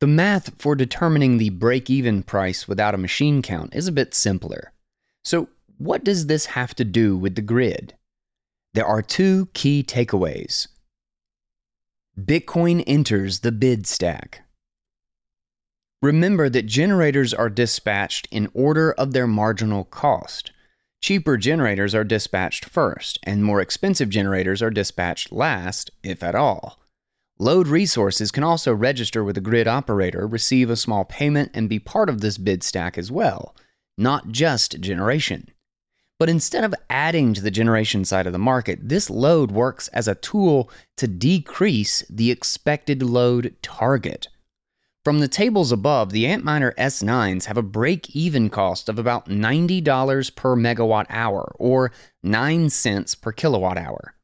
The 0.00 0.06
math 0.06 0.60
for 0.60 0.74
determining 0.74 1.38
the 1.38 1.50
break 1.50 1.90
even 1.90 2.22
price 2.22 2.66
without 2.66 2.94
a 2.94 2.98
machine 2.98 3.42
count 3.42 3.74
is 3.74 3.86
a 3.86 3.92
bit 3.92 4.14
simpler. 4.14 4.72
So, 5.22 5.48
what 5.78 6.04
does 6.04 6.26
this 6.26 6.46
have 6.46 6.74
to 6.76 6.84
do 6.84 7.16
with 7.16 7.34
the 7.34 7.42
grid? 7.42 7.94
There 8.74 8.86
are 8.86 9.02
two 9.02 9.46
key 9.52 9.84
takeaways. 9.84 10.68
Bitcoin 12.18 12.82
enters 12.86 13.40
the 13.40 13.52
bid 13.52 13.86
stack. 13.86 14.42
Remember 16.02 16.48
that 16.48 16.66
generators 16.66 17.32
are 17.32 17.48
dispatched 17.48 18.26
in 18.32 18.50
order 18.54 18.90
of 18.92 19.12
their 19.12 19.28
marginal 19.28 19.84
cost. 19.84 20.50
Cheaper 21.00 21.36
generators 21.36 21.94
are 21.94 22.02
dispatched 22.02 22.64
first, 22.64 23.20
and 23.22 23.44
more 23.44 23.60
expensive 23.60 24.08
generators 24.08 24.60
are 24.62 24.70
dispatched 24.70 25.30
last, 25.30 25.92
if 26.02 26.24
at 26.24 26.34
all. 26.34 26.80
Load 27.38 27.68
resources 27.68 28.32
can 28.32 28.42
also 28.42 28.74
register 28.74 29.22
with 29.22 29.38
a 29.38 29.40
grid 29.40 29.68
operator, 29.68 30.26
receive 30.26 30.70
a 30.70 30.76
small 30.76 31.04
payment, 31.04 31.52
and 31.54 31.68
be 31.68 31.78
part 31.78 32.08
of 32.08 32.20
this 32.20 32.36
bid 32.36 32.64
stack 32.64 32.98
as 32.98 33.12
well, 33.12 33.54
not 33.96 34.32
just 34.32 34.80
generation. 34.80 35.48
But 36.18 36.28
instead 36.28 36.64
of 36.64 36.74
adding 36.90 37.32
to 37.34 37.40
the 37.40 37.50
generation 37.50 38.04
side 38.04 38.26
of 38.26 38.32
the 38.32 38.38
market, 38.40 38.88
this 38.88 39.08
load 39.08 39.52
works 39.52 39.86
as 39.88 40.08
a 40.08 40.16
tool 40.16 40.68
to 40.96 41.06
decrease 41.06 42.04
the 42.10 42.32
expected 42.32 43.04
load 43.04 43.54
target. 43.62 44.26
From 45.04 45.18
the 45.18 45.26
tables 45.26 45.72
above, 45.72 46.12
the 46.12 46.26
Antminer 46.26 46.72
S9s 46.76 47.46
have 47.46 47.56
a 47.56 47.62
break 47.62 48.14
even 48.14 48.48
cost 48.48 48.88
of 48.88 49.00
about 49.00 49.28
$90 49.28 50.36
per 50.36 50.54
megawatt 50.54 51.06
hour, 51.10 51.52
or 51.58 51.90
9 52.22 52.70
cents 52.70 53.16
per 53.16 53.32
kilowatt 53.32 53.76
hour. 53.76 54.14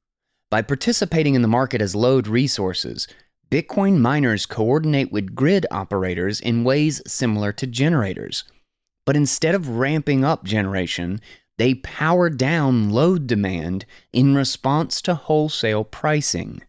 By 0.50 0.62
participating 0.62 1.34
in 1.34 1.42
the 1.42 1.48
market 1.48 1.82
as 1.82 1.96
load 1.96 2.28
resources, 2.28 3.08
Bitcoin 3.50 3.98
miners 3.98 4.46
coordinate 4.46 5.10
with 5.10 5.34
grid 5.34 5.66
operators 5.70 6.40
in 6.40 6.62
ways 6.62 7.02
similar 7.08 7.50
to 7.52 7.66
generators. 7.66 8.44
But 9.04 9.16
instead 9.16 9.56
of 9.56 9.68
ramping 9.68 10.24
up 10.24 10.44
generation, 10.44 11.20
they 11.56 11.74
power 11.74 12.30
down 12.30 12.90
load 12.90 13.26
demand 13.26 13.84
in 14.12 14.36
response 14.36 15.02
to 15.02 15.16
wholesale 15.16 15.82
pricing. 15.82 16.62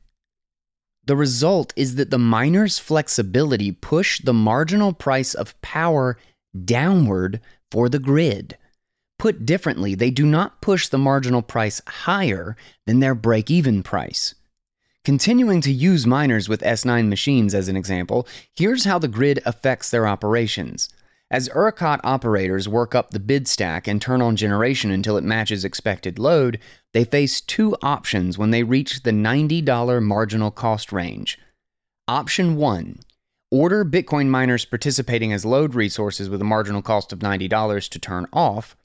The 1.06 1.16
result 1.16 1.74
is 1.76 1.96
that 1.96 2.12
the 2.12 2.20
miner's 2.20 2.78
flexibility 2.78 3.72
push 3.72 4.22
the 4.22 4.34
marginal 4.34 4.94
price 4.94 5.34
of 5.34 5.60
power 5.62 6.18
downward 6.66 7.42
for 7.72 7.90
the 7.90 8.00
grid. 8.00 8.58
Put 9.18 9.46
differently, 9.46 9.96
they 9.96 10.12
do 10.12 10.26
not 10.26 10.62
push 10.62 10.88
the 10.88 10.98
marginal 10.98 11.42
price 11.42 11.82
higher 11.88 12.56
than 12.86 13.00
their 13.00 13.16
break 13.16 13.52
even 13.52 13.84
price. 13.84 14.36
Continuing 15.04 15.62
to 15.62 15.72
use 15.72 16.06
miners 16.06 16.48
with 16.48 16.62
S9 16.62 17.08
machines 17.08 17.56
as 17.56 17.68
an 17.68 17.76
example, 17.76 18.28
here's 18.56 18.86
how 18.86 19.00
the 19.00 19.08
grid 19.08 19.42
affects 19.46 19.90
their 19.90 20.08
operations. 20.08 20.90
As 21.32 21.48
ERCOT 21.50 22.00
operators 22.04 22.68
work 22.68 22.96
up 22.96 23.12
the 23.12 23.20
bid 23.20 23.48
stack 23.48 23.88
and 23.88 24.02
turn 24.02 24.20
on 24.20 24.36
generation 24.36 24.90
until 24.90 25.16
it 25.16 25.24
matches 25.24 25.64
expected 25.64 26.18
load, 26.18 26.60
they 26.92 27.04
face 27.04 27.40
two 27.40 27.76
options 27.84 28.40
when 28.40 28.50
they 28.50 28.64
reach 28.64 29.04
the 29.04 29.12
$90 29.12 30.02
marginal 30.02 30.50
cost 30.50 30.92
range. 30.92 31.38
Option 32.08 32.56
1 32.56 33.02
Order 33.52 33.86
Bitcoin 33.86 34.28
miners 34.28 34.66
participating 34.66 35.32
as 35.32 35.46
load 35.46 35.76
resources 35.76 36.30
with 36.30 36.42
a 36.42 36.46
marginal 36.46 36.82
cost 36.82 37.14
of 37.14 37.20
$90 37.20 37.90
to 37.90 38.00
turn 38.00 38.26
off. 38.34 38.76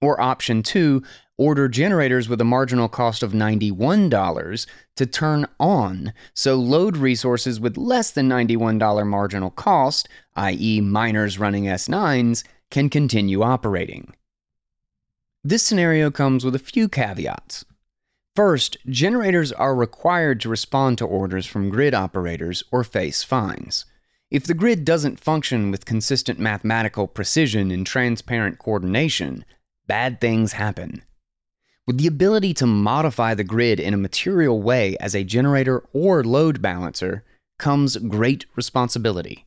Or 0.00 0.20
option 0.20 0.64
2 0.64 1.00
Order 1.36 1.66
generators 1.68 2.28
with 2.28 2.40
a 2.40 2.44
marginal 2.44 2.88
cost 2.88 3.24
of 3.24 3.32
$91 3.32 4.66
to 4.94 5.06
turn 5.06 5.46
on, 5.58 6.12
so 6.32 6.54
load 6.54 6.96
resources 6.96 7.58
with 7.58 7.76
less 7.76 8.12
than 8.12 8.28
$91 8.28 9.04
marginal 9.04 9.50
cost, 9.50 10.08
i.e., 10.36 10.80
miners 10.80 11.36
running 11.36 11.64
S9s, 11.64 12.44
can 12.70 12.88
continue 12.88 13.42
operating. 13.42 14.14
This 15.42 15.64
scenario 15.64 16.12
comes 16.12 16.44
with 16.44 16.54
a 16.54 16.60
few 16.60 16.88
caveats. 16.88 17.64
First, 18.36 18.76
generators 18.86 19.50
are 19.52 19.74
required 19.74 20.40
to 20.40 20.48
respond 20.48 20.98
to 20.98 21.04
orders 21.04 21.46
from 21.46 21.68
grid 21.68 21.94
operators 21.94 22.62
or 22.70 22.84
face 22.84 23.24
fines. 23.24 23.86
If 24.30 24.44
the 24.44 24.54
grid 24.54 24.84
doesn't 24.84 25.20
function 25.20 25.72
with 25.72 25.84
consistent 25.84 26.38
mathematical 26.38 27.08
precision 27.08 27.72
and 27.72 27.84
transparent 27.84 28.58
coordination, 28.60 29.44
bad 29.88 30.20
things 30.20 30.52
happen. 30.52 31.02
With 31.86 31.98
the 31.98 32.06
ability 32.06 32.54
to 32.54 32.66
modify 32.66 33.34
the 33.34 33.44
grid 33.44 33.78
in 33.78 33.92
a 33.92 33.98
material 33.98 34.62
way 34.62 34.96
as 35.00 35.14
a 35.14 35.22
generator 35.22 35.84
or 35.92 36.24
load 36.24 36.62
balancer 36.62 37.24
comes 37.58 37.98
great 37.98 38.46
responsibility. 38.56 39.44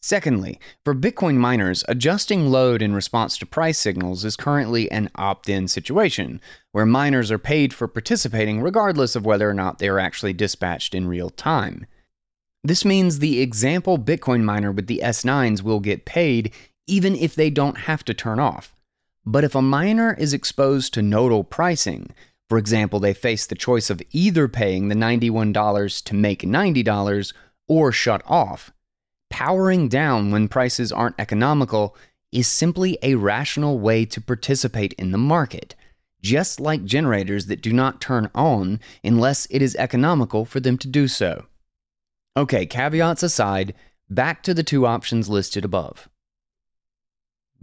Secondly, 0.00 0.60
for 0.84 0.94
Bitcoin 0.94 1.36
miners, 1.36 1.84
adjusting 1.88 2.48
load 2.48 2.80
in 2.80 2.94
response 2.94 3.38
to 3.38 3.46
price 3.46 3.78
signals 3.78 4.24
is 4.24 4.36
currently 4.36 4.90
an 4.90 5.10
opt 5.16 5.48
in 5.48 5.66
situation, 5.66 6.40
where 6.70 6.86
miners 6.86 7.30
are 7.30 7.38
paid 7.38 7.72
for 7.72 7.88
participating 7.88 8.60
regardless 8.60 9.16
of 9.16 9.24
whether 9.24 9.48
or 9.48 9.54
not 9.54 9.78
they 9.78 9.88
are 9.88 10.00
actually 10.00 10.32
dispatched 10.32 10.94
in 10.94 11.08
real 11.08 11.30
time. 11.30 11.86
This 12.64 12.84
means 12.84 13.18
the 13.18 13.40
example 13.40 13.98
Bitcoin 13.98 14.42
miner 14.42 14.70
with 14.70 14.86
the 14.86 15.00
S9s 15.02 15.62
will 15.62 15.80
get 15.80 16.04
paid 16.04 16.52
even 16.86 17.16
if 17.16 17.34
they 17.34 17.50
don't 17.50 17.78
have 17.78 18.04
to 18.04 18.14
turn 18.14 18.38
off. 18.38 18.71
But 19.24 19.44
if 19.44 19.54
a 19.54 19.62
miner 19.62 20.14
is 20.14 20.34
exposed 20.34 20.94
to 20.94 21.02
nodal 21.02 21.44
pricing, 21.44 22.14
for 22.48 22.58
example, 22.58 23.00
they 23.00 23.14
face 23.14 23.46
the 23.46 23.54
choice 23.54 23.88
of 23.88 24.02
either 24.10 24.48
paying 24.48 24.88
the 24.88 24.94
$91 24.94 26.04
to 26.04 26.14
make 26.14 26.42
$90 26.42 27.32
or 27.68 27.92
shut 27.92 28.22
off, 28.26 28.72
powering 29.30 29.88
down 29.88 30.30
when 30.30 30.48
prices 30.48 30.92
aren't 30.92 31.18
economical 31.18 31.96
is 32.32 32.48
simply 32.48 32.98
a 33.02 33.14
rational 33.14 33.78
way 33.78 34.04
to 34.04 34.20
participate 34.20 34.92
in 34.94 35.12
the 35.12 35.18
market, 35.18 35.74
just 36.20 36.60
like 36.60 36.84
generators 36.84 37.46
that 37.46 37.62
do 37.62 37.72
not 37.72 38.00
turn 38.00 38.30
on 38.34 38.80
unless 39.04 39.46
it 39.50 39.62
is 39.62 39.76
economical 39.76 40.44
for 40.44 40.60
them 40.60 40.76
to 40.78 40.88
do 40.88 41.06
so. 41.06 41.46
Okay, 42.36 42.66
caveats 42.66 43.22
aside, 43.22 43.74
back 44.10 44.42
to 44.42 44.54
the 44.54 44.62
two 44.62 44.86
options 44.86 45.28
listed 45.28 45.64
above. 45.64 46.08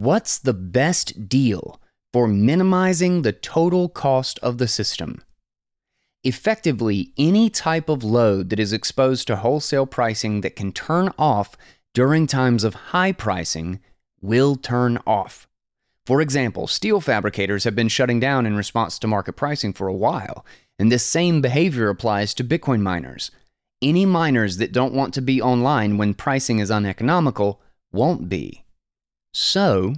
What's 0.00 0.38
the 0.38 0.54
best 0.54 1.28
deal 1.28 1.78
for 2.14 2.26
minimizing 2.26 3.20
the 3.20 3.34
total 3.34 3.90
cost 3.90 4.38
of 4.38 4.56
the 4.56 4.66
system? 4.66 5.22
Effectively, 6.24 7.12
any 7.18 7.50
type 7.50 7.90
of 7.90 8.02
load 8.02 8.48
that 8.48 8.58
is 8.58 8.72
exposed 8.72 9.26
to 9.26 9.36
wholesale 9.36 9.84
pricing 9.84 10.40
that 10.40 10.56
can 10.56 10.72
turn 10.72 11.12
off 11.18 11.54
during 11.92 12.26
times 12.26 12.64
of 12.64 12.72
high 12.72 13.12
pricing 13.12 13.78
will 14.22 14.56
turn 14.56 14.98
off. 15.06 15.46
For 16.06 16.22
example, 16.22 16.66
steel 16.66 17.02
fabricators 17.02 17.64
have 17.64 17.76
been 17.76 17.88
shutting 17.88 18.20
down 18.20 18.46
in 18.46 18.56
response 18.56 18.98
to 19.00 19.06
market 19.06 19.34
pricing 19.34 19.74
for 19.74 19.86
a 19.86 19.92
while, 19.92 20.46
and 20.78 20.90
this 20.90 21.04
same 21.04 21.42
behavior 21.42 21.90
applies 21.90 22.32
to 22.32 22.42
Bitcoin 22.42 22.80
miners. 22.80 23.30
Any 23.82 24.06
miners 24.06 24.56
that 24.56 24.72
don't 24.72 24.94
want 24.94 25.12
to 25.12 25.20
be 25.20 25.42
online 25.42 25.98
when 25.98 26.14
pricing 26.14 26.58
is 26.58 26.70
uneconomical 26.70 27.60
won't 27.92 28.30
be. 28.30 28.64
So, 29.32 29.94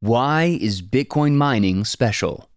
why 0.00 0.58
is 0.60 0.82
Bitcoin 0.82 1.34
mining 1.34 1.84
special? 1.84 2.50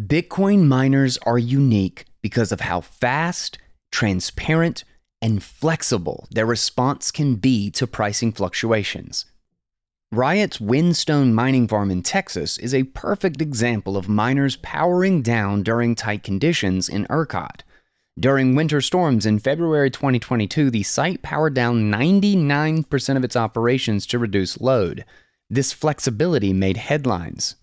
Bitcoin 0.00 0.66
miners 0.66 1.16
are 1.18 1.38
unique 1.38 2.06
because 2.22 2.50
of 2.50 2.60
how 2.60 2.80
fast, 2.80 3.58
transparent, 3.92 4.82
and 5.22 5.42
flexible 5.42 6.26
their 6.30 6.46
response 6.46 7.10
can 7.10 7.36
be 7.36 7.70
to 7.72 7.86
pricing 7.86 8.32
fluctuations. 8.32 9.26
Riot's 10.10 10.60
Whinstone 10.60 11.32
mining 11.32 11.68
farm 11.68 11.90
in 11.92 12.02
Texas 12.02 12.58
is 12.58 12.74
a 12.74 12.82
perfect 12.82 13.40
example 13.40 13.96
of 13.96 14.08
miners 14.08 14.56
powering 14.56 15.22
down 15.22 15.62
during 15.62 15.94
tight 15.94 16.24
conditions 16.24 16.88
in 16.88 17.06
ERCOT. 17.08 17.62
During 18.20 18.54
winter 18.54 18.82
storms 18.82 19.24
in 19.24 19.38
February 19.38 19.90
2022, 19.90 20.70
the 20.70 20.82
site 20.82 21.22
powered 21.22 21.54
down 21.54 21.90
99% 21.90 23.16
of 23.16 23.24
its 23.24 23.34
operations 23.34 24.04
to 24.06 24.18
reduce 24.18 24.60
load. 24.60 25.06
This 25.48 25.72
flexibility 25.72 26.52
made 26.52 26.76
headlines. 26.76 27.54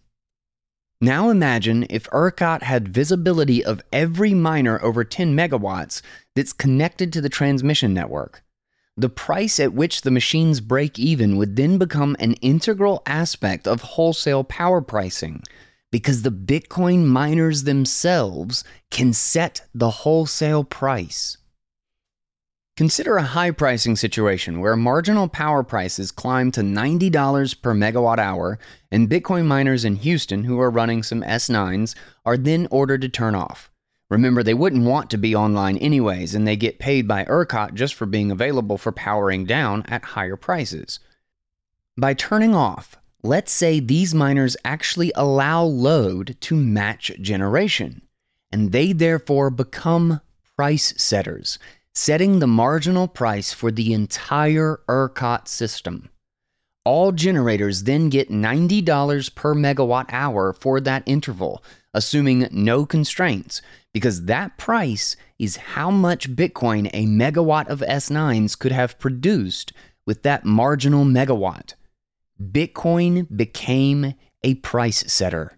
Now 1.00 1.30
imagine 1.30 1.86
if 1.92 2.10
ERCOT 2.12 2.64
had 2.64 2.88
visibility 2.88 3.64
of 3.64 3.84
every 3.94 4.34
miner 4.34 4.82
over 4.82 5.04
10 5.04 5.38
megawatts 5.38 6.02
that's 6.36 6.54
connected 6.54 7.14
to 7.14 7.22
the 7.22 7.30
transmission 7.30 7.94
network. 7.94 8.44
The 8.96 9.10
price 9.10 9.60
at 9.60 9.74
which 9.74 10.02
the 10.02 10.10
machines 10.10 10.60
break 10.60 10.98
even 10.98 11.38
would 11.38 11.56
then 11.56 11.78
become 11.78 12.16
an 12.20 12.34
integral 12.42 13.04
aspect 13.06 13.68
of 13.68 13.82
wholesale 13.82 14.44
power 14.44 14.82
pricing 14.82 15.44
because 15.92 16.22
the 16.22 16.32
Bitcoin 16.32 17.06
miners 17.06 17.64
themselves 17.64 18.64
can 18.92 19.14
set 19.14 19.62
the 19.74 19.90
wholesale 19.90 20.64
price. 20.64 21.38
Consider 22.78 23.18
a 23.18 23.24
high 23.24 23.50
pricing 23.50 23.96
situation 23.96 24.60
where 24.60 24.76
marginal 24.76 25.28
power 25.28 25.64
prices 25.64 26.12
climb 26.12 26.52
to 26.52 26.62
$90 26.62 27.62
per 27.64 27.74
megawatt 27.74 28.20
hour, 28.20 28.60
and 28.92 29.10
Bitcoin 29.10 29.46
miners 29.46 29.84
in 29.84 29.96
Houston 29.96 30.44
who 30.44 30.60
are 30.60 30.70
running 30.70 31.02
some 31.02 31.24
S9s 31.24 31.96
are 32.24 32.38
then 32.38 32.68
ordered 32.70 33.02
to 33.02 33.10
turn 33.10 33.34
off. 33.34 33.72
Remember, 34.10 34.44
they 34.44 34.54
wouldn't 34.54 34.86
want 34.86 35.10
to 35.10 35.18
be 35.18 35.36
online 35.36 35.78
anyways, 35.78 36.36
and 36.36 36.48
they 36.48 36.56
get 36.56 36.78
paid 36.78 37.08
by 37.08 37.26
ERCOT 37.26 37.74
just 37.74 37.96
for 37.96 38.06
being 38.06 38.30
available 38.30 38.78
for 38.78 38.92
powering 38.92 39.46
down 39.46 39.84
at 39.88 40.06
higher 40.06 40.38
prices. 40.38 41.00
By 41.98 42.14
turning 42.14 42.54
off, 42.54 42.96
let's 43.24 43.52
say 43.52 43.80
these 43.80 44.14
miners 44.14 44.56
actually 44.64 45.12
allow 45.16 45.64
load 45.64 46.36
to 46.42 46.56
match 46.56 47.12
generation, 47.22 48.02
and 48.52 48.72
they 48.72 48.94
therefore 48.94 49.50
become 49.50 50.22
price 50.56 50.94
setters, 50.98 51.60
setting 51.94 52.40
the 52.40 52.48
marginal 52.48 53.08
price 53.08 53.54
for 53.54 53.72
the 53.72 53.94
entire 53.94 54.80
ERCOT 54.88 55.48
system. 55.48 56.10
All 56.86 57.12
generators 57.12 57.84
then 57.84 58.10
get 58.10 58.30
$90 58.30 59.36
per 59.36 59.54
megawatt 59.54 60.06
hour 60.10 60.54
for 60.54 60.80
that 60.80 61.04
interval, 61.06 61.62
assuming 61.94 62.48
no 62.52 62.86
constraints, 62.86 63.62
because 63.94 64.26
that 64.26 64.58
price 64.58 65.18
is 65.38 65.58
how 65.58 65.92
much 65.92 66.36
Bitcoin 66.36 66.90
a 66.94 67.06
megawatt 67.06 67.68
of 67.68 67.80
S9s 67.80 68.58
could 68.58 68.72
have 68.72 69.00
produced 69.00 69.74
with 70.06 70.24
that 70.24 70.46
marginal 70.46 71.04
megawatt. 71.04 71.74
Bitcoin 72.42 73.28
became 73.36 74.14
a 74.44 74.56
price 74.56 75.12
setter. 75.12 75.58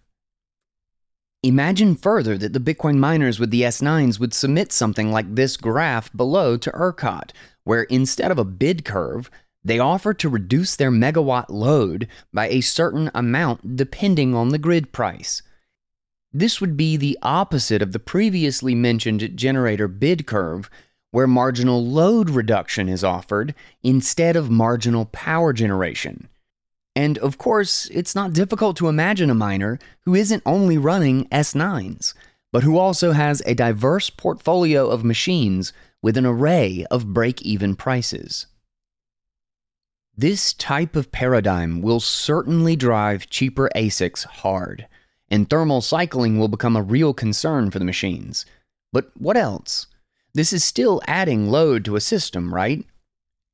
Imagine 1.42 1.96
further 1.96 2.36
that 2.36 2.52
the 2.52 2.60
Bitcoin 2.60 2.98
miners 2.98 3.38
with 3.38 3.50
the 3.50 3.62
S9s 3.62 4.20
would 4.20 4.34
submit 4.34 4.72
something 4.72 5.10
like 5.10 5.34
this 5.34 5.56
graph 5.56 6.12
below 6.14 6.56
to 6.58 6.70
ERCOT, 6.72 7.32
where 7.64 7.84
instead 7.84 8.30
of 8.30 8.38
a 8.38 8.44
bid 8.44 8.84
curve, 8.84 9.30
they 9.64 9.78
offer 9.78 10.14
to 10.14 10.28
reduce 10.28 10.76
their 10.76 10.90
megawatt 10.90 11.46
load 11.48 12.08
by 12.32 12.48
a 12.48 12.60
certain 12.60 13.10
amount 13.14 13.76
depending 13.76 14.34
on 14.34 14.50
the 14.50 14.58
grid 14.58 14.92
price. 14.92 15.42
This 16.32 16.60
would 16.60 16.76
be 16.76 16.96
the 16.96 17.18
opposite 17.22 17.82
of 17.82 17.92
the 17.92 17.98
previously 17.98 18.74
mentioned 18.74 19.36
generator 19.36 19.88
bid 19.88 20.26
curve, 20.26 20.70
where 21.10 21.26
marginal 21.26 21.84
load 21.84 22.30
reduction 22.30 22.88
is 22.88 23.02
offered 23.02 23.54
instead 23.82 24.36
of 24.36 24.50
marginal 24.50 25.06
power 25.06 25.52
generation. 25.52 26.28
And 26.96 27.18
of 27.18 27.38
course, 27.38 27.86
it's 27.92 28.14
not 28.14 28.32
difficult 28.32 28.76
to 28.78 28.88
imagine 28.88 29.30
a 29.30 29.34
miner 29.34 29.78
who 30.00 30.14
isn't 30.14 30.42
only 30.44 30.76
running 30.76 31.28
S9s, 31.28 32.14
but 32.52 32.62
who 32.62 32.78
also 32.78 33.12
has 33.12 33.42
a 33.46 33.54
diverse 33.54 34.10
portfolio 34.10 34.88
of 34.88 35.04
machines 35.04 35.72
with 36.02 36.16
an 36.16 36.26
array 36.26 36.84
of 36.90 37.12
break 37.12 37.42
even 37.42 37.76
prices. 37.76 38.46
This 40.16 40.52
type 40.52 40.96
of 40.96 41.12
paradigm 41.12 41.80
will 41.80 42.00
certainly 42.00 42.76
drive 42.76 43.30
cheaper 43.30 43.70
ASICs 43.74 44.24
hard 44.24 44.86
and 45.30 45.48
thermal 45.48 45.80
cycling 45.80 46.38
will 46.38 46.48
become 46.48 46.76
a 46.76 46.82
real 46.82 47.14
concern 47.14 47.70
for 47.70 47.78
the 47.78 47.84
machines. 47.84 48.44
But 48.92 49.10
what 49.16 49.36
else? 49.36 49.86
This 50.34 50.52
is 50.52 50.64
still 50.64 51.00
adding 51.06 51.48
load 51.48 51.84
to 51.84 51.96
a 51.96 52.00
system, 52.00 52.52
right? 52.52 52.84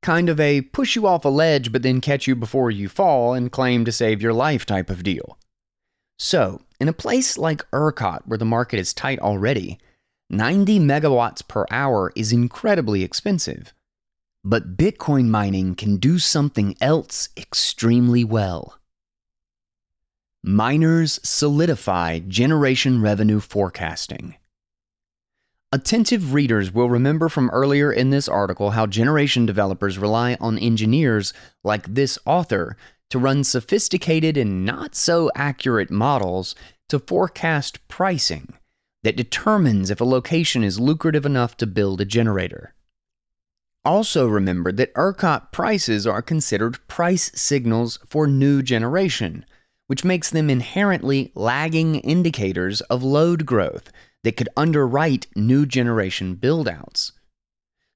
Kind 0.07 0.29
of 0.29 0.39
a 0.39 0.61
push 0.61 0.95
you 0.95 1.05
off 1.05 1.25
a 1.25 1.29
ledge 1.29 1.73
but 1.73 1.83
then 1.83 2.01
catch 2.01 2.29
you 2.29 2.37
before 2.37 2.71
you 2.71 2.89
fall 2.89 3.35
and 3.35 3.51
claim 3.51 3.85
to 3.85 3.91
save 3.91 4.23
your 4.23 4.33
life 4.33 4.65
type 4.65 4.89
of 4.89 5.03
deal. 5.03 5.37
So, 6.17 6.63
in 6.79 6.87
a 6.87 6.93
place 6.93 7.37
like 7.37 7.69
ERCOT 7.73 8.23
where 8.25 8.39
the 8.39 8.45
market 8.45 8.79
is 8.79 8.95
tight 8.95 9.19
already, 9.19 9.81
90 10.31 10.79
megawatts 10.79 11.49
per 11.49 11.67
hour 11.73 12.13
is 12.15 12.31
incredibly 12.31 13.03
expensive. 13.03 13.75
But 14.45 14.77
Bitcoin 14.77 15.27
mining 15.27 15.75
can 15.75 15.97
do 15.97 16.21
something 16.21 16.77
else 16.81 17.31
extremely 17.37 18.23
well. 18.23 18.79
Miners 20.45 21.19
solidify 21.25 22.21
generation 22.21 23.03
revenue 23.03 23.41
forecasting. 23.41 24.37
Attentive 25.77 26.33
readers 26.33 26.73
will 26.73 26.89
remember 26.89 27.29
from 27.29 27.51
earlier 27.51 27.93
in 27.93 28.09
this 28.09 28.29
article 28.29 28.71
how 28.71 28.87
generation 28.87 29.45
developers 29.45 29.99
rely 29.99 30.35
on 30.41 30.57
engineers 30.57 31.35
like 31.63 31.85
this 31.93 32.19
author 32.25 32.79
to 33.11 33.19
run 33.19 33.45
sophisticated 33.45 34.39
and 34.39 34.65
not 34.65 34.95
so 34.95 35.31
accurate 35.35 35.91
models 35.91 36.55
to 36.89 36.99
forecast 36.99 37.87
pricing 37.89 38.55
that 39.03 39.19
determines 39.19 39.91
if 39.91 40.01
a 40.01 40.05
location 40.05 40.65
is 40.65 40.81
lucrative 40.81 41.27
enough 41.27 41.59
to 41.59 41.67
build 41.67 42.01
a 42.01 42.07
generator. 42.07 42.73
Also, 43.85 44.27
remember 44.27 44.73
that 44.73 44.95
ERCOT 44.95 45.53
prices 45.53 46.07
are 46.07 46.23
considered 46.23 46.79
price 46.89 47.31
signals 47.35 47.99
for 48.09 48.27
new 48.27 48.63
generation 48.63 49.45
which 49.87 50.05
makes 50.05 50.31
them 50.31 50.51
inherently 50.51 51.33
lagging 51.35 51.97
indicators 51.97 52.81
of 52.83 53.03
load 53.03 53.47
growth 53.47 53.93
that 54.27 54.37
could 54.37 54.49
underwrite 54.57 55.29
new 55.37 55.65
generation 55.65 56.35
buildouts. 56.35 57.13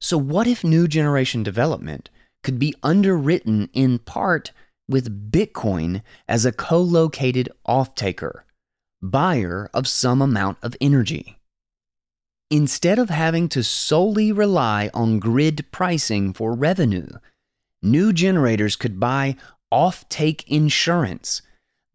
So, 0.00 0.16
what 0.16 0.46
if 0.46 0.62
new 0.62 0.86
generation 0.86 1.42
development 1.42 2.08
could 2.44 2.56
be 2.56 2.72
underwritten 2.84 3.68
in 3.72 3.98
part 3.98 4.52
with 4.88 5.32
Bitcoin 5.32 6.02
as 6.28 6.44
a 6.44 6.52
co 6.52 6.78
located 6.80 7.48
off-taker, 7.66 8.44
buyer 9.02 9.70
of 9.74 9.88
some 9.88 10.22
amount 10.22 10.58
of 10.62 10.76
energy? 10.80 11.36
Instead 12.48 13.00
of 13.00 13.10
having 13.10 13.48
to 13.48 13.64
solely 13.64 14.30
rely 14.30 14.88
on 14.94 15.18
grid 15.18 15.66
pricing 15.72 16.32
for 16.32 16.54
revenue, 16.54 17.08
new 17.82 18.12
generators 18.12 18.76
could 18.76 19.00
buy 19.00 19.34
off 19.72 20.08
take 20.08 20.48
insurance 20.48 21.42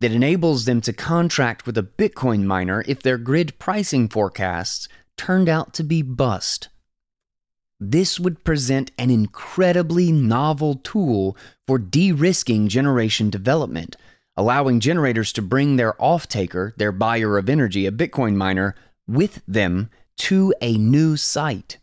that 0.06 0.12
enables 0.12 0.66
them 0.66 0.82
to 0.82 0.94
contract 0.94 1.66
with 1.66 1.76
a 1.80 1.82
Bitcoin 1.82 2.44
miner 2.44 2.84
if 2.88 3.02
their 3.02 3.18
grid 3.18 3.58
pricing 3.58 4.08
forecasts 4.08 4.88
turned 5.18 5.50
out 5.50 5.74
to 5.74 5.84
be 5.84 6.04
bust. 6.04 6.70
This 7.80 8.20
would 8.20 8.44
present 8.44 8.92
an 9.00 9.10
incredibly 9.10 10.12
novel 10.12 10.76
tool 10.76 11.36
for 11.66 11.80
de 11.80 12.12
risking 12.12 12.68
generation 12.68 13.32
development, 13.32 13.98
allowing 14.38 14.80
generators 14.80 15.34
to 15.34 15.42
bring 15.42 15.76
their 15.76 16.00
off 16.00 16.28
taker, 16.28 16.76
their 16.78 16.92
buyer 16.92 17.40
of 17.40 17.50
energy, 17.50 17.88
a 17.88 17.92
Bitcoin 17.92 18.36
miner, 18.36 18.76
with 19.08 19.42
them 19.48 19.90
to 20.18 20.54
a 20.62 20.78
new 20.78 21.18
site. 21.18 21.80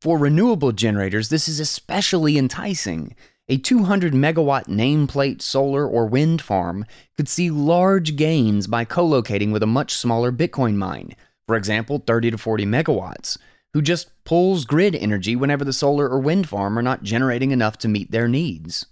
For 0.00 0.16
renewable 0.16 0.72
generators, 0.72 1.28
this 1.28 1.48
is 1.48 1.60
especially 1.60 2.38
enticing 2.38 3.14
a 3.48 3.58
200 3.58 4.12
megawatt 4.12 4.66
nameplate 4.68 5.42
solar 5.42 5.86
or 5.86 6.06
wind 6.06 6.40
farm 6.40 6.84
could 7.16 7.28
see 7.28 7.50
large 7.50 8.16
gains 8.16 8.66
by 8.66 8.84
co 8.84 9.04
locating 9.04 9.50
with 9.50 9.62
a 9.62 9.66
much 9.66 9.94
smaller 9.94 10.30
Bitcoin 10.30 10.76
mine, 10.76 11.14
for 11.46 11.56
example, 11.56 12.02
30 12.06 12.32
to 12.32 12.38
40 12.38 12.64
megawatts, 12.66 13.36
who 13.72 13.82
just 13.82 14.10
pulls 14.24 14.64
grid 14.64 14.94
energy 14.94 15.34
whenever 15.34 15.64
the 15.64 15.72
solar 15.72 16.08
or 16.08 16.20
wind 16.20 16.48
farm 16.48 16.78
are 16.78 16.82
not 16.82 17.02
generating 17.02 17.50
enough 17.50 17.76
to 17.78 17.88
meet 17.88 18.10
their 18.10 18.28
needs. 18.28 18.86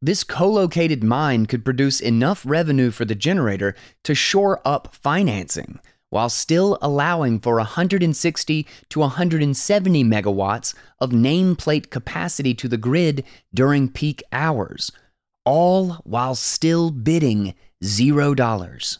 This 0.00 0.24
co 0.24 0.48
located 0.48 1.02
mine 1.02 1.46
could 1.46 1.64
produce 1.64 2.00
enough 2.00 2.42
revenue 2.46 2.90
for 2.90 3.04
the 3.04 3.14
generator 3.14 3.74
to 4.04 4.14
shore 4.14 4.60
up 4.64 4.94
financing 4.94 5.80
while 6.10 6.28
still 6.28 6.76
allowing 6.82 7.40
for 7.40 7.54
160 7.56 8.66
to 8.88 8.98
170 9.00 10.04
megawatts 10.04 10.74
of 10.98 11.10
nameplate 11.10 11.90
capacity 11.90 12.52
to 12.54 12.68
the 12.68 12.76
grid 12.76 13.24
during 13.54 13.88
peak 13.88 14.22
hours, 14.32 14.92
all 15.44 15.94
while 16.04 16.34
still 16.34 16.90
bidding 16.90 17.54
$0. 17.82 18.98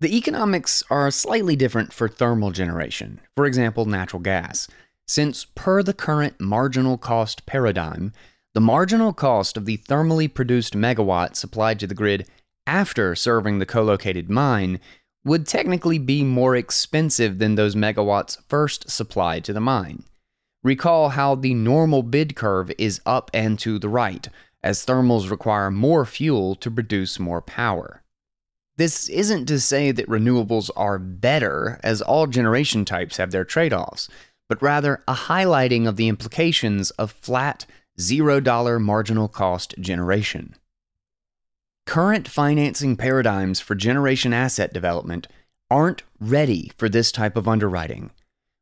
The 0.00 0.16
economics 0.16 0.82
are 0.90 1.10
slightly 1.10 1.56
different 1.56 1.92
for 1.92 2.08
thermal 2.08 2.50
generation, 2.50 3.20
for 3.36 3.46
example, 3.46 3.86
natural 3.86 4.20
gas, 4.20 4.68
since 5.06 5.46
per 5.54 5.82
the 5.82 5.94
current 5.94 6.40
marginal 6.40 6.98
cost 6.98 7.46
paradigm, 7.46 8.12
the 8.54 8.60
marginal 8.60 9.12
cost 9.12 9.56
of 9.56 9.66
the 9.66 9.78
thermally 9.78 10.32
produced 10.32 10.74
megawatt 10.74 11.36
supplied 11.36 11.78
to 11.80 11.86
the 11.86 11.94
grid 11.94 12.28
after 12.66 13.14
serving 13.14 13.58
the 13.58 13.66
co 13.66 13.82
located 13.82 14.30
mine 14.30 14.80
would 15.24 15.46
technically 15.46 15.98
be 15.98 16.22
more 16.22 16.54
expensive 16.54 17.38
than 17.38 17.54
those 17.54 17.74
megawatts 17.74 18.38
first 18.48 18.90
supplied 18.90 19.44
to 19.44 19.52
the 19.52 19.60
mine. 19.60 20.04
Recall 20.62 21.10
how 21.10 21.34
the 21.34 21.54
normal 21.54 22.02
bid 22.02 22.36
curve 22.36 22.70
is 22.78 23.00
up 23.04 23.30
and 23.34 23.58
to 23.58 23.78
the 23.78 23.88
right, 23.88 24.28
as 24.62 24.84
thermals 24.84 25.30
require 25.30 25.70
more 25.70 26.04
fuel 26.04 26.54
to 26.56 26.70
produce 26.70 27.18
more 27.18 27.42
power. 27.42 28.02
This 28.76 29.08
isn't 29.08 29.46
to 29.46 29.60
say 29.60 29.92
that 29.92 30.08
renewables 30.08 30.70
are 30.74 30.98
better, 30.98 31.78
as 31.84 32.02
all 32.02 32.26
generation 32.26 32.84
types 32.84 33.18
have 33.18 33.30
their 33.30 33.44
trade 33.44 33.72
offs, 33.72 34.08
but 34.48 34.60
rather 34.62 35.02
a 35.06 35.14
highlighting 35.14 35.86
of 35.86 35.96
the 35.96 36.08
implications 36.08 36.90
of 36.92 37.12
flat, 37.12 37.66
$0 38.00 38.80
marginal 38.80 39.28
cost 39.28 39.74
generation. 39.78 40.54
Current 41.86 42.26
financing 42.26 42.96
paradigms 42.96 43.60
for 43.60 43.74
generation 43.74 44.32
asset 44.32 44.72
development 44.72 45.28
aren't 45.70 46.02
ready 46.18 46.72
for 46.78 46.88
this 46.88 47.12
type 47.12 47.36
of 47.36 47.46
underwriting. 47.46 48.10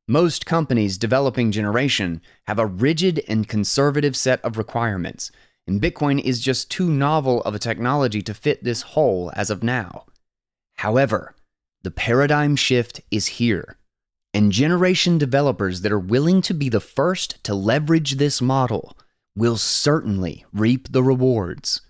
Most 0.09 0.45
companies 0.45 0.99
developing 0.99 1.53
generation 1.53 2.20
have 2.47 2.59
a 2.59 2.66
rigid 2.66 3.23
and 3.29 3.49
conservative 3.49 4.16
set 4.16 4.45
of 4.45 4.59
requirements, 4.59 5.31
and 5.66 5.81
Bitcoin 5.81 6.20
is 6.20 6.41
just 6.41 6.70
too 6.70 6.91
novel 6.91 7.41
of 7.43 7.55
a 7.55 7.61
technology 7.61 8.23
to 8.23 8.35
fit 8.35 8.64
this 8.64 8.83
hole 8.83 9.31
as 9.37 9.51
of 9.51 9.62
now. 9.62 10.05
However, 10.79 11.37
the 11.83 11.93
paradigm 11.93 12.57
shift 12.57 13.01
is 13.12 13.27
here, 13.39 13.77
and 14.35 14.51
generation 14.51 15.16
developers 15.16 15.83
that 15.83 15.93
are 15.93 15.99
willing 15.99 16.43
to 16.43 16.55
be 16.55 16.68
the 16.68 16.81
first 16.81 17.43
to 17.45 17.55
leverage 17.55 18.16
this 18.16 18.43
model 18.43 18.97
will 19.37 19.57
certainly 19.57 20.45
reap 20.53 20.91
the 20.91 21.03
rewards. 21.03 21.83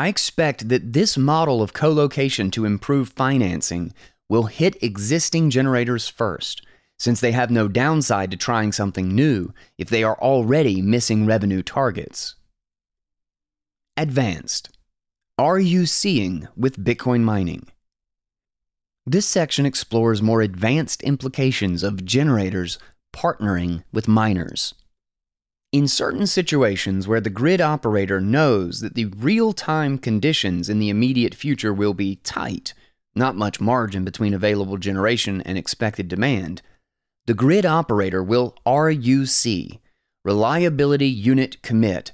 I 0.00 0.08
expect 0.08 0.70
that 0.70 0.94
this 0.94 1.18
model 1.18 1.60
of 1.60 1.74
co 1.74 1.92
location 1.92 2.50
to 2.52 2.64
improve 2.64 3.10
financing 3.10 3.92
will 4.30 4.44
hit 4.44 4.82
existing 4.82 5.50
generators 5.50 6.08
first 6.08 6.64
since 6.98 7.20
they 7.20 7.32
have 7.32 7.50
no 7.50 7.68
downside 7.68 8.30
to 8.30 8.38
trying 8.38 8.72
something 8.72 9.14
new 9.14 9.52
if 9.76 9.90
they 9.90 10.02
are 10.02 10.18
already 10.18 10.80
missing 10.80 11.26
revenue 11.26 11.62
targets. 11.62 12.34
Advanced. 13.94 14.70
RUCing 15.38 16.48
with 16.56 16.82
Bitcoin 16.82 17.20
mining? 17.20 17.68
This 19.04 19.26
section 19.26 19.66
explores 19.66 20.22
more 20.22 20.40
advanced 20.40 21.02
implications 21.02 21.82
of 21.82 22.06
generators 22.06 22.78
partnering 23.14 23.84
with 23.92 24.08
miners. 24.08 24.72
In 25.72 25.86
certain 25.86 26.26
situations 26.26 27.06
where 27.06 27.20
the 27.20 27.30
grid 27.30 27.60
operator 27.60 28.20
knows 28.20 28.80
that 28.80 28.94
the 28.96 29.04
real 29.04 29.52
time 29.52 29.98
conditions 29.98 30.68
in 30.68 30.80
the 30.80 30.88
immediate 30.88 31.32
future 31.32 31.72
will 31.72 31.94
be 31.94 32.16
tight, 32.16 32.74
not 33.14 33.36
much 33.36 33.60
margin 33.60 34.04
between 34.04 34.34
available 34.34 34.78
generation 34.78 35.40
and 35.42 35.56
expected 35.56 36.08
demand, 36.08 36.60
the 37.26 37.34
grid 37.34 37.64
operator 37.64 38.20
will 38.20 38.56
RUC, 38.66 39.78
Reliability 40.24 41.06
Unit 41.06 41.62
Commit, 41.62 42.10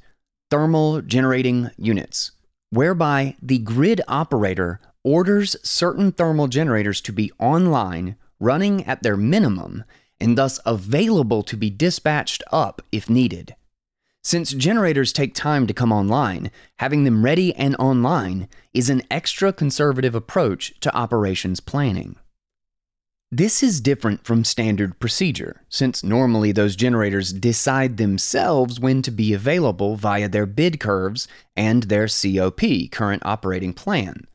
thermal 0.51 1.01
generating 1.01 1.71
units, 1.79 2.33
whereby 2.69 3.37
the 3.41 3.59
grid 3.59 4.03
operator 4.07 4.81
orders 5.03 5.57
certain 5.63 6.13
thermal 6.13 6.47
generators 6.47 7.01
to 7.01 7.13
be 7.13 7.33
online, 7.39 8.17
running 8.39 8.85
at 8.85 9.03
their 9.03 9.17
minimum, 9.17 9.83
and 10.21 10.37
thus 10.37 10.61
available 10.67 11.43
to 11.43 11.57
be 11.57 11.71
dispatched 11.71 12.43
up 12.53 12.83
if 12.93 13.11
needed. 13.11 13.55
Since 14.23 14.55
generators 14.55 15.13
take 15.13 15.35
time 15.35 15.69
to 15.69 15.75
come 15.75 15.93
online, 15.93 16.51
having 16.79 17.05
them 17.05 17.25
ready 17.25 17.55
and 17.55 17.77
online 17.79 18.49
is 18.75 18.91
an 18.91 19.03
extra 19.11 19.53
conservative 19.53 20.17
approach 20.17 20.75
to 20.81 20.97
operations 20.97 21.61
planning. 21.61 22.17
This 23.31 23.63
is 23.63 23.81
different 23.81 24.25
from 24.25 24.45
standard 24.45 24.99
procedure, 24.99 25.63
since 25.69 26.05
normally 26.05 26.53
those 26.53 26.77
generators 26.77 27.33
decide 27.33 27.97
themselves 27.97 28.79
when 28.81 29.03
to 29.03 29.11
be 29.11 29.33
available 29.33 29.97
via 29.97 30.29
their 30.29 30.47
bid 30.47 30.81
curves 30.81 31.27
and 31.57 31.85
their 31.85 32.07
COP, 32.07 32.63
current 32.91 33.23
operating 33.25 33.73
plan. 33.73 34.27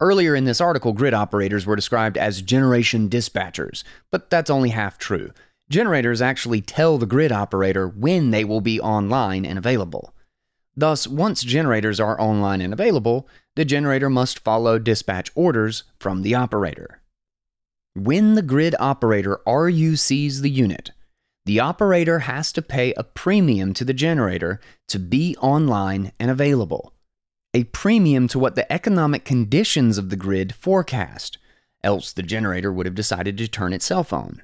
Earlier 0.00 0.34
in 0.34 0.44
this 0.44 0.60
article, 0.60 0.92
grid 0.92 1.14
operators 1.14 1.66
were 1.66 1.76
described 1.76 2.18
as 2.18 2.42
generation 2.42 3.08
dispatchers, 3.08 3.84
but 4.10 4.28
that's 4.28 4.50
only 4.50 4.70
half 4.70 4.98
true. 4.98 5.30
Generators 5.70 6.20
actually 6.20 6.60
tell 6.60 6.98
the 6.98 7.06
grid 7.06 7.32
operator 7.32 7.88
when 7.88 8.30
they 8.30 8.44
will 8.44 8.60
be 8.60 8.80
online 8.80 9.46
and 9.46 9.58
available. 9.58 10.14
Thus, 10.76 11.06
once 11.06 11.44
generators 11.44 12.00
are 12.00 12.20
online 12.20 12.60
and 12.60 12.72
available, 12.72 13.28
the 13.54 13.64
generator 13.64 14.10
must 14.10 14.40
follow 14.40 14.78
dispatch 14.78 15.30
orders 15.36 15.84
from 16.00 16.22
the 16.22 16.34
operator. 16.34 17.00
When 17.94 18.34
the 18.34 18.42
grid 18.42 18.74
operator 18.80 19.40
RUCs 19.46 20.40
the 20.40 20.50
unit, 20.50 20.90
the 21.46 21.60
operator 21.60 22.20
has 22.20 22.52
to 22.52 22.62
pay 22.62 22.92
a 22.94 23.04
premium 23.04 23.74
to 23.74 23.84
the 23.84 23.94
generator 23.94 24.60
to 24.88 24.98
be 24.98 25.36
online 25.36 26.10
and 26.18 26.30
available. 26.30 26.93
A 27.56 27.64
premium 27.64 28.26
to 28.28 28.38
what 28.40 28.56
the 28.56 28.70
economic 28.72 29.24
conditions 29.24 29.96
of 29.96 30.10
the 30.10 30.16
grid 30.16 30.52
forecast, 30.56 31.38
else 31.84 32.12
the 32.12 32.24
generator 32.24 32.72
would 32.72 32.84
have 32.84 32.96
decided 32.96 33.38
to 33.38 33.46
turn 33.46 33.72
itself 33.72 34.12
on. 34.12 34.42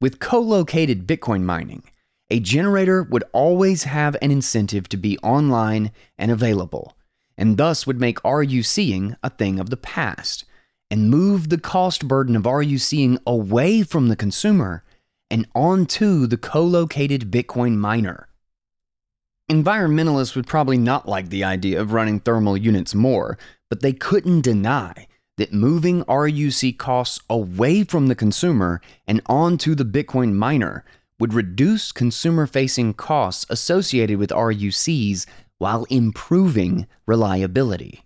With 0.00 0.20
co 0.20 0.40
located 0.40 1.06
Bitcoin 1.06 1.42
mining, 1.42 1.82
a 2.30 2.40
generator 2.40 3.02
would 3.02 3.24
always 3.34 3.84
have 3.84 4.16
an 4.22 4.30
incentive 4.30 4.88
to 4.88 4.96
be 4.96 5.18
online 5.18 5.92
and 6.16 6.30
available, 6.30 6.96
and 7.36 7.58
thus 7.58 7.86
would 7.86 8.00
make 8.00 8.22
RUCing 8.22 9.16
a 9.22 9.28
thing 9.28 9.60
of 9.60 9.68
the 9.68 9.76
past 9.76 10.46
and 10.90 11.10
move 11.10 11.50
the 11.50 11.58
cost 11.58 12.08
burden 12.08 12.36
of 12.36 12.44
RUCing 12.44 13.18
away 13.26 13.82
from 13.82 14.08
the 14.08 14.16
consumer 14.16 14.82
and 15.30 15.46
onto 15.54 16.26
the 16.26 16.38
co 16.38 16.62
located 16.62 17.30
Bitcoin 17.30 17.76
miner. 17.76 18.28
Environmentalists 19.50 20.34
would 20.34 20.46
probably 20.46 20.78
not 20.78 21.06
like 21.06 21.28
the 21.28 21.44
idea 21.44 21.78
of 21.78 21.92
running 21.92 22.18
thermal 22.18 22.56
units 22.56 22.94
more, 22.94 23.36
but 23.68 23.82
they 23.82 23.92
couldn't 23.92 24.40
deny 24.40 25.06
that 25.36 25.52
moving 25.52 26.02
RUC 26.04 26.78
costs 26.78 27.20
away 27.28 27.84
from 27.84 28.06
the 28.06 28.14
consumer 28.14 28.80
and 29.06 29.20
onto 29.26 29.74
the 29.74 29.84
Bitcoin 29.84 30.32
miner 30.32 30.84
would 31.18 31.34
reduce 31.34 31.92
consumer 31.92 32.46
facing 32.46 32.94
costs 32.94 33.44
associated 33.50 34.18
with 34.18 34.30
RUCs 34.30 35.26
while 35.58 35.84
improving 35.84 36.86
reliability. 37.06 38.04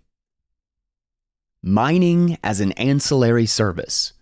Mining 1.63 2.37
as 2.43 2.59
an 2.59 2.73
ancillary 2.73 3.45
service. 3.45 4.13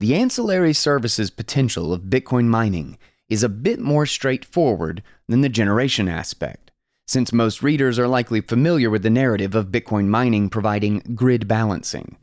The 0.00 0.14
ancillary 0.16 0.72
services 0.72 1.30
potential 1.30 1.92
of 1.92 2.02
Bitcoin 2.02 2.46
mining 2.46 2.98
is 3.28 3.42
a 3.42 3.48
bit 3.48 3.80
more 3.80 4.04
straightforward 4.04 5.02
than 5.32 5.40
the 5.40 5.48
generation 5.48 6.08
aspect, 6.10 6.70
since 7.06 7.32
most 7.32 7.62
readers 7.62 7.98
are 7.98 8.06
likely 8.06 8.42
familiar 8.42 8.90
with 8.90 9.02
the 9.02 9.08
narrative 9.08 9.54
of 9.54 9.72
Bitcoin 9.72 10.08
mining 10.08 10.50
providing 10.50 10.98
grid 11.14 11.48
balancing. 11.48 12.18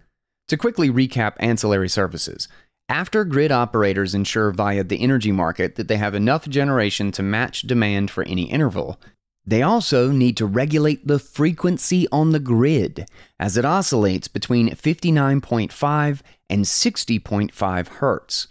To 0.48 0.58
quickly 0.58 0.92
recap 0.92 1.34
ancillary 1.40 1.90
services, 1.90 2.48
after 2.88 3.26
grid 3.26 3.52
operators 3.52 4.14
ensure 4.14 4.52
via 4.52 4.84
the 4.84 5.02
energy 5.02 5.32
market 5.32 5.76
that 5.76 5.88
they 5.88 5.98
have 5.98 6.14
enough 6.14 6.48
generation 6.48 7.12
to 7.14 7.24
match 7.24 7.64
demand 7.64 8.12
for 8.12 8.24
any 8.26 8.44
interval, 8.44 9.02
they 9.44 9.64
also 9.64 10.12
need 10.12 10.38
to 10.38 10.46
regulate 10.46 11.08
the 11.08 11.18
frequency 11.18 12.08
on 12.12 12.32
the 12.32 12.40
grid 12.40 13.08
as 13.40 13.58
it 13.58 13.66
oscillates 13.66 14.28
between 14.28 14.70
59.5 14.70 16.22
and 16.48 16.64
60.5 16.64 17.52
Hz. 17.52 18.48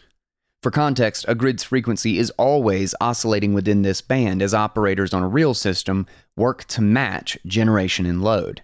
For 0.62 0.72
context, 0.72 1.24
a 1.28 1.36
grid's 1.36 1.62
frequency 1.62 2.18
is 2.18 2.30
always 2.30 2.94
oscillating 3.00 3.54
within 3.54 3.82
this 3.82 4.00
band 4.00 4.42
as 4.42 4.52
operators 4.52 5.14
on 5.14 5.22
a 5.22 5.28
real 5.28 5.54
system 5.54 6.06
work 6.36 6.64
to 6.64 6.82
match 6.82 7.38
generation 7.46 8.06
and 8.06 8.22
load. 8.22 8.62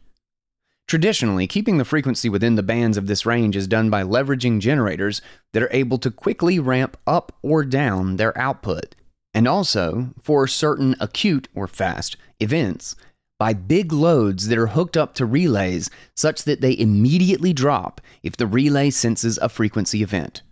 Traditionally, 0.89 1.47
keeping 1.47 1.79
the 1.79 1.85
frequency 1.85 2.29
within 2.29 2.57
the 2.57 2.63
bands 2.63 2.97
of 2.97 3.07
this 3.07 3.25
range 3.25 3.57
is 3.57 3.69
done 3.69 3.91
by 3.91 4.03
leveraging 4.03 4.61
generators 4.61 5.23
that 5.53 5.63
are 5.63 5.73
able 5.73 5.99
to 5.99 6.11
quickly 6.11 6.59
ramp 6.59 6.97
up 7.07 7.33
or 7.43 7.65
down 7.65 8.17
their 8.17 8.37
output 8.37 8.97
and 9.33 9.49
also 9.49 10.11
for 10.21 10.47
certain 10.47 10.95
acute 11.01 11.49
or 11.55 11.67
fast 11.67 12.17
events 12.39 12.97
by 13.39 13.53
big 13.53 13.93
loads 13.93 14.49
that 14.49 14.59
are 14.59 14.69
hooked 14.69 14.97
up 14.97 15.15
to 15.15 15.27
relays 15.27 15.91
such 16.17 16.45
that 16.45 16.61
they 16.61 16.79
immediately 16.79 17.53
drop 17.53 18.01
if 18.23 18.37
the 18.37 18.47
relay 18.47 18.91
senses 18.91 19.39
a 19.39 19.49
frequency 19.49 20.03
event. 20.03 20.43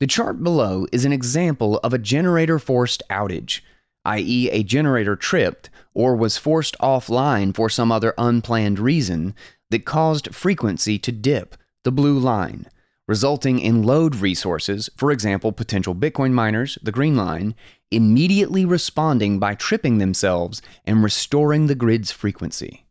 The 0.00 0.06
chart 0.06 0.42
below 0.42 0.86
is 0.92 1.04
an 1.04 1.12
example 1.12 1.78
of 1.78 1.92
a 1.92 1.98
generator 1.98 2.58
forced 2.58 3.02
outage, 3.10 3.60
i.e., 4.04 4.50
a 4.50 4.62
generator 4.62 5.14
tripped 5.14 5.70
or 5.94 6.16
was 6.16 6.38
forced 6.38 6.76
offline 6.78 7.54
for 7.54 7.68
some 7.68 7.92
other 7.92 8.14
unplanned 8.18 8.78
reason 8.78 9.34
that 9.70 9.84
caused 9.84 10.34
frequency 10.34 10.98
to 10.98 11.12
dip, 11.12 11.56
the 11.84 11.92
blue 11.92 12.18
line 12.18 12.66
resulting 13.10 13.58
in 13.58 13.82
load 13.82 14.14
resources, 14.14 14.88
for 14.96 15.10
example, 15.10 15.50
potential 15.50 15.96
Bitcoin 15.96 16.30
miners, 16.30 16.78
the 16.80 16.92
green 16.92 17.16
line, 17.16 17.56
immediately 17.90 18.64
responding 18.64 19.40
by 19.40 19.52
tripping 19.52 19.98
themselves 19.98 20.62
and 20.84 21.02
restoring 21.02 21.66
the 21.66 21.74
grid's 21.74 22.12
frequency. 22.12 22.86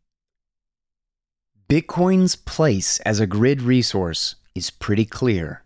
Bitcoin's 1.70 2.36
place 2.36 3.00
as 3.00 3.18
a 3.18 3.26
grid 3.26 3.62
resource 3.62 4.34
is 4.54 4.68
pretty 4.68 5.06
clear. 5.06 5.62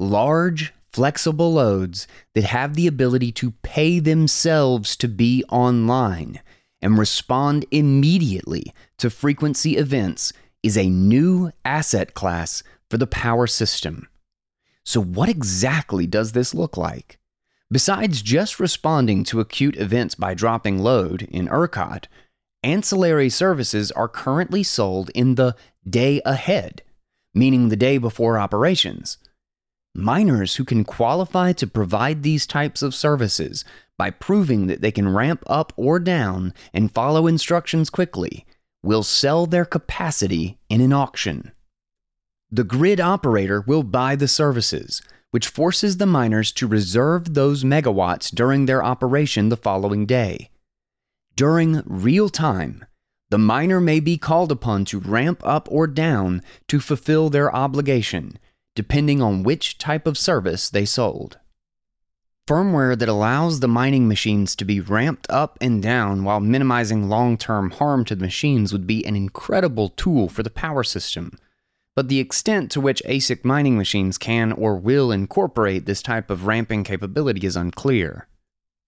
Large, 0.00 0.72
flexible 0.94 1.52
loads 1.52 2.08
that 2.34 2.44
have 2.44 2.72
the 2.72 2.86
ability 2.86 3.32
to 3.32 3.50
pay 3.60 3.98
themselves 3.98 4.96
to 4.96 5.06
be 5.06 5.44
online 5.50 6.40
and 6.80 6.96
respond 6.96 7.66
immediately 7.70 8.72
to 8.96 9.10
frequency 9.10 9.76
events 9.76 10.32
is 10.62 10.78
a 10.78 10.88
new 10.88 11.50
asset 11.66 12.14
class 12.14 12.62
for 12.88 12.96
the 12.96 13.06
power 13.06 13.46
system. 13.46 14.08
So, 14.86 15.02
what 15.02 15.28
exactly 15.28 16.06
does 16.06 16.32
this 16.32 16.54
look 16.54 16.78
like? 16.78 17.18
Besides 17.70 18.22
just 18.22 18.58
responding 18.58 19.22
to 19.24 19.40
acute 19.40 19.76
events 19.76 20.14
by 20.14 20.32
dropping 20.32 20.78
load 20.78 21.28
in 21.30 21.46
ERCOT, 21.46 22.06
ancillary 22.62 23.28
services 23.28 23.92
are 23.92 24.08
currently 24.08 24.62
sold 24.62 25.10
in 25.10 25.34
the 25.34 25.54
day 25.86 26.22
ahead, 26.24 26.80
meaning 27.34 27.68
the 27.68 27.76
day 27.76 27.98
before 27.98 28.38
operations. 28.38 29.18
Miners 29.94 30.56
who 30.56 30.64
can 30.64 30.84
qualify 30.84 31.52
to 31.54 31.66
provide 31.66 32.22
these 32.22 32.46
types 32.46 32.80
of 32.80 32.94
services 32.94 33.64
by 33.98 34.10
proving 34.10 34.66
that 34.68 34.80
they 34.80 34.92
can 34.92 35.12
ramp 35.12 35.42
up 35.46 35.72
or 35.76 35.98
down 35.98 36.54
and 36.72 36.92
follow 36.92 37.26
instructions 37.26 37.90
quickly 37.90 38.46
will 38.82 39.02
sell 39.02 39.46
their 39.46 39.64
capacity 39.64 40.58
in 40.68 40.80
an 40.80 40.92
auction. 40.92 41.52
The 42.50 42.64
grid 42.64 43.00
operator 43.00 43.62
will 43.66 43.82
buy 43.82 44.16
the 44.16 44.28
services, 44.28 45.02
which 45.32 45.48
forces 45.48 45.96
the 45.96 46.06
miners 46.06 46.50
to 46.52 46.66
reserve 46.66 47.34
those 47.34 47.62
megawatts 47.62 48.34
during 48.34 48.66
their 48.66 48.82
operation 48.84 49.48
the 49.48 49.56
following 49.56 50.06
day. 50.06 50.50
During 51.36 51.82
real 51.84 52.28
time, 52.28 52.84
the 53.30 53.38
miner 53.38 53.80
may 53.80 54.00
be 54.00 54.18
called 54.18 54.50
upon 54.50 54.84
to 54.86 54.98
ramp 54.98 55.40
up 55.44 55.68
or 55.70 55.86
down 55.86 56.42
to 56.68 56.80
fulfill 56.80 57.30
their 57.30 57.54
obligation, 57.54 58.38
depending 58.74 59.20
on 59.20 59.42
which 59.42 59.78
type 59.78 60.06
of 60.06 60.18
service 60.18 60.70
they 60.70 60.84
sold. 60.84 61.38
Firmware 62.46 62.98
that 62.98 63.08
allows 63.08 63.60
the 63.60 63.68
mining 63.68 64.08
machines 64.08 64.56
to 64.56 64.64
be 64.64 64.80
ramped 64.80 65.26
up 65.30 65.56
and 65.60 65.80
down 65.80 66.24
while 66.24 66.40
minimizing 66.40 67.08
long 67.08 67.38
term 67.38 67.70
harm 67.70 68.04
to 68.06 68.16
the 68.16 68.24
machines 68.24 68.72
would 68.72 68.86
be 68.86 69.06
an 69.06 69.14
incredible 69.14 69.88
tool 69.88 70.28
for 70.28 70.42
the 70.42 70.50
power 70.50 70.82
system. 70.82 71.38
But 71.94 72.08
the 72.08 72.18
extent 72.18 72.70
to 72.72 72.80
which 72.80 73.02
ASIC 73.06 73.44
mining 73.44 73.76
machines 73.76 74.18
can 74.18 74.52
or 74.52 74.76
will 74.76 75.12
incorporate 75.12 75.86
this 75.86 76.02
type 76.02 76.28
of 76.28 76.46
ramping 76.46 76.82
capability 76.82 77.46
is 77.46 77.56
unclear. 77.56 78.26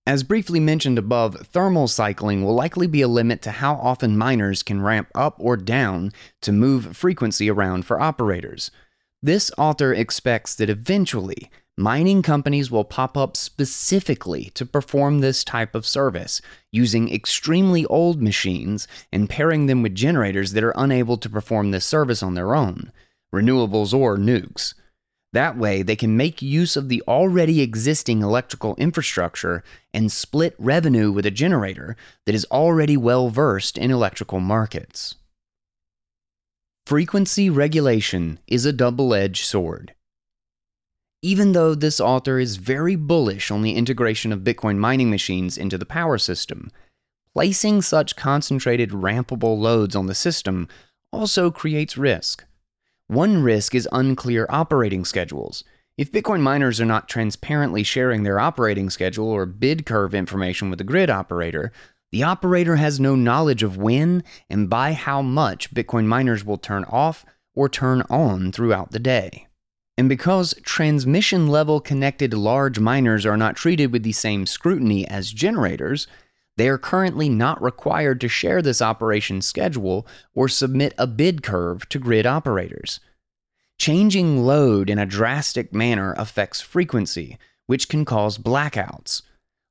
As 0.05 0.25
briefly 0.25 0.59
mentioned 0.59 0.99
above, 0.99 1.47
thermal 1.47 1.87
cycling 1.87 2.43
will 2.45 2.55
likely 2.55 2.89
be 2.89 3.03
a 3.03 3.09
limit 3.09 3.43
to 3.43 3.53
how 3.53 3.75
often 3.77 4.19
miners 4.19 4.65
can 4.65 4.83
ramp 4.83 5.09
up 5.15 5.37
or 5.39 5.57
down 5.57 6.11
to 6.41 6.51
move 6.51 6.97
frequency 6.97 7.49
around 7.49 7.87
for 7.87 8.01
operators. 8.01 8.73
This 9.23 9.53
author 9.57 9.95
expects 9.95 10.57
that 10.57 10.69
eventually, 10.69 11.49
mining 11.79 12.23
companies 12.23 12.73
will 12.73 12.83
pop 12.83 13.17
up 13.17 13.37
specifically 13.37 14.51
to 14.55 14.67
perform 14.67 15.21
this 15.21 15.45
type 15.45 15.77
of 15.77 15.87
service, 15.87 16.43
using 16.73 17.13
extremely 17.13 17.87
old 17.87 18.21
machines 18.21 18.89
and 19.13 19.31
pairing 19.31 19.67
them 19.67 19.81
with 19.81 19.95
generators 19.95 20.53
that 20.53 20.65
are 20.65 20.75
unable 20.77 21.17
to 21.19 21.31
perform 21.31 21.71
this 21.71 21.85
service 21.85 22.21
on 22.21 22.35
their 22.35 22.57
own, 22.57 22.91
renewables 23.33 23.95
or 23.95 24.17
nukes. 24.17 24.75
That 25.33 25.57
way, 25.57 25.83
they 25.83 25.97
can 25.97 26.17
make 26.17 26.43
use 26.43 26.77
of 26.77 26.89
the 26.89 27.03
already 27.07 27.63
existing 27.63 28.23
electrical 28.23 28.75
infrastructure 28.75 29.63
and 29.95 30.11
split 30.11 30.55
revenue 30.59 31.13
with 31.13 31.25
a 31.25 31.31
generator 31.31 31.97
that 32.27 32.35
is 32.35 32.47
already 32.51 32.97
well 32.97 33.31
versed 33.31 33.79
in 33.79 33.93
electrical 33.93 34.41
markets. 34.41 35.15
Frequency 36.87 37.49
regulation 37.49 38.41
is 38.49 38.67
a 38.67 38.73
double 38.73 39.15
edged 39.15 39.45
sword. 39.45 39.95
Even 41.23 41.53
though 41.53 41.77
this 41.77 42.01
author 42.01 42.41
is 42.41 42.57
very 42.57 42.97
bullish 42.97 43.53
on 43.53 43.63
the 43.63 43.77
integration 43.77 44.33
of 44.33 44.41
Bitcoin 44.41 44.79
mining 44.79 45.09
machines 45.09 45.57
into 45.57 45.79
the 45.79 45.87
power 45.87 46.19
system, 46.19 46.73
placing 47.33 47.83
such 47.83 48.17
concentrated 48.17 48.91
rampable 48.91 49.57
loads 49.57 49.95
on 49.95 50.07
the 50.07 50.15
system 50.15 50.67
also 51.13 51.53
creates 51.53 51.97
risk. 51.97 52.45
One 53.07 53.45
risk 53.45 53.77
is 53.77 53.89
unclear 53.93 54.47
operating 54.51 55.05
schedules. 55.05 55.63
If 55.97 56.11
Bitcoin 56.11 56.41
miners 56.41 56.81
are 56.81 56.85
not 56.85 57.09
transparently 57.09 57.85
sharing 57.85 58.25
their 58.25 58.41
operating 58.41 58.91
schedule 58.91 59.29
or 59.29 59.47
bid 59.47 59.87
curve 59.87 60.17
information 60.17 60.69
with 60.69 60.79
the 60.79 60.85
grid 60.85 61.11
operator, 61.11 61.71
the 62.13 62.23
operator 62.23 62.77
has 62.77 63.01
no 63.01 63.17
knowledge 63.17 63.63
of 63.63 63.77
when 63.77 64.23
and 64.49 64.71
by 64.71 64.93
how 64.93 65.23
much 65.23 65.75
Bitcoin 65.75 66.05
miners 66.05 66.45
will 66.45 66.59
turn 66.59 66.85
off 66.85 67.25
or 67.55 67.69
turn 67.69 68.03
on 68.11 68.53
throughout 68.53 68.93
the 68.93 68.99
day. 68.99 69.49
And 69.97 70.09
because 70.09 70.55
transmission 70.63 71.49
level 71.49 71.81
connected 71.81 72.35
large 72.35 72.79
miners 72.79 73.27
are 73.27 73.37
not 73.37 73.57
treated 73.57 73.93
with 73.93 74.03
the 74.03 74.13
same 74.13 74.47
scrutiny 74.47 75.07
as 75.09 75.33
generators, 75.33 76.07
they 76.57 76.69
are 76.69 76.79
currently 76.79 77.29
not 77.29 77.63
required 77.63 78.21
to 78.21 78.29
share 78.29 78.61
this 78.61 78.83
operation 78.83 79.41
schedule 79.41 80.07
or 80.35 80.49
submit 80.49 80.95
a 80.99 81.07
bid 81.07 81.43
curve 81.43 81.89
to 81.89 81.99
grid 81.99 82.27
operators. 82.27 83.01
Changing 83.79 84.45
load 84.45 84.91
in 84.91 84.99
a 84.99 85.07
drastic 85.07 85.73
manner 85.73 86.15
affects 86.19 86.61
frequency, 86.61 87.39
which 87.67 87.89
can 87.89 88.05
cause 88.05 88.39
blackouts. 88.39 89.23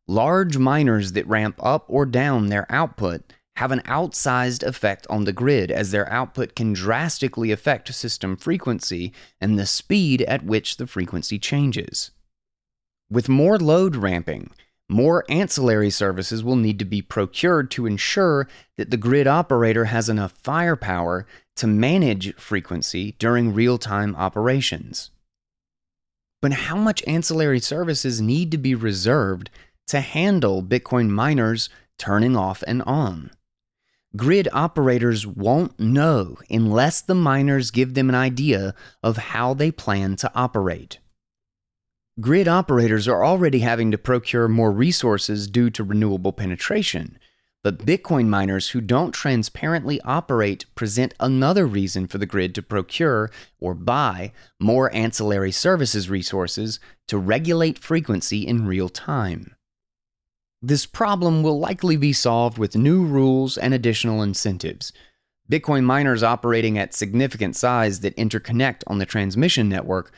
Large 0.08 0.58
miners 0.58 1.14
that 1.14 1.28
ramp 1.28 1.56
up 1.62 1.86
or 1.88 2.06
down 2.06 2.48
their 2.48 2.66
output 2.70 3.34
have 3.58 3.72
an 3.72 3.82
outsized 3.82 4.64
effect 4.64 5.06
on 5.10 5.26
the 5.26 5.34
grid 5.34 5.70
as 5.72 5.92
their 5.92 6.12
output 6.12 6.56
can 6.56 6.74
drastically 6.74 7.52
affect 7.52 7.94
system 7.94 8.36
frequency 8.36 9.14
and 9.40 9.60
the 9.60 9.66
speed 9.66 10.22
at 10.24 10.44
which 10.44 10.78
the 10.78 10.88
frequency 10.88 11.38
changes. 11.38 12.12
With 13.10 13.30
more 13.30 13.58
load 13.60 13.96
ramping, 13.96 14.52
more 14.90 15.26
ancillary 15.30 15.90
services 15.90 16.44
will 16.44 16.56
need 16.56 16.80
to 16.80 16.86
be 16.86 17.02
procured 17.02 17.72
to 17.72 17.86
ensure 17.86 18.48
that 18.78 18.90
the 18.90 18.98
grid 18.98 19.28
operator 19.28 19.86
has 19.86 20.10
enough 20.10 20.34
firepower 20.44 21.26
to 21.58 21.68
manage 21.68 22.34
frequency 22.36 23.16
during 23.20 23.54
real 23.54 23.78
time 23.78 24.16
operations. 24.16 25.12
But 26.42 26.54
how 26.54 26.76
much 26.76 27.04
ancillary 27.06 27.60
services 27.60 28.20
need 28.20 28.52
to 28.52 28.58
be 28.58 28.74
reserved 28.74 29.50
to 29.88 30.00
handle 30.02 30.64
Bitcoin 30.64 31.10
miners 31.10 31.70
turning 31.98 32.36
off 32.36 32.64
and 32.68 32.82
on? 32.84 33.32
Grid 34.16 34.50
operators 34.52 35.26
won't 35.26 35.80
know 35.80 36.38
unless 36.50 37.00
the 37.02 37.16
miners 37.16 37.72
give 37.72 37.94
them 37.94 38.10
an 38.10 38.16
idea 38.16 38.76
of 39.02 39.18
how 39.18 39.54
they 39.54 39.72
plan 39.72 40.18
to 40.18 40.32
operate. 40.36 41.00
Grid 42.20 42.48
operators 42.48 43.08
are 43.08 43.24
already 43.24 43.60
having 43.60 43.90
to 43.92 43.98
procure 43.98 44.50
more 44.50 44.72
resources 44.72 45.48
due 45.48 45.70
to 45.70 45.84
renewable 45.84 46.34
penetration, 46.34 47.18
but 47.64 47.86
Bitcoin 47.86 48.28
miners 48.28 48.70
who 48.70 48.82
don't 48.82 49.14
transparently 49.14 50.02
operate 50.02 50.66
present 50.76 51.14
another 51.22 51.66
reason 51.66 52.06
for 52.08 52.18
the 52.18 52.26
grid 52.26 52.54
to 52.56 52.62
procure 52.62 53.32
or 53.62 53.74
buy 53.74 54.34
more 54.60 54.94
ancillary 54.94 55.54
services 55.54 56.10
resources 56.10 56.82
to 57.08 57.18
regulate 57.18 57.80
frequency 57.80 58.46
in 58.46 58.68
real 58.68 58.90
time. 58.90 59.56
This 60.62 60.86
problem 60.86 61.42
will 61.42 61.60
likely 61.60 61.98
be 61.98 62.14
solved 62.14 62.60
with 62.60 62.76
new 62.76 63.04
rules 63.04 63.58
and 63.58 63.74
additional 63.74 64.22
incentives. 64.22 64.94
Bitcoin 65.52 65.84
miners 65.84 66.22
operating 66.22 66.78
at 66.78 66.94
significant 66.94 67.56
size 67.56 68.02
that 68.02 68.16
interconnect 68.16 68.84
on 68.86 69.00
the 69.00 69.06
transmission 69.06 69.68
network 69.68 70.12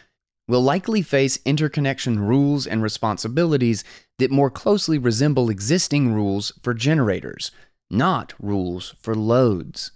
will 0.49 0.61
likely 0.61 1.01
face 1.01 1.39
interconnection 1.45 2.19
rules 2.19 2.67
and 2.67 2.83
responsibilities 2.83 3.85
that 4.19 4.31
more 4.31 4.51
closely 4.51 4.97
resemble 4.97 5.49
existing 5.49 6.13
rules 6.13 6.51
for 6.61 6.73
generators, 6.73 7.51
not 7.89 8.33
rules 8.37 8.95
for 8.99 9.15
loads. 9.15 9.91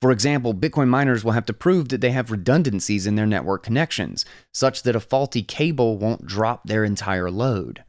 For 0.00 0.10
example, 0.10 0.54
Bitcoin 0.54 0.88
miners 0.88 1.22
will 1.22 1.32
have 1.32 1.44
to 1.44 1.52
prove 1.52 1.90
that 1.90 2.00
they 2.00 2.12
have 2.12 2.30
redundancies 2.30 3.06
in 3.06 3.16
their 3.16 3.26
network 3.26 3.62
connections, 3.62 4.24
such 4.54 4.82
that 4.84 4.96
a 4.96 5.00
faulty 5.00 5.42
cable 5.42 5.98
won't 5.98 6.26
drop 6.26 6.64
their 6.64 6.84
entire 6.84 7.30
load. 7.30 7.84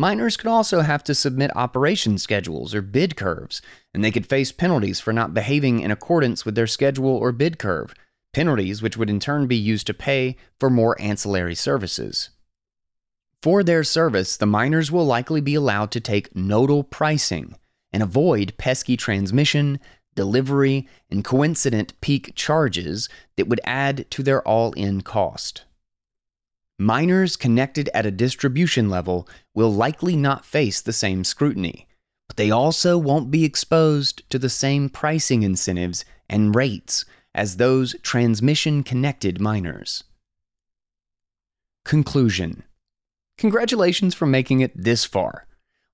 Miners 0.00 0.38
could 0.38 0.48
also 0.48 0.80
have 0.80 1.04
to 1.04 1.14
submit 1.14 1.54
operation 1.54 2.16
schedules 2.16 2.74
or 2.74 2.80
bid 2.80 3.16
curves, 3.16 3.60
and 3.92 4.02
they 4.02 4.10
could 4.10 4.24
face 4.24 4.50
penalties 4.50 4.98
for 4.98 5.12
not 5.12 5.34
behaving 5.34 5.80
in 5.80 5.90
accordance 5.90 6.42
with 6.42 6.54
their 6.54 6.66
schedule 6.66 7.10
or 7.10 7.32
bid 7.32 7.58
curve, 7.58 7.92
penalties 8.32 8.80
which 8.80 8.96
would 8.96 9.10
in 9.10 9.20
turn 9.20 9.46
be 9.46 9.56
used 9.56 9.86
to 9.88 9.92
pay 9.92 10.36
for 10.58 10.70
more 10.70 10.98
ancillary 10.98 11.54
services. 11.54 12.30
For 13.42 13.62
their 13.62 13.84
service, 13.84 14.38
the 14.38 14.46
miners 14.46 14.90
will 14.90 15.04
likely 15.04 15.42
be 15.42 15.54
allowed 15.54 15.90
to 15.90 16.00
take 16.00 16.34
nodal 16.34 16.82
pricing 16.82 17.54
and 17.92 18.02
avoid 18.02 18.54
pesky 18.56 18.96
transmission, 18.96 19.80
delivery, 20.14 20.88
and 21.10 21.22
coincident 21.22 21.92
peak 22.00 22.32
charges 22.34 23.10
that 23.36 23.48
would 23.48 23.60
add 23.64 24.10
to 24.12 24.22
their 24.22 24.40
all 24.48 24.72
in 24.72 25.02
cost. 25.02 25.64
Miners 26.80 27.36
connected 27.36 27.90
at 27.92 28.06
a 28.06 28.10
distribution 28.10 28.88
level 28.88 29.28
will 29.54 29.70
likely 29.70 30.16
not 30.16 30.46
face 30.46 30.80
the 30.80 30.94
same 30.94 31.24
scrutiny, 31.24 31.86
but 32.26 32.38
they 32.38 32.50
also 32.50 32.96
won't 32.96 33.30
be 33.30 33.44
exposed 33.44 34.22
to 34.30 34.38
the 34.38 34.48
same 34.48 34.88
pricing 34.88 35.42
incentives 35.42 36.06
and 36.26 36.54
rates 36.54 37.04
as 37.34 37.58
those 37.58 37.94
transmission 38.00 38.82
connected 38.82 39.42
miners. 39.42 40.04
Conclusion 41.84 42.62
Congratulations 43.36 44.14
for 44.14 44.24
making 44.24 44.60
it 44.60 44.72
this 44.74 45.04
far. 45.04 45.46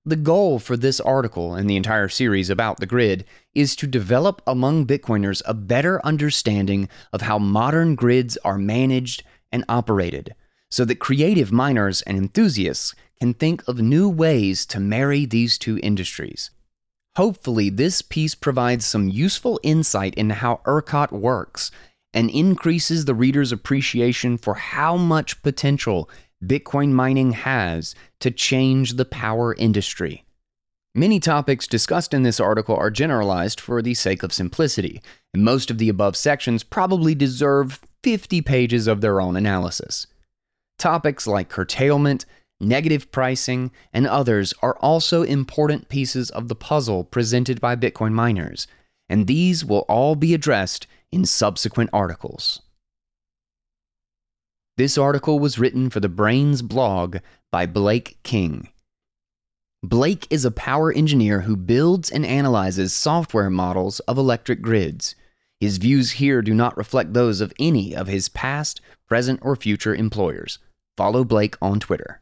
The 0.05 0.15
goal 0.15 0.57
for 0.57 0.77
this 0.77 1.01
article 1.01 1.53
and 1.53 1.69
the 1.69 1.75
entire 1.75 2.07
series 2.07 2.49
about 2.49 2.79
the 2.79 2.85
grid 2.85 3.25
is 3.53 3.75
to 3.75 3.87
develop 3.87 4.41
among 4.47 4.87
Bitcoiners 4.87 5.41
a 5.45 5.53
better 5.53 5.99
understanding 6.05 6.87
of 7.11 7.23
how 7.23 7.39
modern 7.39 7.95
grids 7.95 8.37
are 8.45 8.57
managed 8.57 9.23
and 9.51 9.65
operated, 9.67 10.33
so 10.69 10.85
that 10.85 10.99
creative 10.99 11.51
miners 11.51 12.01
and 12.03 12.17
enthusiasts 12.17 12.93
can 13.19 13.33
think 13.33 13.67
of 13.67 13.79
new 13.79 14.07
ways 14.07 14.65
to 14.65 14.79
marry 14.79 15.25
these 15.25 15.57
two 15.57 15.79
industries. 15.81 16.51
Hopefully, 17.15 17.69
this 17.69 18.01
piece 18.01 18.35
provides 18.35 18.85
some 18.85 19.09
useful 19.09 19.59
insight 19.63 20.13
into 20.15 20.35
how 20.35 20.61
ERCOT 20.65 21.11
works 21.11 21.71
and 22.13 22.29
increases 22.29 23.05
the 23.05 23.15
reader's 23.15 23.51
appreciation 23.51 24.37
for 24.37 24.53
how 24.55 24.95
much 24.97 25.41
potential 25.41 26.09
Bitcoin 26.43 26.91
mining 26.91 27.31
has 27.31 27.95
to 28.19 28.29
change 28.29 28.93
the 28.93 29.05
power 29.05 29.55
industry. 29.55 30.23
Many 30.93 31.19
topics 31.19 31.67
discussed 31.67 32.13
in 32.13 32.23
this 32.23 32.39
article 32.39 32.75
are 32.75 32.89
generalized 32.89 33.59
for 33.59 33.81
the 33.81 33.93
sake 33.93 34.23
of 34.23 34.33
simplicity, 34.33 35.01
and 35.33 35.43
most 35.43 35.69
of 35.69 35.77
the 35.77 35.89
above 35.89 36.15
sections 36.15 36.63
probably 36.63 37.13
deserve 37.13 37.79
50 38.03 38.41
pages 38.41 38.87
of 38.87 39.01
their 39.01 39.21
own 39.21 39.35
analysis. 39.35 40.07
Topics 40.79 41.25
like 41.25 41.49
curtailment, 41.49 42.25
negative 42.59 43.11
pricing, 43.11 43.71
and 43.91 44.05
others 44.05 44.53
are 44.61 44.77
also 44.77 45.23
important 45.23 45.89
pieces 45.89 46.29
of 46.29 46.47
the 46.47 46.55
puzzle 46.55 47.03
presented 47.03 47.59
by 47.59 47.75
Bitcoin 47.75 48.11
miners, 48.11 48.67
and 49.09 49.25
these 49.25 49.65
will 49.65 49.85
all 49.89 50.15
be 50.15 50.33
addressed 50.33 50.85
in 51.11 51.25
subsequent 51.25 51.89
articles. 51.93 52.61
This 54.77 54.97
article 54.97 55.39
was 55.39 55.57
written 55.57 55.89
for 55.89 55.99
the 55.99 56.09
Braiins 56.09 56.61
blog 56.61 57.17
by 57.51 57.65
Blake 57.65 58.19
King. 58.21 58.69
Blake 59.81 60.27
is 60.29 60.45
a 60.45 60.51
power 60.51 60.91
engineer 60.91 61.41
who 61.41 61.55
builds 61.55 62.11
and 62.11 62.23
analyzes 62.25 62.93
software 62.93 63.49
models 63.49 63.99
of 64.01 64.19
electric 64.19 64.61
grids. 64.61 65.15
His 65.59 65.77
views 65.77 66.11
here 66.11 66.43
do 66.43 66.53
not 66.53 66.77
reflect 66.77 67.13
those 67.13 67.41
of 67.41 67.53
any 67.57 67.95
of 67.95 68.07
his 68.07 68.29
past, 68.29 68.81
present, 69.07 69.39
or 69.41 69.55
future 69.55 69.95
employers. 69.95 70.59
Follow 70.97 71.23
Blake 71.23 71.55
on 71.61 71.79
Twitter. 71.79 72.21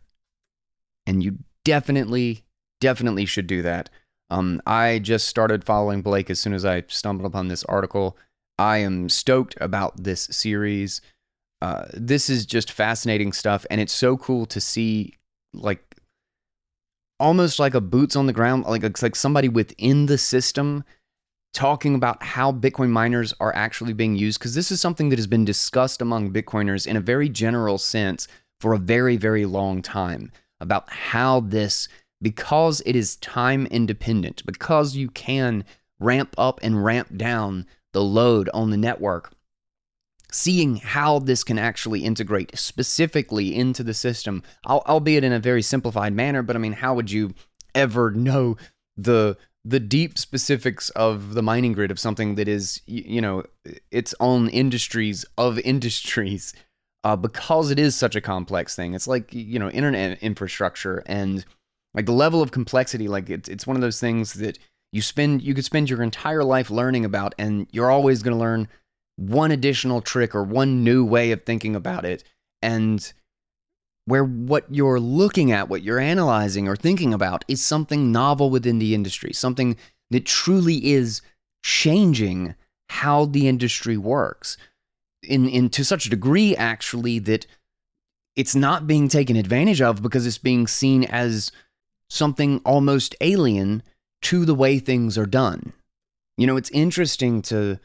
And 1.07 1.23
you 1.23 1.39
definitely, 1.63 2.43
definitely 2.82 3.26
should 3.26 3.47
do 3.47 3.61
that. 3.63 3.89
Um, 4.30 4.61
I 4.65 4.99
just 4.99 5.28
started 5.28 5.63
following 5.63 6.01
Blake 6.01 6.30
as 6.30 6.39
soon 6.39 6.53
as 6.53 6.65
I 6.65 6.84
stumbled 6.88 7.26
upon 7.26 7.47
this 7.47 7.63
article. 7.63 8.17
I 8.57 8.78
am 8.78 9.09
stoked 9.09 9.55
about 9.61 10.03
this 10.03 10.28
series. 10.32 11.01
Uh, 11.61 11.86
this 11.93 12.30
is 12.30 12.45
just 12.45 12.71
fascinating 12.71 13.34
stuff, 13.34 13.65
and 13.69 13.80
it's 13.80 13.93
so 13.93 14.17
cool 14.17 14.45
to 14.47 14.59
see, 14.59 15.13
like, 15.53 15.95
almost 17.19 17.59
like 17.59 17.73
a 17.73 17.82
boots 17.82 18.15
on 18.15 18.26
the 18.26 18.34
ground, 18.34 18.65
like 18.65 18.84
it's 18.84 19.01
like 19.01 19.15
somebody 19.15 19.47
within 19.47 20.05
the 20.07 20.17
system 20.17 20.84
talking 21.53 21.95
about 21.95 22.21
how 22.21 22.51
Bitcoin 22.51 22.89
miners 22.89 23.34
are 23.39 23.55
actually 23.55 23.93
being 23.93 24.15
used. 24.15 24.38
Because 24.39 24.55
this 24.55 24.71
is 24.71 24.82
something 24.82 25.09
that 25.09 25.19
has 25.19 25.28
been 25.28 25.45
discussed 25.45 26.01
among 26.01 26.34
Bitcoiners 26.34 26.86
in 26.86 26.97
a 26.97 27.01
very 27.01 27.30
general 27.30 27.78
sense 27.78 28.28
for 28.60 28.74
a 28.74 28.80
very, 28.80 29.18
very 29.18 29.45
long 29.45 29.82
time 29.82 30.32
about 30.60 30.89
how 30.89 31.41
this, 31.41 31.88
because 32.22 32.82
it 32.86 32.95
is 32.95 33.18
time 33.18 33.66
independent, 33.68 34.45
because 34.45 34.95
you 34.95 35.10
can 35.10 35.64
ramp 35.99 36.36
up 36.38 36.60
and 36.64 36.84
ramp 36.84 37.16
down 37.16 37.66
the 37.93 38.03
load 38.03 38.49
on 38.53 38.72
the 38.72 38.78
network, 38.78 39.32
seeing 40.32 40.78
how 40.78 41.20
this 41.20 41.43
can 41.43 41.58
actually 41.58 42.03
integrate 42.03 42.58
specifically 42.58 43.56
into 43.56 43.84
the 43.84 43.93
system, 43.93 44.43
albeit 44.66 45.24
in 45.24 45.32
a 45.32 45.39
very 45.39 45.62
simplified 45.62 46.14
manner. 46.14 46.41
But 46.41 46.56
I 46.56 46.60
mean, 46.60 46.74
how 46.74 46.93
would 46.93 47.12
you 47.12 47.34
ever 47.74 48.12
know 48.12 48.58
the 48.97 49.38
the 49.68 49.80
deep 49.80 50.18
specifics 50.20 50.91
of 50.91 51.34
the 51.34 51.41
mining 51.41 51.74
grid 51.74 51.89
of 51.89 51.99
something 51.99 52.36
that 52.36 52.47
is, 52.47 52.82
you 52.86 53.20
know, 53.20 53.43
its 53.89 54.14
own 54.20 54.49
industries 54.49 55.26
of 55.38 55.58
industries? 55.64 56.53
Uh, 57.06 57.16
because 57.16 57.70
it 57.70 57.78
is 57.78 57.95
such 57.95 58.16
a 58.16 58.22
complex 58.22 58.76
thing. 58.76 58.95
It's 58.95 59.08
like 59.08 59.32
you 59.32 59.60
know 59.60 59.70
internet 59.70 60.18
infrastructure 60.24 61.03
and 61.06 61.45
like 61.93 62.08
the 62.08 62.12
level 62.12 62.41
of 62.41 62.49
complexity. 62.49 63.08
Like 63.08 63.30
it's 63.30 63.47
it's 63.47 63.68
one 63.68 63.78
of 63.78 63.82
those 63.82 63.99
things 63.99 64.34
that 64.34 64.58
you 64.91 65.03
spend 65.03 65.43
you 65.43 65.53
could 65.53 65.66
spend 65.66 65.88
your 65.88 66.01
entire 66.01 66.43
life 66.43 66.72
learning 66.72 67.06
about, 67.06 67.36
and 67.38 67.68
you're 67.72 67.91
always 67.91 68.24
going 68.24 68.36
to 68.36 68.39
learn 68.39 68.68
one 69.18 69.51
additional 69.51 70.01
trick 70.01 70.34
or 70.34 70.43
one 70.43 70.84
new 70.84 71.06
way 71.06 71.32
of 71.32 71.43
thinking 71.43 71.76
about 71.76 72.06
it. 72.06 72.24
And 72.64 73.14
where 74.06 74.24
what 74.24 74.66
you're 74.72 74.99
looking 74.99 75.51
at, 75.51 75.70
what 75.70 75.84
you're 75.84 75.99
analyzing 75.99 76.68
or 76.68 76.76
thinking 76.76 77.14
about 77.14 77.45
is 77.47 77.64
something 77.64 78.12
novel 78.12 78.49
within 78.49 78.80
the 78.80 78.95
industry, 78.95 79.32
something 79.32 79.78
that 80.10 80.26
truly 80.26 80.91
is 80.91 81.22
changing 81.64 82.56
how 82.89 83.26
the 83.26 83.47
industry 83.47 83.95
works. 83.95 84.58
In, 85.28 85.49
in 85.49 85.69
to 85.69 85.84
such 85.84 86.05
a 86.05 86.09
degree 86.09 86.55
actually 86.55 87.19
that 87.19 87.45
it's 88.36 88.55
not 88.55 88.88
being 88.88 89.07
taken 89.07 89.36
advantage 89.36 89.82
of 89.82 90.01
because 90.01 90.26
it's 90.28 90.38
being 90.38 90.67
seen 90.67 91.05
as 91.05 91.51
something 92.09 92.59
almost 92.65 93.15
alien 93.21 93.82
to 94.23 94.45
the 94.45 94.55
way 94.55 94.80
things 94.80 95.17
are 95.17 95.26
done. 95.26 95.73
You 96.38 96.47
know, 96.47 96.57
it's 96.57 96.69
interesting 96.71 97.41
to 97.43 97.80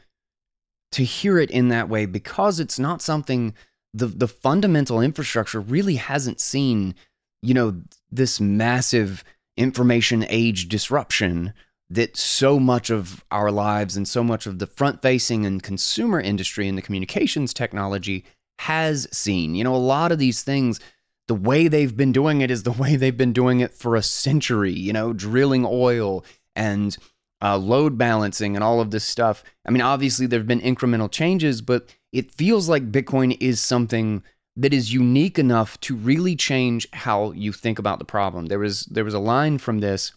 to 0.91 1.03
hear 1.03 1.37
it 1.37 1.49
in 1.49 1.69
that 1.69 1.87
way 1.87 2.05
because 2.05 2.59
it's 2.59 2.77
not 2.77 3.01
something 3.01 3.53
the 3.93 4.07
the 4.07 4.27
fundamental 4.27 5.01
infrastructure 5.01 5.59
really 5.59 5.95
hasn't 5.95 6.39
seen 6.39 6.95
you 7.41 7.53
know 7.53 7.81
this 8.11 8.39
massive 8.39 9.23
information 9.57 10.25
age 10.29 10.67
disruption 10.67 11.53
that 11.93 12.15
so 12.15 12.59
much 12.59 12.89
of 12.89 13.23
our 13.31 13.51
lives 13.51 13.97
and 13.97 14.07
so 14.07 14.23
much 14.23 14.45
of 14.45 14.59
the 14.59 14.67
front 14.67 15.01
facing 15.01 15.45
and 15.45 15.63
consumer 15.63 16.19
industry 16.19 16.67
and 16.67 16.77
the 16.77 16.81
communications 16.81 17.53
technology 17.53 18.23
has 18.59 19.07
seen 19.11 19.55
you 19.55 19.63
know 19.63 19.75
a 19.75 19.77
lot 19.77 20.11
of 20.11 20.19
these 20.19 20.43
things 20.43 20.79
the 21.27 21.35
way 21.35 21.67
they've 21.67 21.97
been 21.97 22.11
doing 22.11 22.41
it 22.41 22.51
is 22.51 22.63
the 22.63 22.71
way 22.71 22.95
they've 22.95 23.17
been 23.17 23.33
doing 23.33 23.59
it 23.59 23.73
for 23.73 23.95
a 23.95 24.03
century 24.03 24.71
you 24.71 24.93
know 24.93 25.13
drilling 25.13 25.65
oil 25.65 26.23
and 26.55 26.97
uh, 27.41 27.57
load 27.57 27.97
balancing 27.97 28.55
and 28.55 28.63
all 28.63 28.79
of 28.79 28.91
this 28.91 29.03
stuff. 29.03 29.43
I 29.65 29.71
mean, 29.71 29.81
obviously, 29.81 30.27
there 30.27 30.39
have 30.39 30.47
been 30.47 30.61
incremental 30.61 31.11
changes, 31.11 31.61
but 31.61 31.95
it 32.11 32.31
feels 32.31 32.69
like 32.69 32.91
Bitcoin 32.91 33.35
is 33.39 33.59
something 33.59 34.23
that 34.55 34.73
is 34.73 34.93
unique 34.93 35.39
enough 35.39 35.79
to 35.81 35.95
really 35.95 36.35
change 36.35 36.87
how 36.93 37.31
you 37.31 37.51
think 37.51 37.79
about 37.79 37.99
the 37.99 38.05
problem. 38.05 38.47
There 38.47 38.59
was 38.59 38.83
there 38.83 39.05
was 39.05 39.13
a 39.13 39.19
line 39.19 39.57
from 39.57 39.79
this 39.79 40.11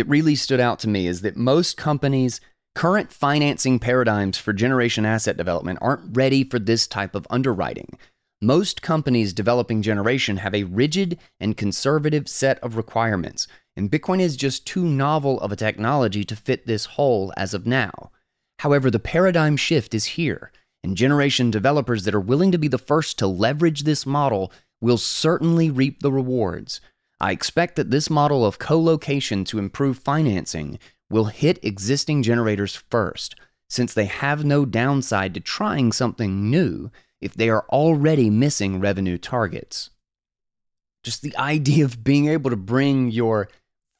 that 0.00 0.08
really 0.08 0.34
stood 0.34 0.60
out 0.60 0.78
to 0.80 0.88
me 0.88 1.06
is 1.06 1.20
that 1.20 1.36
most 1.36 1.76
companies 1.76 2.40
current 2.74 3.12
financing 3.12 3.78
paradigms 3.78 4.38
for 4.38 4.52
generation 4.52 5.04
asset 5.04 5.36
development 5.36 5.78
aren't 5.82 6.16
ready 6.16 6.42
for 6.42 6.58
this 6.58 6.86
type 6.86 7.14
of 7.14 7.26
underwriting. 7.28 7.98
Most 8.40 8.80
companies 8.80 9.34
developing 9.34 9.82
generation 9.82 10.38
have 10.38 10.54
a 10.54 10.64
rigid 10.64 11.18
and 11.38 11.56
conservative 11.56 12.28
set 12.28 12.58
of 12.60 12.76
requirements 12.76 13.46
and 13.76 13.90
Bitcoin 13.90 14.20
is 14.20 14.36
just 14.36 14.66
too 14.66 14.84
novel 14.84 15.40
of 15.40 15.52
a 15.52 15.56
technology 15.56 16.24
to 16.24 16.36
fit 16.36 16.66
this 16.66 16.84
hole 16.84 17.32
as 17.36 17.54
of 17.54 17.66
now. 17.66 18.10
However, 18.58 18.90
the 18.90 18.98
paradigm 18.98 19.56
shift 19.56 19.94
is 19.94 20.04
here, 20.04 20.52
and 20.82 20.96
generation 20.96 21.50
developers 21.50 22.04
that 22.04 22.14
are 22.14 22.20
willing 22.20 22.52
to 22.52 22.58
be 22.58 22.68
the 22.68 22.78
first 22.78 23.18
to 23.18 23.26
leverage 23.26 23.82
this 23.82 24.04
model 24.04 24.52
will 24.80 24.98
certainly 24.98 25.70
reap 25.70 26.00
the 26.00 26.12
rewards. 26.12 26.80
I 27.20 27.32
expect 27.32 27.76
that 27.76 27.90
this 27.90 28.08
model 28.08 28.46
of 28.46 28.58
co 28.58 28.80
location 28.80 29.44
to 29.44 29.58
improve 29.58 29.98
financing 29.98 30.78
will 31.10 31.26
hit 31.26 31.62
existing 31.62 32.22
generators 32.22 32.76
first, 32.76 33.34
since 33.68 33.92
they 33.92 34.06
have 34.06 34.44
no 34.44 34.64
downside 34.64 35.34
to 35.34 35.40
trying 35.40 35.92
something 35.92 36.50
new 36.50 36.90
if 37.20 37.34
they 37.34 37.50
are 37.50 37.66
already 37.68 38.30
missing 38.30 38.80
revenue 38.80 39.18
targets. 39.18 39.90
Just 41.02 41.22
the 41.22 41.36
idea 41.36 41.84
of 41.84 42.02
being 42.04 42.28
able 42.28 42.50
to 42.50 42.56
bring 42.56 43.10
your 43.10 43.48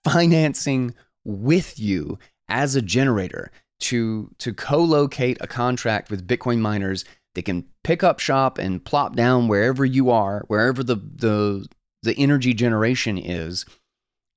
financing 0.04 0.94
with 1.24 1.78
you 1.78 2.18
as 2.48 2.74
a 2.74 2.82
generator 2.82 3.50
to 3.80 4.30
to 4.38 4.52
co-locate 4.52 5.38
a 5.40 5.46
contract 5.46 6.10
with 6.10 6.26
Bitcoin 6.26 6.58
miners 6.58 7.04
that 7.34 7.44
can 7.44 7.64
pick 7.84 8.02
up 8.02 8.18
shop 8.18 8.58
and 8.58 8.84
plop 8.84 9.14
down 9.14 9.48
wherever 9.48 9.84
you 9.84 10.10
are, 10.10 10.44
wherever 10.48 10.82
the 10.82 10.96
the 10.96 11.66
the 12.02 12.16
energy 12.16 12.54
generation 12.54 13.18
is, 13.18 13.66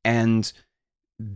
and 0.03 0.51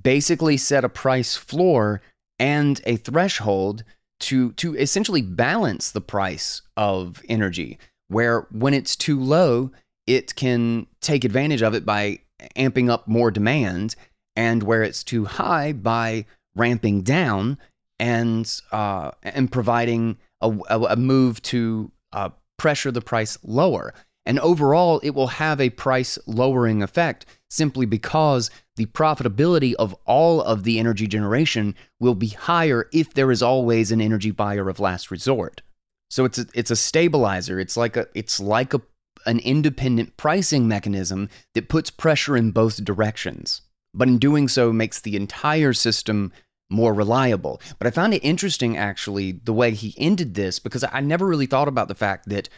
basically 0.01 0.57
set 0.57 0.83
a 0.83 0.89
price 0.89 1.35
floor 1.35 2.01
and 2.39 2.81
a 2.85 2.97
threshold 2.97 3.83
to 4.19 4.51
to 4.53 4.75
essentially 4.75 5.21
balance 5.21 5.91
the 5.91 6.01
price 6.01 6.61
of 6.75 7.21
energy 7.29 7.77
where 8.07 8.47
when 8.51 8.73
it's 8.73 8.95
too 8.95 9.19
low 9.19 9.71
it 10.07 10.35
can 10.35 10.87
take 11.01 11.23
advantage 11.23 11.61
of 11.61 11.75
it 11.75 11.85
by 11.85 12.19
amping 12.55 12.89
up 12.89 13.07
more 13.07 13.29
demand 13.29 13.95
and 14.35 14.63
where 14.63 14.83
it's 14.83 15.03
too 15.03 15.25
high 15.25 15.71
by 15.71 16.25
ramping 16.55 17.01
down 17.01 17.57
and 17.99 18.61
uh, 18.71 19.11
and 19.23 19.51
providing 19.51 20.17
a, 20.41 20.49
a 20.69 20.95
move 20.95 21.41
to 21.41 21.91
uh, 22.13 22.29
pressure 22.57 22.91
the 22.91 23.01
price 23.01 23.37
lower. 23.43 23.93
And 24.27 24.39
overall, 24.39 24.99
it 24.99 25.11
will 25.11 25.27
have 25.27 25.59
a 25.59 25.71
price 25.71 26.19
lowering 26.27 26.83
effect 26.83 27.25
simply 27.49 27.85
because 27.85 28.51
the 28.75 28.85
profitability 28.87 29.73
of 29.75 29.95
all 30.05 30.41
of 30.41 30.63
the 30.63 30.77
energy 30.77 31.07
generation 31.07 31.73
will 31.99 32.13
be 32.13 32.27
higher 32.27 32.89
if 32.93 33.13
there 33.13 33.31
is 33.31 33.41
always 33.41 33.91
an 33.91 34.01
energy 34.01 34.31
buyer 34.31 34.69
of 34.69 34.79
last 34.79 35.09
resort. 35.09 35.61
So 36.09 36.25
it's 36.25 36.37
a, 36.37 36.45
it's 36.53 36.71
a 36.71 36.75
stabilizer. 36.75 37.59
It's 37.59 37.77
like 37.77 37.97
a 37.97 38.07
it's 38.13 38.39
like 38.39 38.73
a 38.73 38.81
an 39.25 39.39
independent 39.39 40.15
pricing 40.15 40.67
mechanism 40.67 41.29
that 41.55 41.69
puts 41.69 41.89
pressure 41.89 42.37
in 42.37 42.51
both 42.51 42.83
directions 42.83 43.61
but 43.97 44.07
in 44.07 44.19
doing 44.19 44.47
so 44.47 44.71
makes 44.71 45.01
the 45.01 45.15
entire 45.15 45.73
system 45.73 46.31
more 46.69 46.93
reliable. 46.93 47.61
But 47.79 47.87
I 47.87 47.91
found 47.91 48.13
it 48.13 48.23
interesting 48.23 48.77
actually 48.77 49.31
the 49.31 49.53
way 49.53 49.71
he 49.71 49.95
ended 49.97 50.35
this 50.35 50.59
because 50.59 50.85
I 50.91 50.99
never 51.01 51.25
really 51.25 51.45
thought 51.45 51.67
about 51.67 51.87
the 51.87 51.95
fact 51.95 52.29
that 52.29 52.49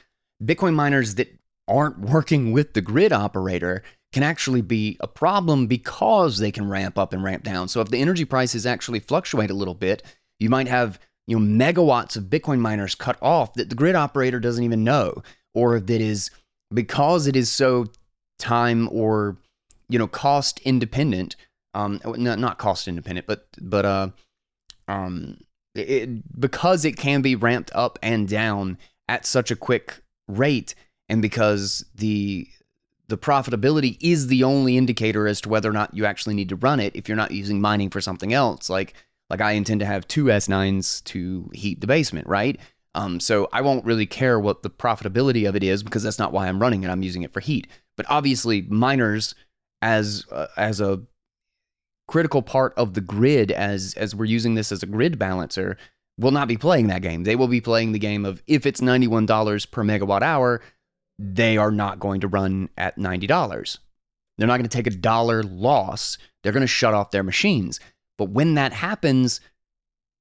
Bitcoin 0.43 0.73
miners 0.73 1.15
that 1.15 1.29
aren't 1.69 1.99
working 1.99 2.51
with 2.51 2.73
the 2.73 2.81
grid 2.81 3.13
operator 3.13 3.83
can 4.11 4.23
actually 4.23 4.61
be 4.61 4.97
a 4.99 5.07
problem 5.07 5.67
because 5.67 6.39
they 6.39 6.51
can 6.51 6.67
ramp 6.67 6.97
up 6.97 7.13
and 7.13 7.23
ramp 7.23 7.43
down. 7.43 7.67
So 7.67 7.79
if 7.81 7.89
the 7.89 8.01
energy 8.01 8.25
prices 8.25 8.65
actually 8.65 8.99
fluctuate 8.99 9.51
a 9.51 9.55
little 9.55 9.75
bit, 9.75 10.01
you 10.39 10.49
might 10.49 10.67
have 10.67 10.99
you 11.27 11.39
know 11.39 11.65
megawatts 11.65 12.17
of 12.17 12.23
Bitcoin 12.23 12.59
miners 12.59 12.95
cut 12.95 13.17
off 13.21 13.53
that 13.53 13.69
the 13.69 13.75
grid 13.75 13.95
operator 13.95 14.39
doesn't 14.39 14.63
even 14.63 14.83
know, 14.83 15.21
or 15.53 15.79
that 15.79 16.01
is 16.01 16.31
because 16.73 17.27
it 17.27 17.35
is 17.35 17.51
so 17.51 17.85
time 18.39 18.89
or 18.91 19.37
you 19.89 19.99
know 19.99 20.07
cost 20.07 20.59
independent. 20.61 21.35
Um, 21.75 22.01
not 22.03 22.57
cost 22.57 22.87
independent, 22.87 23.27
but 23.27 23.47
but 23.61 23.85
uh, 23.85 24.09
um, 24.87 25.37
it, 25.75 26.39
because 26.39 26.83
it 26.83 26.97
can 26.97 27.21
be 27.21 27.35
ramped 27.35 27.71
up 27.75 27.99
and 28.01 28.27
down 28.27 28.79
at 29.07 29.25
such 29.25 29.51
a 29.51 29.55
quick 29.55 30.01
rate, 30.27 30.73
and 31.09 31.21
because 31.21 31.85
the 31.95 32.47
the 33.07 33.17
profitability 33.17 33.97
is 33.99 34.27
the 34.27 34.43
only 34.43 34.77
indicator 34.77 35.27
as 35.27 35.41
to 35.41 35.49
whether 35.49 35.67
or 35.67 35.73
not 35.73 35.93
you 35.95 36.05
actually 36.05 36.35
need 36.35 36.49
to 36.49 36.55
run 36.55 36.79
it 36.79 36.95
if 36.95 37.09
you're 37.09 37.17
not 37.17 37.31
using 37.31 37.59
mining 37.59 37.89
for 37.89 37.99
something 37.99 38.33
else. 38.33 38.69
Like 38.69 38.93
like 39.29 39.41
I 39.41 39.51
intend 39.51 39.79
to 39.81 39.85
have 39.85 40.07
two 40.07 40.25
S9s 40.25 41.03
to 41.05 41.49
heat 41.53 41.81
the 41.81 41.87
basement, 41.87 42.27
right? 42.27 42.59
Um, 42.95 43.19
so 43.19 43.47
I 43.53 43.61
won't 43.61 43.85
really 43.85 44.05
care 44.05 44.39
what 44.39 44.63
the 44.63 44.69
profitability 44.69 45.47
of 45.47 45.55
it 45.55 45.63
is 45.63 45.83
because 45.83 46.03
that's 46.03 46.19
not 46.19 46.31
why 46.31 46.47
I'm 46.47 46.59
running 46.59 46.83
it. 46.83 46.89
I'm 46.89 47.03
using 47.03 47.21
it 47.21 47.33
for 47.33 47.39
heat. 47.39 47.67
But 47.95 48.05
obviously, 48.09 48.61
miners 48.63 49.35
as 49.81 50.25
uh, 50.31 50.47
as 50.57 50.81
a 50.81 51.01
critical 52.07 52.41
part 52.41 52.73
of 52.75 52.93
the 52.93 53.01
grid, 53.01 53.51
as 53.51 53.93
as 53.95 54.15
we're 54.15 54.25
using 54.25 54.55
this 54.55 54.71
as 54.71 54.83
a 54.83 54.87
grid 54.87 55.19
balancer, 55.19 55.77
will 56.17 56.31
not 56.31 56.47
be 56.47 56.57
playing 56.57 56.87
that 56.87 57.01
game. 57.01 57.23
They 57.23 57.35
will 57.35 57.47
be 57.47 57.61
playing 57.61 57.91
the 57.91 57.99
game 57.99 58.25
of 58.25 58.41
if 58.47 58.65
it's 58.65 58.81
ninety 58.81 59.07
one 59.07 59.25
dollars 59.25 59.65
per 59.65 59.83
megawatt 59.83 60.21
hour, 60.21 60.61
they 61.19 61.57
are 61.57 61.71
not 61.71 61.99
going 61.99 62.21
to 62.21 62.27
run 62.27 62.69
at 62.77 62.97
$90. 62.97 63.77
They're 64.37 64.47
not 64.47 64.57
going 64.57 64.69
to 64.69 64.75
take 64.75 64.87
a 64.87 64.91
dollar 64.91 65.43
loss. 65.43 66.17
They're 66.41 66.53
going 66.53 66.61
to 66.61 66.67
shut 66.67 66.93
off 66.93 67.11
their 67.11 67.23
machines. 67.23 67.81
But 68.17 68.29
when 68.29 68.55
that 68.55 68.71
happens, 68.71 69.41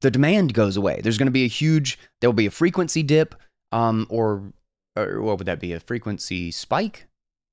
the 0.00 0.10
demand 0.10 0.54
goes 0.54 0.76
away. 0.76 1.00
There's 1.02 1.16
going 1.16 1.28
to 1.28 1.32
be 1.32 1.44
a 1.44 1.48
huge, 1.48 1.98
there 2.20 2.28
will 2.28 2.34
be 2.34 2.46
a 2.46 2.50
frequency 2.50 3.04
dip, 3.04 3.36
um, 3.70 4.06
or, 4.10 4.52
or 4.96 5.22
what 5.22 5.38
would 5.38 5.46
that 5.46 5.60
be? 5.60 5.72
A 5.72 5.80
frequency 5.80 6.50
spike, 6.50 7.06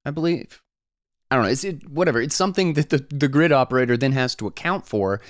I 0.06 0.12
believe. 0.12 0.64
I 1.30 1.36
don't 1.36 1.46
know. 1.46 1.52
It's 1.52 1.64
it, 1.64 1.88
whatever. 1.90 2.20
It's 2.20 2.36
something 2.36 2.74
that 2.74 2.90
the, 2.90 3.06
the 3.10 3.28
grid 3.28 3.52
operator 3.52 3.96
then 3.96 4.14
has 4.14 4.34
to 4.36 4.48
account 4.48 4.88
for 4.88 5.22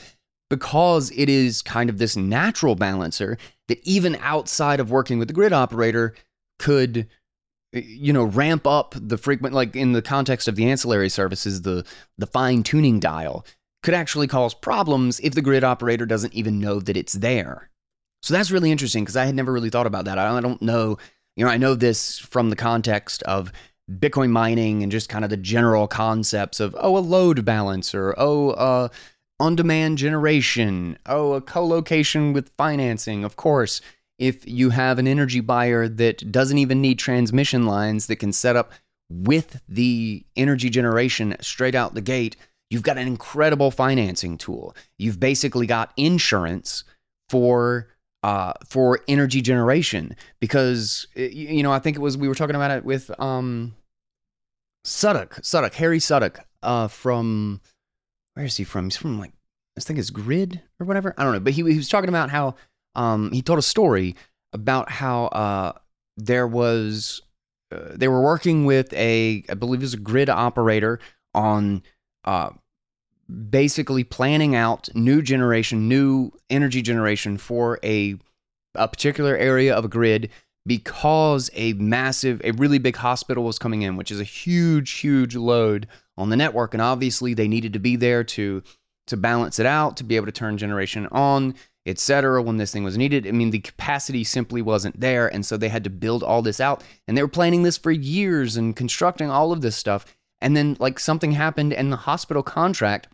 because 0.49 1.11
it 1.11 1.28
is 1.28 1.61
kind 1.61 1.89
of 1.89 1.97
this 1.97 2.16
natural 2.16 2.76
balancer 2.76 3.38
that 3.68 3.80
even 3.84 4.18
outside 4.22 4.80
of 4.80 4.91
working 4.91 5.20
with 5.20 5.28
the 5.28 5.34
grid 5.34 5.53
operator 5.53 6.13
could 6.59 7.07
you 7.76 8.13
know 8.13 8.23
ramp 8.23 8.65
up 8.65 8.95
the 8.97 9.17
frequent 9.17 9.53
like 9.53 9.76
in 9.76 9.91
the 9.91 10.01
context 10.01 10.47
of 10.47 10.55
the 10.55 10.69
ancillary 10.69 11.09
services 11.09 11.61
the 11.61 11.86
the 12.17 12.28
fine 12.28 12.63
tuning 12.63 12.99
dial 12.99 13.45
could 13.84 13.93
actually 13.93 14.28
cause 14.28 14.53
problems 14.53 15.19
if 15.19 15.36
the 15.36 15.41
grid 15.41 15.63
operator 15.63 16.05
doesn't 16.05 16.34
even 16.34 16.59
know 16.59 16.80
that 16.80 16.97
it's 16.97 17.13
there. 17.13 17.69
So 18.23 18.34
that's 18.34 18.49
really 18.49 18.71
interesting 18.71 19.03
because 19.03 19.17
i 19.17 19.26
had 19.26 19.36
never 19.36 19.53
really 19.53 19.69
thought 19.69 19.88
about 19.88 20.05
that. 20.05 20.17
I 20.17 20.41
don't 20.41 20.61
know 20.61 20.97
you 21.36 21.45
know 21.45 21.51
i 21.51 21.57
know 21.57 21.76
this 21.76 22.19
from 22.19 22.49
the 22.49 22.55
context 22.55 23.23
of 23.23 23.51
bitcoin 23.91 24.30
mining 24.30 24.84
and 24.84 24.91
just 24.91 25.09
kind 25.09 25.23
of 25.23 25.30
the 25.30 25.38
general 25.38 25.88
concepts 25.88 26.59
of 26.59 26.76
oh 26.80 26.97
a 26.97 26.99
load 26.99 27.45
balancer 27.45 28.15
oh 28.17 28.51
uh 28.51 28.88
on 29.39 29.55
demand 29.55 29.97
generation 29.97 30.97
oh 31.05 31.34
a 31.34 31.41
co-location 31.41 32.34
with 32.34 32.51
financing 32.57 33.23
of 33.23 33.36
course 33.36 33.82
if 34.18 34.47
you 34.47 34.70
have 34.70 34.99
an 34.99 35.07
energy 35.07 35.41
buyer 35.41 35.88
that 35.88 36.32
doesn't 36.32 36.57
even 36.57 36.82
need 36.82 36.99
transmission 36.99 37.66
lines 37.66 38.07
that 38.07 38.18
can 38.18 38.32
set 38.32 38.55
up 38.55 38.72
with 39.09 39.61
the 39.68 40.26
energy 40.36 40.70
generation 40.70 41.36
straight 41.41 41.76
out 41.76 41.93
the 41.93 42.01
gate, 42.01 42.36
you've 42.70 42.84
got 42.84 42.97
an 42.97 43.07
incredible 43.07 43.72
financing 43.72 44.38
tool. 44.38 44.76
You've 44.97 45.20
basically 45.20 45.68
got 45.68 45.91
insurance 45.97 46.84
for 47.30 47.89
uh, 48.24 48.53
for 48.66 49.01
energy 49.07 49.41
generation 49.41 50.16
because 50.39 51.07
you 51.16 51.61
know 51.61 51.72
I 51.72 51.80
think 51.80 51.95
it 51.95 51.99
was 51.99 52.18
we 52.18 52.28
were 52.28 52.36
talking 52.36 52.55
about 52.55 52.72
it 52.72 52.84
with 52.84 53.11
um, 53.20 53.76
Sudock, 54.86 55.41
Sudock, 55.41 55.74
Harry 55.76 55.99
Sudock 55.99 56.39
uh, 56.63 56.88
from 56.88 57.61
where 58.34 58.45
is 58.45 58.57
he 58.57 58.63
from? 58.63 58.86
He's 58.86 58.97
from 58.97 59.20
like 59.20 59.34
I 59.78 59.82
think 59.82 59.99
it's 59.99 60.09
GRIID 60.09 60.61
or 60.80 60.86
whatever. 60.86 61.13
I 61.18 61.24
don't 61.24 61.34
know, 61.34 61.39
but 61.39 61.53
he, 61.53 61.63
he 61.63 61.78
was 61.78 61.89
talking 61.89 62.09
about 62.09 62.30
how 62.30 62.55
um, 62.96 63.32
he 63.32 63.41
told 63.41 63.60
a 63.60 63.64
story 63.64 64.16
about 64.54 64.89
how 64.89 65.26
uh, 65.26 65.74
there 66.18 66.48
was 66.48 67.22
uh, 67.72 67.89
they 67.96 68.08
were 68.08 68.22
working 68.22 68.66
with 68.66 68.93
a 68.93 69.43
I 69.50 69.54
believe 69.54 69.82
it 69.82 69.84
was 69.84 69.93
a 69.93 69.98
grid 69.98 70.30
operator 70.30 71.00
on 71.34 71.84
uh, 72.24 72.50
basically 73.50 74.04
planning 74.04 74.56
out 74.56 74.89
new 74.93 75.22
generation, 75.22 75.88
new 75.88 76.32
energy 76.50 76.82
generation 76.82 77.38
for 77.38 77.80
a 77.84 78.16
a 78.76 78.88
particular 78.88 79.36
area 79.38 79.74
of 79.74 79.86
a 79.86 79.88
grid 79.88 80.30
because 80.66 81.50
a 81.54 81.74
massive, 81.74 82.41
a 82.43 82.52
really 82.52 82.80
big 82.80 82.96
hospital 82.96 83.43
was 83.43 83.60
coming 83.60 83.84
in, 83.84 83.98
which 83.98 84.12
is 84.12 84.20
a 84.20 84.24
huge, 84.24 84.91
huge 84.93 85.36
load 85.36 85.88
on 86.18 86.30
the 86.30 86.36
network, 86.36 86.74
and 86.74 86.82
obviously 86.82 87.34
they 87.34 87.48
needed 87.48 87.74
to 87.74 87.80
be 87.80 87.96
there 87.96 88.24
to 88.24 88.64
to 89.08 89.16
balance 89.16 89.60
it 89.60 89.68
out, 89.68 89.98
to 89.98 90.04
be 90.04 90.16
able 90.16 90.26
to 90.26 90.32
turn 90.32 90.58
generation 90.58 91.08
on 91.12 91.54
etc. 91.86 92.41
when 92.41 92.57
this 92.57 92.71
thing 92.71 92.83
was 92.83 92.97
needed. 92.97 93.27
I 93.27 93.31
mean, 93.31 93.51
the 93.51 93.59
capacity 93.59 94.23
simply 94.23 94.61
wasn't 94.61 94.99
there. 94.99 95.27
And 95.27 95.45
so 95.45 95.55
they 95.55 95.69
had 95.69 95.83
to 95.83 95.89
build 95.89 96.23
all 96.23 96.41
this 96.41 96.59
out. 96.59 96.83
And 97.07 97.17
they 97.17 97.21
were 97.21 97.27
planning 97.27 97.63
this 97.63 97.77
for 97.77 97.91
years 97.91 98.57
and 98.57 98.75
constructing 98.75 99.29
all 99.29 99.51
of 99.51 99.61
this 99.61 99.75
stuff. 99.75 100.05
And 100.41 100.55
then, 100.57 100.77
like, 100.79 100.99
something 100.99 101.31
happened 101.31 101.73
and 101.73 101.91
the 101.91 101.97
hospital 101.97 102.43
contract 102.43 103.07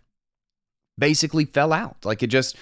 basically 0.97 1.45
fell 1.45 1.73
out. 1.73 1.97
Like, 2.05 2.23
it 2.23 2.27
just, 2.27 2.55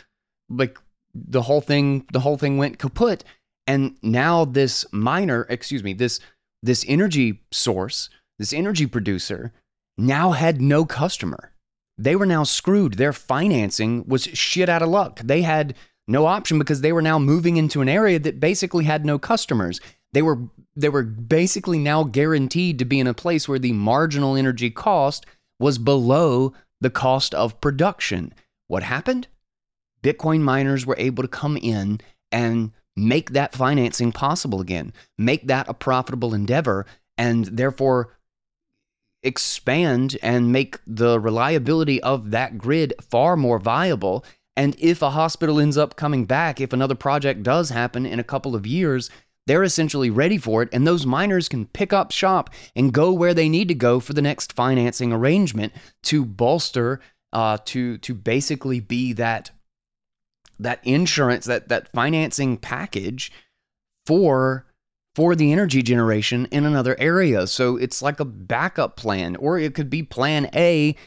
like, 0.49 0.77
the 1.13 1.43
whole 1.43 1.61
thing, 1.61 2.05
the 2.11 2.19
whole 2.19 2.37
thing 2.37 2.57
went 2.57 2.79
kaput. 2.79 3.23
And 3.67 3.97
now 4.01 4.45
this 4.45 4.85
miner, 4.91 5.45
excuse 5.49 5.83
me, 5.83 5.93
this, 5.93 6.19
this 6.63 6.83
energy 6.87 7.41
source, 7.51 8.09
this 8.39 8.53
energy 8.53 8.87
producer 8.87 9.53
now 9.97 10.31
had 10.31 10.61
no 10.61 10.85
customer. 10.85 11.51
They 11.97 12.15
were 12.15 12.25
now 12.25 12.43
screwed. 12.43 12.93
Their 12.93 13.13
financing 13.13 14.05
was 14.07 14.23
shit 14.23 14.69
out 14.69 14.81
of 14.81 14.89
luck. 14.89 15.19
They 15.23 15.41
had 15.41 15.75
no 16.09 16.25
option 16.25 16.57
because 16.57 16.81
they 16.81 16.91
were 16.91 17.01
now 17.01 17.19
moving 17.19 17.57
into 17.57 17.81
an 17.81 17.87
area 17.87 18.17
that 18.19 18.39
basically 18.39 18.83
had 18.83 19.05
no 19.05 19.19
customers. 19.19 19.79
They 20.11 20.23
were 20.23 20.39
they 20.75 20.89
were 20.89 21.03
basically 21.03 21.77
now 21.77 22.03
guaranteed 22.03 22.79
to 22.79 22.85
be 22.85 22.99
in 22.99 23.07
a 23.07 23.13
place 23.13 23.47
where 23.47 23.59
the 23.59 23.73
marginal 23.73 24.35
energy 24.35 24.71
cost 24.71 25.25
was 25.59 25.77
below 25.77 26.53
the 26.81 26.89
cost 26.89 27.33
of 27.35 27.61
production. 27.61 28.33
What 28.67 28.83
happened? 28.83 29.27
Bitcoin 30.01 30.41
miners 30.41 30.85
were 30.85 30.95
able 30.97 31.23
to 31.23 31.29
come 31.29 31.57
in 31.57 31.99
and 32.31 32.71
make 32.95 33.31
that 33.31 33.53
financing 33.53 34.11
possible 34.11 34.61
again, 34.61 34.93
make 35.17 35.47
that 35.47 35.69
a 35.69 35.73
profitable 35.73 36.33
endeavor, 36.33 36.85
and 37.17 37.45
therefore 37.45 38.15
expand 39.21 40.17
and 40.21 40.51
make 40.51 40.79
the 40.87 41.19
reliability 41.19 42.01
of 42.01 42.31
that 42.31 42.57
grid 42.57 42.93
far 43.01 43.35
more 43.35 43.59
viable 43.59 44.23
and 44.59 44.75
if 44.77 45.01
a 45.01 45.11
hospital 45.11 45.57
ends 45.57 45.77
up 45.77 45.95
coming 45.95 46.25
back, 46.25 46.59
if 46.59 46.73
another 46.73 46.93
project 46.93 47.43
does 47.43 47.69
happen 47.69 48.05
in 48.05 48.19
a 48.19 48.25
couple 48.25 48.55
of 48.55 48.67
years, 48.67 49.09
they're 49.47 49.63
essentially 49.63 50.09
ready 50.09 50.37
for 50.37 50.61
it, 50.61 50.69
and 50.73 50.85
those 50.85 51.05
miners 51.05 51.47
can 51.47 51.65
pick 51.65 51.93
up 51.93 52.11
shop 52.11 52.49
and 52.75 52.93
go 52.93 53.13
where 53.13 53.33
they 53.33 53.47
need 53.47 53.69
to 53.69 53.73
go 53.73 54.01
for 54.01 54.11
the 54.11 54.21
next 54.21 54.51
financing 54.51 55.13
arrangement 55.13 55.71
to 56.03 56.25
bolster, 56.25 56.99
uh, 57.31 57.57
to 57.67 57.97
to 57.99 58.13
basically 58.13 58.81
be 58.81 59.13
that 59.13 59.51
that 60.59 60.81
insurance, 60.83 61.45
that 61.45 61.69
that 61.69 61.93
financing 61.93 62.57
package 62.57 63.31
for 64.05 64.65
for 65.15 65.35
the 65.35 65.53
energy 65.53 65.81
generation 65.81 66.49
in 66.51 66.65
another 66.65 66.99
area. 66.99 67.47
So 67.47 67.77
it's 67.77 68.01
like 68.01 68.19
a 68.19 68.25
backup 68.25 68.97
plan, 68.97 69.37
or 69.37 69.57
it 69.57 69.73
could 69.73 69.89
be 69.89 70.03
plan 70.03 70.49
A 70.53 70.97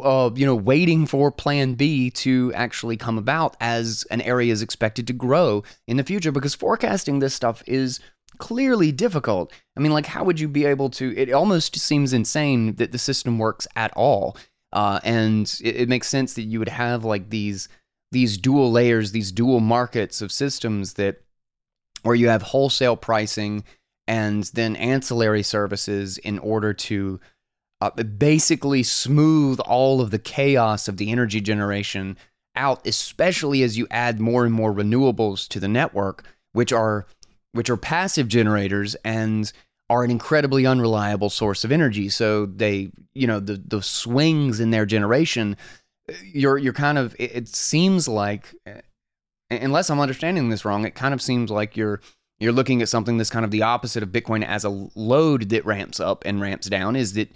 uh, 0.00 0.30
you 0.34 0.46
know, 0.46 0.54
waiting 0.54 1.06
for 1.06 1.30
Plan 1.30 1.74
B 1.74 2.10
to 2.10 2.52
actually 2.54 2.96
come 2.96 3.18
about 3.18 3.56
as 3.60 4.04
an 4.10 4.20
area 4.22 4.52
is 4.52 4.62
expected 4.62 5.06
to 5.06 5.12
grow 5.12 5.62
in 5.86 5.96
the 5.96 6.04
future 6.04 6.32
because 6.32 6.54
forecasting 6.54 7.18
this 7.18 7.34
stuff 7.34 7.62
is 7.66 8.00
clearly 8.38 8.90
difficult. 8.90 9.52
I 9.76 9.80
mean, 9.80 9.92
like, 9.92 10.06
how 10.06 10.24
would 10.24 10.40
you 10.40 10.48
be 10.48 10.64
able 10.64 10.90
to? 10.90 11.16
It 11.16 11.32
almost 11.32 11.78
seems 11.78 12.12
insane 12.12 12.76
that 12.76 12.92
the 12.92 12.98
system 12.98 13.38
works 13.38 13.66
at 13.76 13.92
all. 13.94 14.36
Uh, 14.72 15.00
and 15.04 15.58
it, 15.62 15.76
it 15.76 15.88
makes 15.88 16.08
sense 16.08 16.34
that 16.34 16.42
you 16.42 16.58
would 16.58 16.68
have 16.68 17.04
like 17.04 17.28
these 17.28 17.68
these 18.12 18.36
dual 18.36 18.70
layers, 18.70 19.12
these 19.12 19.32
dual 19.32 19.60
markets 19.60 20.20
of 20.20 20.30
systems 20.30 20.94
that 20.94 21.22
where 22.02 22.14
you 22.14 22.28
have 22.28 22.42
wholesale 22.42 22.96
pricing 22.96 23.64
and 24.06 24.44
then 24.54 24.76
ancillary 24.76 25.42
services 25.42 26.18
in 26.18 26.38
order 26.38 26.74
to 26.74 27.20
uh, 27.82 28.02
basically 28.04 28.84
smooth 28.84 29.58
all 29.60 30.00
of 30.00 30.12
the 30.12 30.18
chaos 30.18 30.86
of 30.86 30.98
the 30.98 31.10
energy 31.10 31.40
generation 31.40 32.16
out, 32.54 32.86
especially 32.86 33.64
as 33.64 33.76
you 33.76 33.88
add 33.90 34.20
more 34.20 34.44
and 34.44 34.54
more 34.54 34.72
renewables 34.72 35.48
to 35.48 35.58
the 35.58 35.66
network, 35.66 36.22
which 36.52 36.72
are 36.72 37.06
which 37.52 37.68
are 37.68 37.76
passive 37.76 38.28
generators 38.28 38.94
and 39.04 39.52
are 39.90 40.04
an 40.04 40.12
incredibly 40.12 40.64
unreliable 40.64 41.28
source 41.28 41.64
of 41.64 41.72
energy. 41.72 42.08
So 42.08 42.46
they, 42.46 42.92
you 43.14 43.26
know, 43.26 43.40
the 43.40 43.60
the 43.66 43.82
swings 43.82 44.60
in 44.60 44.70
their 44.70 44.86
generation, 44.86 45.56
you're 46.22 46.58
you're 46.58 46.72
kind 46.72 46.98
of 46.98 47.16
it 47.18 47.48
seems 47.48 48.06
like 48.06 48.54
unless 49.50 49.90
I'm 49.90 49.98
understanding 49.98 50.50
this 50.50 50.64
wrong, 50.64 50.84
it 50.84 50.94
kind 50.94 51.14
of 51.14 51.20
seems 51.20 51.50
like 51.50 51.76
you're 51.76 52.00
you're 52.38 52.52
looking 52.52 52.80
at 52.80 52.88
something 52.88 53.16
that's 53.16 53.30
kind 53.30 53.44
of 53.44 53.50
the 53.50 53.62
opposite 53.62 54.04
of 54.04 54.10
Bitcoin 54.10 54.44
as 54.44 54.64
a 54.64 54.88
load 54.94 55.48
that 55.48 55.66
ramps 55.66 55.98
up 55.98 56.22
and 56.24 56.40
ramps 56.40 56.68
down 56.68 56.94
is 56.94 57.14
that 57.14 57.28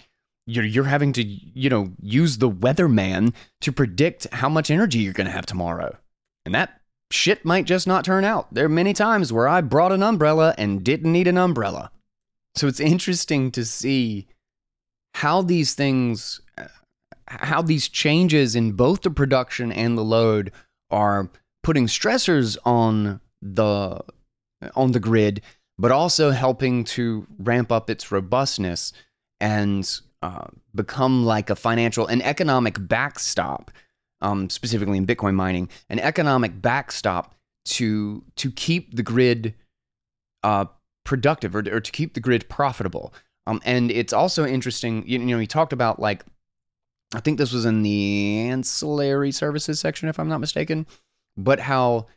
you're 0.47 0.65
you're 0.65 0.85
having 0.85 1.13
to, 1.13 1.23
you 1.23 1.69
know, 1.69 1.91
use 2.01 2.37
the 2.37 2.49
weatherman 2.49 3.35
to 3.61 3.71
predict 3.71 4.27
how 4.31 4.49
much 4.49 4.71
energy 4.71 4.99
you're 4.99 5.13
going 5.13 5.27
to 5.27 5.33
have 5.33 5.45
tomorrow. 5.45 5.95
And 6.45 6.55
that 6.55 6.81
shit 7.11 7.45
might 7.45 7.65
just 7.65 7.85
not 7.85 8.05
turn 8.05 8.23
out. 8.23 8.51
There 8.53 8.65
are 8.65 8.69
many 8.69 8.93
times 8.93 9.31
where 9.31 9.47
I 9.47 9.61
brought 9.61 9.91
an 9.91 10.01
umbrella 10.01 10.55
and 10.57 10.83
didn't 10.83 11.11
need 11.11 11.27
an 11.27 11.37
umbrella. 11.37 11.91
So 12.55 12.67
it's 12.67 12.79
interesting 12.79 13.51
to 13.51 13.65
see 13.65 14.27
how 15.15 15.41
these 15.41 15.73
things 15.73 16.39
uh, 16.57 16.67
how 17.27 17.61
these 17.61 17.89
changes 17.89 18.55
in 18.55 18.71
both 18.71 19.01
the 19.01 19.11
production 19.11 19.71
and 19.71 19.97
the 19.97 20.03
load 20.03 20.51
are 20.89 21.29
putting 21.61 21.87
stressors 21.87 22.57
on 22.63 23.19
the 23.41 23.99
on 24.75 24.93
the 24.93 24.99
grid, 25.01 25.41
but 25.77 25.91
also 25.91 26.31
helping 26.31 26.85
to 26.85 27.27
ramp 27.37 27.69
up 27.69 27.89
its 27.89 28.11
robustness 28.13 28.93
and 29.41 29.99
become 30.73 31.25
like 31.25 31.49
a 31.49 31.55
financial 31.55 32.07
and 32.07 32.23
economic 32.23 32.75
backstop, 32.79 33.71
um, 34.21 34.49
specifically 34.49 34.97
in 34.97 35.05
Bitcoin 35.05 35.35
mining, 35.35 35.69
an 35.89 35.99
economic 35.99 36.61
backstop 36.61 37.35
to 37.65 38.23
to 38.35 38.51
keep 38.51 38.95
the 38.95 39.03
grid 39.03 39.53
uh, 40.43 40.65
productive 41.03 41.55
or, 41.55 41.59
or 41.59 41.79
to 41.79 41.91
keep 41.91 42.13
the 42.13 42.19
grid 42.19 42.47
profitable. 42.49 43.13
Um, 43.45 43.61
and 43.63 43.91
it's 43.91 44.11
also 44.11 44.45
interesting, 44.45 45.07
you, 45.07 45.19
you 45.19 45.25
know, 45.25 45.39
he 45.39 45.47
talked 45.47 45.71
about 45.71 45.99
like, 45.99 46.25
I 47.15 47.21
think 47.21 47.37
this 47.37 47.53
was 47.53 47.65
in 47.65 47.81
the 47.81 48.49
ancillary 48.49 49.31
services 49.31 49.79
section, 49.79 50.09
if 50.09 50.19
I'm 50.19 50.27
not 50.27 50.41
mistaken, 50.41 50.85
but 51.37 51.59
how 51.59 52.07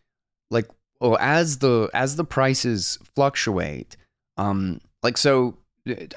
like 0.51 0.69
well, 1.01 1.17
as 1.19 1.59
the 1.59 1.89
as 1.95 2.17
the 2.17 2.25
prices 2.25 2.99
fluctuate, 3.15 3.97
um, 4.37 4.81
like 5.03 5.17
so, 5.17 5.57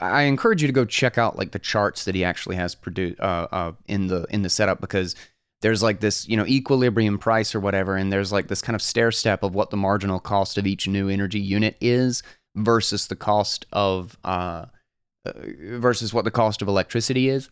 I 0.01 0.23
encourage 0.23 0.61
you 0.61 0.67
to 0.67 0.73
go 0.73 0.85
check 0.85 1.17
out 1.17 1.37
like 1.37 1.51
the 1.51 1.59
charts 1.59 2.05
that 2.05 2.15
he 2.15 2.23
actually 2.23 2.55
has 2.57 2.75
produced 2.75 3.19
uh, 3.19 3.47
uh, 3.51 3.71
in 3.87 4.07
the 4.07 4.25
in 4.29 4.41
the 4.41 4.49
setup 4.49 4.81
because 4.81 5.15
there's 5.61 5.81
like 5.81 5.99
this 5.99 6.27
you 6.27 6.35
know 6.35 6.45
equilibrium 6.45 7.17
price 7.17 7.55
or 7.55 7.59
whatever, 7.59 7.95
and 7.95 8.11
there's 8.11 8.31
like 8.31 8.47
this 8.47 8.61
kind 8.61 8.75
of 8.75 8.81
stair 8.81 9.11
step 9.11 9.43
of 9.43 9.55
what 9.55 9.69
the 9.69 9.77
marginal 9.77 10.19
cost 10.19 10.57
of 10.57 10.67
each 10.67 10.87
new 10.87 11.09
energy 11.09 11.39
unit 11.39 11.77
is 11.79 12.23
versus 12.55 13.07
the 13.07 13.15
cost 13.15 13.65
of 13.71 14.17
uh, 14.23 14.65
uh 15.25 15.33
versus 15.77 16.13
what 16.13 16.25
the 16.25 16.31
cost 16.31 16.61
of 16.61 16.67
electricity 16.67 17.29
is 17.29 17.49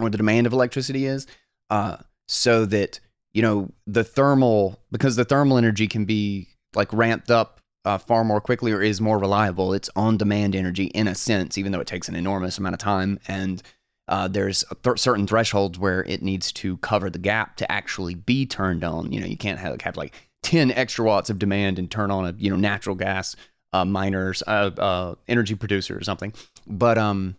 or 0.00 0.10
the 0.10 0.16
demand 0.16 0.46
of 0.46 0.52
electricity 0.52 1.06
is, 1.06 1.26
uh, 1.70 1.98
so 2.26 2.64
that 2.66 2.98
you 3.32 3.42
know, 3.42 3.70
the 3.86 4.04
thermal, 4.04 4.78
because 4.90 5.16
the 5.16 5.24
thermal 5.24 5.58
energy 5.58 5.88
can 5.88 6.04
be 6.04 6.48
like 6.74 6.92
ramped 6.92 7.30
up 7.30 7.60
uh, 7.84 7.98
far 7.98 8.24
more 8.24 8.40
quickly 8.40 8.72
or 8.72 8.82
is 8.82 9.00
more 9.00 9.18
reliable. 9.18 9.72
It's 9.72 9.90
on 9.96 10.16
demand 10.16 10.54
energy 10.54 10.86
in 10.86 11.08
a 11.08 11.14
sense, 11.14 11.58
even 11.58 11.72
though 11.72 11.80
it 11.80 11.86
takes 11.86 12.08
an 12.08 12.14
enormous 12.14 12.58
amount 12.58 12.74
of 12.74 12.78
time. 12.78 13.18
And 13.28 13.62
uh, 14.08 14.28
there's 14.28 14.64
th- 14.84 14.98
certain 14.98 15.26
thresholds 15.26 15.78
where 15.78 16.04
it 16.04 16.22
needs 16.22 16.52
to 16.52 16.76
cover 16.78 17.10
the 17.10 17.18
gap 17.18 17.56
to 17.56 17.70
actually 17.70 18.14
be 18.14 18.46
turned 18.46 18.84
on. 18.84 19.12
You 19.12 19.20
know, 19.20 19.26
you 19.26 19.36
can't 19.36 19.58
have, 19.58 19.80
have 19.80 19.96
like 19.96 20.14
10 20.42 20.70
extra 20.72 21.04
watts 21.04 21.30
of 21.30 21.38
demand 21.38 21.78
and 21.78 21.90
turn 21.90 22.10
on 22.10 22.26
a, 22.26 22.34
you 22.38 22.50
know, 22.50 22.56
natural 22.56 22.94
gas 22.94 23.36
uh, 23.72 23.84
miners, 23.84 24.42
uh, 24.46 24.70
uh, 24.76 25.14
energy 25.28 25.54
producer 25.54 25.96
or 25.96 26.02
something. 26.02 26.32
But 26.66 26.98
um, 26.98 27.36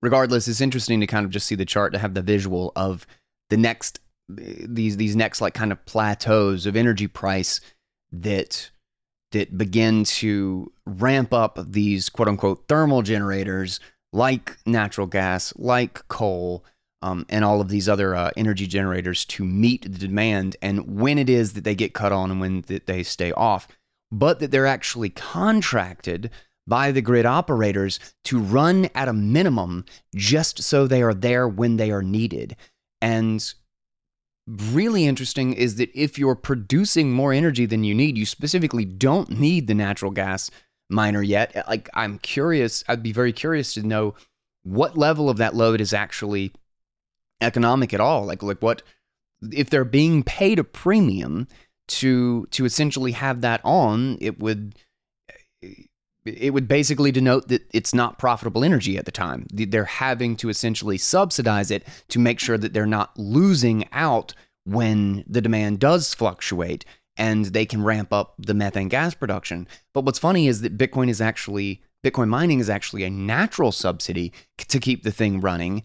regardless, 0.00 0.48
it's 0.48 0.60
interesting 0.60 1.00
to 1.00 1.06
kind 1.06 1.24
of 1.24 1.30
just 1.30 1.46
see 1.46 1.54
the 1.54 1.64
chart 1.64 1.92
to 1.92 1.98
have 1.98 2.14
the 2.14 2.22
visual 2.22 2.72
of 2.76 3.06
the 3.48 3.56
next 3.56 4.00
these 4.28 4.96
these 4.96 5.14
next 5.14 5.40
like 5.40 5.52
kind 5.52 5.72
of 5.72 5.84
plateaus 5.84 6.64
of 6.64 6.74
energy 6.74 7.06
price 7.06 7.60
that 8.12 8.70
that 9.32 9.56
begin 9.58 10.04
to 10.04 10.72
ramp 10.86 11.32
up 11.32 11.58
these 11.66 12.08
quote 12.08 12.28
unquote 12.28 12.64
thermal 12.68 13.02
generators 13.02 13.80
like 14.12 14.58
natural 14.66 15.06
gas, 15.06 15.52
like 15.56 16.06
coal, 16.08 16.64
um, 17.02 17.26
and 17.28 17.44
all 17.44 17.60
of 17.60 17.68
these 17.68 17.88
other 17.88 18.14
uh, 18.14 18.30
energy 18.36 18.66
generators 18.66 19.24
to 19.24 19.44
meet 19.44 19.82
the 19.82 19.98
demand 19.98 20.56
and 20.62 21.00
when 21.00 21.18
it 21.18 21.28
is 21.28 21.54
that 21.54 21.64
they 21.64 21.74
get 21.74 21.94
cut 21.94 22.12
on 22.12 22.30
and 22.30 22.40
when 22.40 22.60
that 22.62 22.86
they 22.86 23.02
stay 23.02 23.32
off, 23.32 23.66
but 24.10 24.38
that 24.38 24.50
they're 24.50 24.66
actually 24.66 25.10
contracted 25.10 26.30
by 26.66 26.92
the 26.92 27.02
grid 27.02 27.26
operators 27.26 27.98
to 28.24 28.38
run 28.38 28.88
at 28.94 29.08
a 29.08 29.12
minimum 29.12 29.84
just 30.14 30.62
so 30.62 30.86
they 30.86 31.02
are 31.02 31.14
there 31.14 31.48
when 31.48 31.76
they 31.76 31.90
are 31.90 32.02
needed. 32.02 32.54
And 33.00 33.52
really 34.46 35.06
interesting 35.06 35.52
is 35.52 35.76
that 35.76 35.90
if 35.94 36.18
you're 36.18 36.34
producing 36.34 37.12
more 37.12 37.32
energy 37.32 37.66
than 37.66 37.84
you 37.84 37.94
need, 37.94 38.18
you 38.18 38.26
specifically 38.26 38.84
don't 38.84 39.30
need 39.30 39.66
the 39.66 39.74
natural 39.74 40.10
gas 40.10 40.50
miner 40.90 41.22
yet. 41.22 41.64
Like, 41.68 41.88
I'm 41.94 42.18
curious, 42.18 42.84
I'd 42.88 43.02
be 43.02 43.12
very 43.12 43.32
curious 43.32 43.74
to 43.74 43.82
know 43.82 44.14
what 44.62 44.96
level 44.96 45.28
of 45.30 45.38
that 45.38 45.54
load 45.54 45.80
is 45.80 45.92
actually 45.92 46.52
economic 47.40 47.92
at 47.92 48.00
all. 48.00 48.24
Like, 48.24 48.42
like 48.42 48.60
what 48.60 48.82
if 49.50 49.70
they're 49.70 49.84
being 49.84 50.22
paid 50.22 50.58
a 50.58 50.64
premium 50.64 51.48
to 51.88 52.46
to 52.52 52.64
essentially 52.64 53.12
have 53.12 53.40
that 53.40 53.60
on, 53.64 54.16
it 54.20 54.38
would 54.38 54.76
it 56.24 56.52
would 56.54 56.68
basically 56.68 57.10
denote 57.10 57.48
that 57.48 57.62
it's 57.72 57.94
not 57.94 58.18
profitable 58.18 58.64
energy 58.64 58.96
at 58.96 59.04
the 59.04 59.10
time. 59.10 59.46
They're 59.52 59.84
having 59.84 60.36
to 60.36 60.48
essentially 60.48 60.98
subsidize 60.98 61.70
it 61.70 61.86
to 62.08 62.18
make 62.18 62.38
sure 62.38 62.58
that 62.58 62.72
they're 62.72 62.86
not 62.86 63.18
losing 63.18 63.88
out 63.92 64.34
when 64.64 65.24
the 65.26 65.40
demand 65.40 65.80
does 65.80 66.14
fluctuate 66.14 66.84
and 67.16 67.46
they 67.46 67.66
can 67.66 67.82
ramp 67.82 68.12
up 68.12 68.34
the 68.38 68.54
methane 68.54 68.88
gas 68.88 69.14
production. 69.14 69.66
But 69.92 70.04
what's 70.04 70.18
funny 70.18 70.46
is 70.46 70.60
that 70.62 70.78
Bitcoin 70.78 71.08
is 71.08 71.20
actually 71.20 71.82
Bitcoin 72.04 72.28
mining 72.28 72.58
is 72.58 72.70
actually 72.70 73.04
a 73.04 73.10
natural 73.10 73.70
subsidy 73.70 74.32
to 74.58 74.80
keep 74.80 75.02
the 75.02 75.12
thing 75.12 75.40
running 75.40 75.84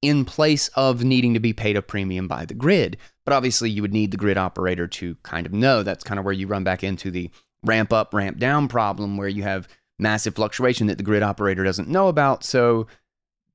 in 0.00 0.24
place 0.24 0.68
of 0.68 1.04
needing 1.04 1.34
to 1.34 1.40
be 1.40 1.52
paid 1.52 1.76
a 1.76 1.82
premium 1.82 2.28
by 2.28 2.44
the 2.44 2.54
grid. 2.54 2.96
But 3.24 3.34
obviously, 3.34 3.68
you 3.68 3.82
would 3.82 3.92
need 3.92 4.10
the 4.10 4.16
grid 4.16 4.38
operator 4.38 4.86
to 4.86 5.16
kind 5.22 5.46
of 5.46 5.52
know. 5.52 5.82
That's 5.82 6.04
kind 6.04 6.18
of 6.18 6.24
where 6.24 6.32
you 6.32 6.46
run 6.46 6.64
back 6.64 6.82
into 6.82 7.10
the 7.10 7.30
ramp 7.64 7.92
up, 7.92 8.14
ramp 8.14 8.38
down 8.38 8.68
problem 8.68 9.16
where 9.16 9.28
you 9.28 9.42
have 9.42 9.68
massive 9.98 10.34
fluctuation 10.34 10.86
that 10.86 10.98
the 10.98 11.04
grid 11.04 11.22
operator 11.22 11.64
doesn't 11.64 11.88
know 11.88 12.08
about. 12.08 12.44
So 12.44 12.86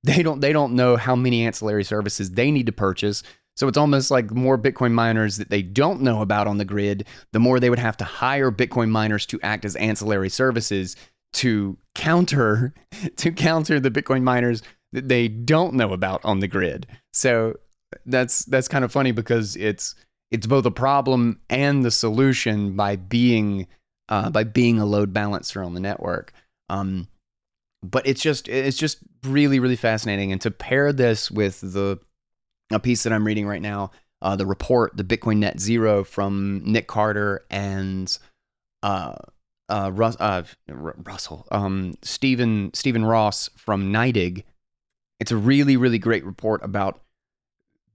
they 0.04 0.22
don't 0.22 0.42
they 0.42 0.54
don't 0.54 0.74
know 0.74 0.98
how 0.98 1.16
many 1.16 1.46
ancillary 1.46 1.84
services 1.84 2.32
they 2.32 2.52
need 2.52 2.66
to 2.66 2.72
purchase. 2.72 3.24
So 3.56 3.68
it's 3.68 3.78
almost 3.78 4.10
like 4.10 4.32
more 4.32 4.58
Bitcoin 4.58 4.92
miners 4.92 5.38
that 5.38 5.50
they 5.50 5.62
don't 5.62 6.02
know 6.02 6.22
about 6.22 6.48
on 6.48 6.58
the 6.58 6.66
grid, 6.66 7.06
the 7.34 7.40
more 7.40 7.60
they 7.60 7.70
would 7.70 7.80
have 7.80 7.98
to 7.98 8.04
hire 8.04 8.52
Bitcoin 8.52 8.90
miners 8.90 9.26
to 9.28 9.40
act 9.44 9.64
as 9.64 9.76
ancillary 9.76 10.30
services 10.30 10.96
to 11.34 11.78
counter 11.96 12.74
to 13.18 13.32
counter 13.32 13.80
the 13.80 13.92
Bitcoin 13.92 14.24
miners 14.24 14.64
that 14.92 15.08
they 15.08 15.28
don't 15.28 15.74
know 15.74 15.94
about 15.94 16.24
on 16.24 16.40
the 16.40 16.48
grid. 16.48 16.88
So 17.14 17.56
that's 18.06 18.46
that's 18.46 18.68
kind 18.68 18.84
of 18.84 18.92
funny 18.92 19.12
because 19.12 19.56
it's 19.56 19.96
it's 20.32 20.48
both 20.48 20.66
a 20.66 20.72
problem 20.72 21.40
and 21.50 21.86
the 21.86 21.92
solution 21.92 22.76
by 22.76 22.96
being 22.96 23.68
uh, 24.10 24.30
by 24.30 24.44
being 24.44 24.80
a 24.80 24.86
load 24.86 25.14
balancer 25.14 25.64
on 25.64 25.74
the 25.74 25.80
network. 25.80 26.34
Um, 26.70 27.08
but 27.82 28.08
it's 28.08 28.22
just 28.22 28.48
it's 28.48 28.78
just 28.78 29.00
really 29.24 29.60
really 29.60 29.76
fascinating, 29.76 30.32
and 30.32 30.42
to 30.42 30.52
pair 30.52 30.94
this 30.94 31.30
with 31.30 31.60
the 31.62 32.00
a 32.72 32.80
piece 32.80 33.04
that 33.04 33.14
I'm 33.14 33.26
reading 33.26 33.46
right 33.46 33.62
now, 33.62 33.92
uh, 34.22 34.36
the 34.36 34.46
report, 34.46 34.96
the 34.96 35.04
Bitcoin 35.04 35.38
Net 35.38 35.60
Zero 35.60 36.04
from 36.04 36.62
Nic 36.66 36.88
Carter 36.88 37.46
and 37.52 38.18
uh, 38.82 39.16
uh, 39.70 39.92
Rus- 39.94 40.18
uh, 40.20 40.44
Russell, 40.70 41.48
um, 41.52 41.96
Stephen 42.02 42.72
Stephen 42.74 43.06
Ross 43.06 43.50
from 43.58 43.92
NYDIG. 43.92 44.44
It's 45.20 45.32
a 45.32 45.38
really 45.38 45.78
really 45.78 46.00
great 46.00 46.26
report 46.26 46.64
about 46.64 47.02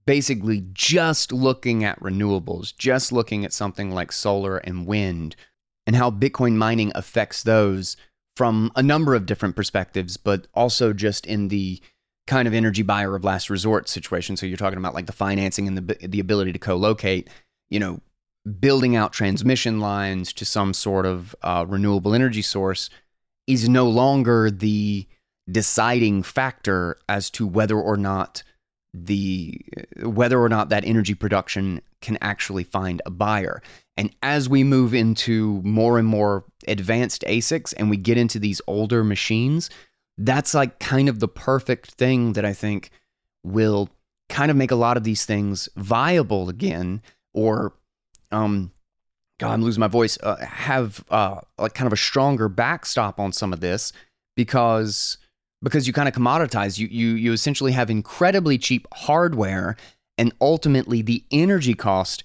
basically 0.05 0.65
just 0.73 1.31
looking 1.31 1.83
at 1.83 1.99
renewables, 1.99 2.75
just 2.75 3.11
looking 3.11 3.45
at 3.45 3.53
something 3.53 3.91
like 3.91 4.11
solar 4.11 4.57
and 4.57 4.87
wind, 4.87 5.35
and 5.89 5.95
how 5.95 6.11
Bitcoin 6.11 6.53
mining 6.53 6.91
affects 6.93 7.41
those 7.41 7.97
from 8.37 8.71
a 8.75 8.83
number 8.83 9.15
of 9.15 9.25
different 9.25 9.55
perspectives, 9.55 10.17
but 10.17 10.45
also 10.53 10.93
just 10.93 11.25
in 11.25 11.47
the 11.47 11.81
kind 12.27 12.47
of 12.47 12.53
energy 12.53 12.83
buyer 12.83 13.15
of 13.15 13.23
last 13.23 13.49
resort 13.49 13.89
situation. 13.89 14.37
So 14.37 14.45
you're 14.45 14.55
talking 14.55 14.77
about 14.77 14.93
like 14.93 15.07
the 15.07 15.13
financing 15.13 15.67
and 15.67 15.75
the 15.75 16.07
the 16.07 16.19
ability 16.19 16.53
to 16.53 16.59
co-locate, 16.59 17.27
you 17.71 17.79
know, 17.79 18.01
building 18.59 18.95
out 18.95 19.13
transmission 19.13 19.79
lines 19.79 20.31
to 20.33 20.45
some 20.45 20.75
sort 20.75 21.07
of 21.07 21.35
uh, 21.41 21.65
renewable 21.67 22.13
energy 22.13 22.43
source 22.43 22.91
is 23.47 23.67
no 23.67 23.89
longer 23.89 24.51
the 24.51 25.07
deciding 25.51 26.21
factor 26.21 26.99
as 27.09 27.31
to 27.31 27.47
whether 27.47 27.79
or 27.81 27.97
not 27.97 28.43
the 28.93 29.59
whether 30.01 30.41
or 30.41 30.49
not 30.49 30.69
that 30.69 30.83
energy 30.83 31.13
production 31.13 31.81
can 32.01 32.17
actually 32.21 32.63
find 32.63 33.01
a 33.05 33.11
buyer. 33.11 33.61
And 33.97 34.15
as 34.23 34.49
we 34.49 34.63
move 34.63 34.93
into 34.93 35.61
more 35.63 35.99
and 35.99 36.07
more 36.07 36.45
advanced 36.67 37.23
ASICs 37.27 37.73
and 37.77 37.89
we 37.89 37.97
get 37.97 38.17
into 38.17 38.39
these 38.39 38.61
older 38.65 39.03
machines, 39.03 39.69
that's 40.17 40.53
like 40.53 40.79
kind 40.79 41.09
of 41.09 41.19
the 41.19 41.27
perfect 41.27 41.91
thing 41.91 42.33
that 42.33 42.45
I 42.45 42.53
think 42.53 42.89
will 43.43 43.89
kind 44.27 44.49
of 44.51 44.57
make 44.57 44.71
a 44.71 44.75
lot 44.75 44.97
of 44.97 45.03
these 45.03 45.25
things 45.25 45.69
viable 45.75 46.49
again 46.49 47.01
or 47.33 47.73
um 48.31 48.71
God, 49.39 49.53
I'm 49.53 49.63
losing 49.63 49.79
my 49.79 49.87
voice. 49.87 50.17
Uh, 50.21 50.35
have 50.35 51.03
uh, 51.09 51.39
like 51.57 51.73
kind 51.73 51.87
of 51.87 51.93
a 51.93 51.97
stronger 51.97 52.49
backstop 52.49 53.19
on 53.19 53.31
some 53.31 53.53
of 53.53 53.61
this 53.61 53.93
because 54.35 55.17
because 55.61 55.87
you 55.87 55.93
kind 55.93 56.07
of 56.07 56.13
commoditize. 56.13 56.77
You 56.77 56.87
you 56.87 57.15
you 57.15 57.33
essentially 57.33 57.71
have 57.71 57.89
incredibly 57.89 58.57
cheap 58.57 58.87
hardware, 58.93 59.75
and 60.17 60.33
ultimately 60.41 61.01
the 61.01 61.23
energy 61.31 61.73
cost 61.73 62.23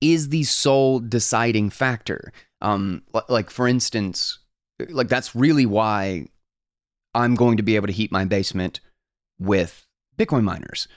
is 0.00 0.30
the 0.30 0.42
sole 0.44 0.98
deciding 0.98 1.70
factor. 1.70 2.32
Um, 2.60 3.02
like 3.28 3.50
for 3.50 3.68
instance, 3.68 4.38
like 4.88 5.08
that's 5.08 5.34
really 5.34 5.66
why 5.66 6.26
I'm 7.14 7.34
going 7.34 7.56
to 7.56 7.62
be 7.62 7.76
able 7.76 7.86
to 7.86 7.92
heat 7.92 8.12
my 8.12 8.24
basement 8.24 8.80
with 9.38 9.86
Bitcoin 10.18 10.44
miners, 10.44 10.88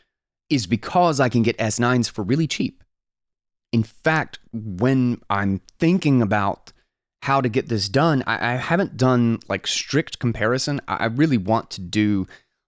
is 0.49 0.67
because 0.67 1.19
I 1.19 1.29
can 1.29 1.43
get 1.43 1.57
S9s 1.57 2.09
for 2.09 2.23
really 2.23 2.47
cheap. 2.47 2.83
In 3.71 3.83
fact, 3.83 4.39
when 4.53 5.21
I'm 5.29 5.61
thinking 5.79 6.21
about 6.21 6.71
how 7.25 7.41
to 7.41 7.49
get 7.49 7.67
this 7.67 7.89
done, 7.89 8.23
I, 8.27 8.53
I 8.53 8.55
haven't 8.55 8.97
done 8.97 9.39
like 9.49 9.65
strict 9.65 10.19
comparison. 10.19 10.79
I, 10.87 10.95
I 10.95 11.05
really 11.05 11.39
want 11.39 11.71
to 11.71 11.81
do 11.81 12.27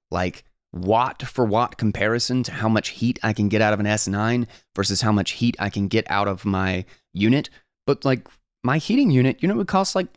like 0.09 0.43
watt 0.73 1.21
for 1.21 1.45
watt 1.45 1.77
comparison 1.77 2.41
to 2.41 2.51
how 2.51 2.67
much 2.67 2.89
heat 2.89 3.19
I 3.21 3.33
can 3.33 3.49
get 3.49 3.61
out 3.61 3.73
of 3.73 3.79
an 3.79 3.85
S9 3.85 4.47
versus 4.75 5.01
how 5.01 5.11
much 5.11 5.31
heat 5.31 5.55
I 5.59 5.69
can 5.69 5.87
get 5.87 6.09
out 6.09 6.27
of 6.27 6.43
my 6.43 6.85
unit. 7.13 7.51
But 7.85 8.03
like 8.03 8.27
my 8.63 8.79
heating 8.79 9.11
unit, 9.11 9.37
you 9.41 9.47
know, 9.47 9.53
it 9.53 9.57
would 9.57 9.67
cost 9.67 9.93
like 9.93 10.07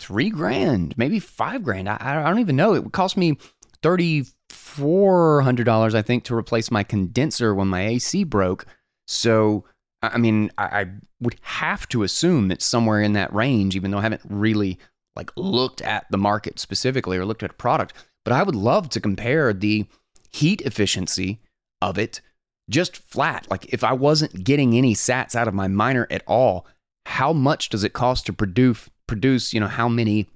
three 0.00 0.30
grand, 0.30 0.96
maybe 0.96 1.20
five 1.20 1.62
grand. 1.62 1.86
I, 1.86 1.98
I 2.00 2.30
don't 2.30 2.38
even 2.38 2.56
know. 2.56 2.74
It 2.74 2.82
would 2.82 2.94
cost 2.94 3.18
me 3.18 3.36
thirty 3.82 4.24
four 4.48 5.42
hundred 5.42 5.64
dollars, 5.64 5.94
I 5.94 6.00
think, 6.00 6.24
to 6.24 6.34
replace 6.34 6.70
my 6.70 6.82
condenser 6.82 7.54
when 7.54 7.68
my 7.68 7.86
AC 7.88 8.24
broke. 8.24 8.64
So 9.06 9.66
I 10.12 10.18
mean, 10.18 10.50
I, 10.58 10.64
I 10.64 10.86
would 11.20 11.36
have 11.42 11.88
to 11.88 12.02
assume 12.02 12.48
that 12.48 12.62
somewhere 12.62 13.00
in 13.00 13.12
that 13.14 13.32
range, 13.34 13.76
even 13.76 13.90
though 13.90 13.98
I 13.98 14.02
haven't 14.02 14.22
really 14.28 14.78
like 15.14 15.30
looked 15.36 15.80
at 15.80 16.06
the 16.10 16.18
market 16.18 16.58
specifically 16.58 17.16
or 17.16 17.24
looked 17.24 17.42
at 17.42 17.50
a 17.50 17.54
product. 17.54 17.94
But 18.24 18.32
I 18.32 18.42
would 18.42 18.54
love 18.54 18.88
to 18.90 19.00
compare 19.00 19.52
the 19.52 19.86
heat 20.32 20.60
efficiency 20.62 21.40
of 21.80 21.98
it 21.98 22.20
just 22.68 22.96
flat. 22.96 23.46
Like 23.50 23.72
if 23.72 23.84
I 23.84 23.92
wasn't 23.92 24.44
getting 24.44 24.74
any 24.74 24.94
sats 24.94 25.34
out 25.34 25.48
of 25.48 25.54
my 25.54 25.68
miner 25.68 26.06
at 26.10 26.22
all, 26.26 26.66
how 27.06 27.32
much 27.32 27.68
does 27.68 27.84
it 27.84 27.92
cost 27.92 28.26
to 28.26 28.32
produce 28.32 28.90
produce, 29.06 29.54
you 29.54 29.60
know, 29.60 29.68
how 29.68 29.88
many 29.88 30.28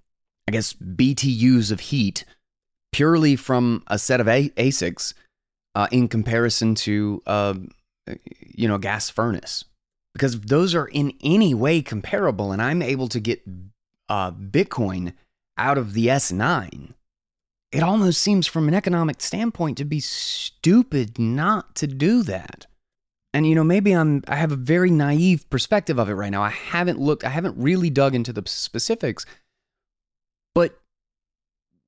I 0.49 0.53
guess 0.53 0.73
BTUs 0.73 1.73
of 1.73 1.81
heat 1.81 2.25
purely 2.93 3.37
from 3.37 3.83
a 3.89 3.99
set 3.99 4.21
of 4.21 4.29
a- 4.29 4.51
ASICs 4.51 5.15
uh, 5.75 5.89
in 5.93 6.09
comparison 6.09 6.75
to 6.75 7.23
uh, 7.27 7.55
you 8.07 8.69
know, 8.69 8.79
gas 8.79 9.11
furnace. 9.11 9.65
Because 10.13 10.41
those 10.41 10.75
are 10.75 10.87
in 10.87 11.13
any 11.23 11.55
way 11.55 11.83
comparable 11.83 12.53
and 12.53 12.61
I'm 12.61 12.83
able 12.83 13.09
to 13.09 13.21
get 13.21 13.43
uh, 14.09 14.33
Bitcoin 14.33 15.13
out 15.57 15.79
of 15.79 15.93
the 15.93 16.09
S9, 16.09 16.95
it 17.71 17.83
almost 17.83 18.21
seems 18.21 18.47
from 18.47 18.67
an 18.67 18.75
economic 18.75 19.21
standpoint 19.21 19.79
to 19.79 19.85
be 19.85 20.01
stupid 20.01 21.19
not 21.19 21.77
to 21.77 21.87
do 21.87 22.23
that. 22.25 22.67
And 23.33 23.47
you 23.47 23.55
know, 23.55 23.63
maybe 23.63 23.93
I'm 23.93 24.25
I 24.27 24.35
have 24.35 24.51
a 24.51 24.57
very 24.57 24.91
naive 24.91 25.49
perspective 25.51 25.99
of 25.99 26.09
it 26.09 26.15
right 26.15 26.31
now. 26.31 26.43
I 26.43 26.49
haven't 26.49 26.99
looked, 26.99 27.25
I 27.25 27.29
haven't 27.29 27.57
really 27.57 27.89
dug 27.89 28.17
into 28.17 28.33
the 28.33 28.43
specifics. 28.47 29.25
But 30.53 30.81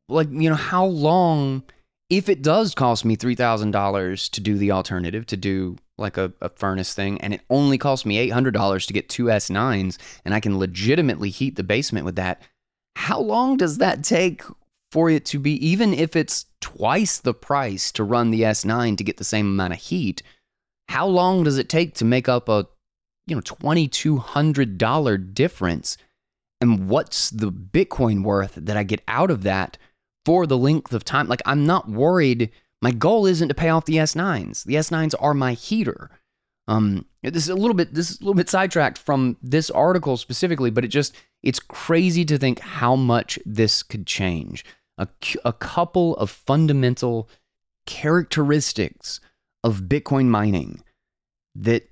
like, 0.08 0.28
you 0.30 0.48
know, 0.48 0.54
how 0.54 0.84
long 0.84 1.64
if 2.08 2.28
it 2.28 2.42
does 2.42 2.74
cost 2.74 3.04
me 3.04 3.16
$3,000 3.16 4.30
to 4.30 4.40
do 4.40 4.58
the 4.58 4.70
alternative, 4.70 5.24
to 5.26 5.36
do 5.36 5.76
like 5.99 6.16
a, 6.16 6.32
a, 6.40 6.49
furnace 6.49 6.95
thing, 6.95 7.20
and 7.20 7.34
it 7.34 7.43
only 7.51 7.78
costs 7.78 8.07
me 8.07 8.28
$800 8.30 8.86
to 8.86 8.93
get 8.93 9.09
two 9.09 9.24
S9s, 9.24 9.99
and 10.24 10.34
I 10.34 10.40
can 10.40 10.59
legitimately 10.59 11.30
heat 11.30 11.57
the 11.57 11.62
basement 11.62 12.05
with 12.05 12.16
that, 12.16 12.43
how 12.97 13.20
long 13.20 13.57
does 13.57 13.78
that 13.78 14.03
take 14.05 14.43
for 14.90 15.09
it 15.11 15.24
to 15.26 15.38
be, 15.38 15.53
even 15.66 15.95
if 15.95 16.16
it's 16.16 16.47
twice 16.61 17.18
the 17.18 17.34
price 17.34 17.93
to 17.93 18.05
run 18.05 18.30
the 18.30 18.43
S9 18.43 18.97
to 18.97 19.05
get 19.05 19.16
the 19.16 19.24
same 19.24 19.47
amount 19.47 19.72
of 19.72 19.78
heat? 19.78 20.22
How 20.88 21.07
long 21.07 21.45
does 21.45 21.59
it 21.59 21.68
take 21.68 21.95
to 21.97 22.05
make 22.05 22.28
up 22.28 22.49
a 22.49 22.66
you 23.26 23.36
know 23.36 23.43
$2200 23.43 25.34
difference 25.34 25.97
and 26.61 26.88
what's 26.88 27.30
the 27.30 27.53
bitcoin 27.53 28.24
worth 28.24 28.57
that 28.57 28.76
i 28.76 28.82
get 28.82 29.01
out 29.07 29.30
of 29.30 29.45
that 29.45 29.78
for 30.24 30.47
the 30.47 30.59
length 30.59 30.93
of 30.93 31.05
time. 31.05 31.28
Like, 31.28 31.43
I'm 31.47 31.66
not 31.66 31.88
worried. 31.88 32.51
My 32.83 32.91
goal 32.91 33.26
isn't 33.26 33.49
to 33.49 33.55
pay 33.55 33.68
off 33.68 33.85
the 33.85 33.97
S9s. 33.97 34.64
The 34.64 34.74
S9s 34.74 35.14
are 35.20 35.35
my 35.35 35.53
heater. 35.53 36.11
Um, 36.68 37.07
this 37.22 37.45
is 37.45 37.49
a 37.49 37.55
little 37.55 37.74
bit 37.74 37.95
this 37.95 38.11
is 38.11 38.20
a 38.20 38.24
little 38.24 38.35
bit 38.35 38.51
sidetracked 38.51 38.99
from 38.99 39.37
this 39.43 39.70
article 39.70 40.16
specifically, 40.16 40.70
but 40.70 40.85
it 40.85 40.89
just 40.89 41.14
it's 41.43 41.61
crazy 41.61 42.24
to 42.24 42.39
think 42.39 42.59
how 42.61 42.97
much 42.97 43.39
this 43.47 43.83
could 43.83 44.07
change. 44.07 44.64
A, 44.99 45.09
a 45.45 45.53
couple 45.53 46.16
of 46.16 46.30
fundamental 46.30 47.28
characteristics 47.87 49.20
of 49.64 49.83
Bitcoin 49.83 50.26
mining 50.26 50.83
that 51.55 51.89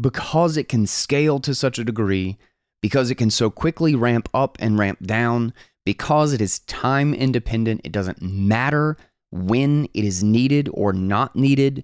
because 0.00 0.56
it 0.56 0.68
can 0.68 0.86
scale 0.86 1.40
to 1.40 1.54
such 1.54 1.78
a 1.78 1.84
degree, 1.84 2.36
because 2.82 3.10
it 3.10 3.16
can 3.16 3.30
so 3.30 3.50
quickly 3.50 3.94
ramp 3.94 4.28
up 4.34 4.56
and 4.60 4.78
ramp 4.78 5.00
down, 5.04 5.52
because 5.88 6.34
it 6.34 6.42
is 6.42 6.58
time 6.58 7.14
independent, 7.14 7.80
it 7.82 7.92
doesn't 7.92 8.20
matter 8.20 8.94
when 9.30 9.88
it 9.94 10.04
is 10.04 10.22
needed 10.22 10.68
or 10.74 10.92
not 10.92 11.34
needed. 11.34 11.82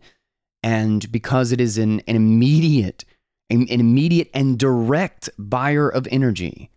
And 0.63 1.11
because 1.11 1.53
it 1.53 1.59
is 1.59 1.79
an, 1.79 2.01
an 2.01 2.15
immediate, 2.15 3.07
an, 3.49 3.63
an 3.71 3.81
immediate 3.81 4.29
and 4.35 4.59
direct 4.59 5.31
buyer 5.39 5.89
of 5.89 6.07
energy. 6.11 6.71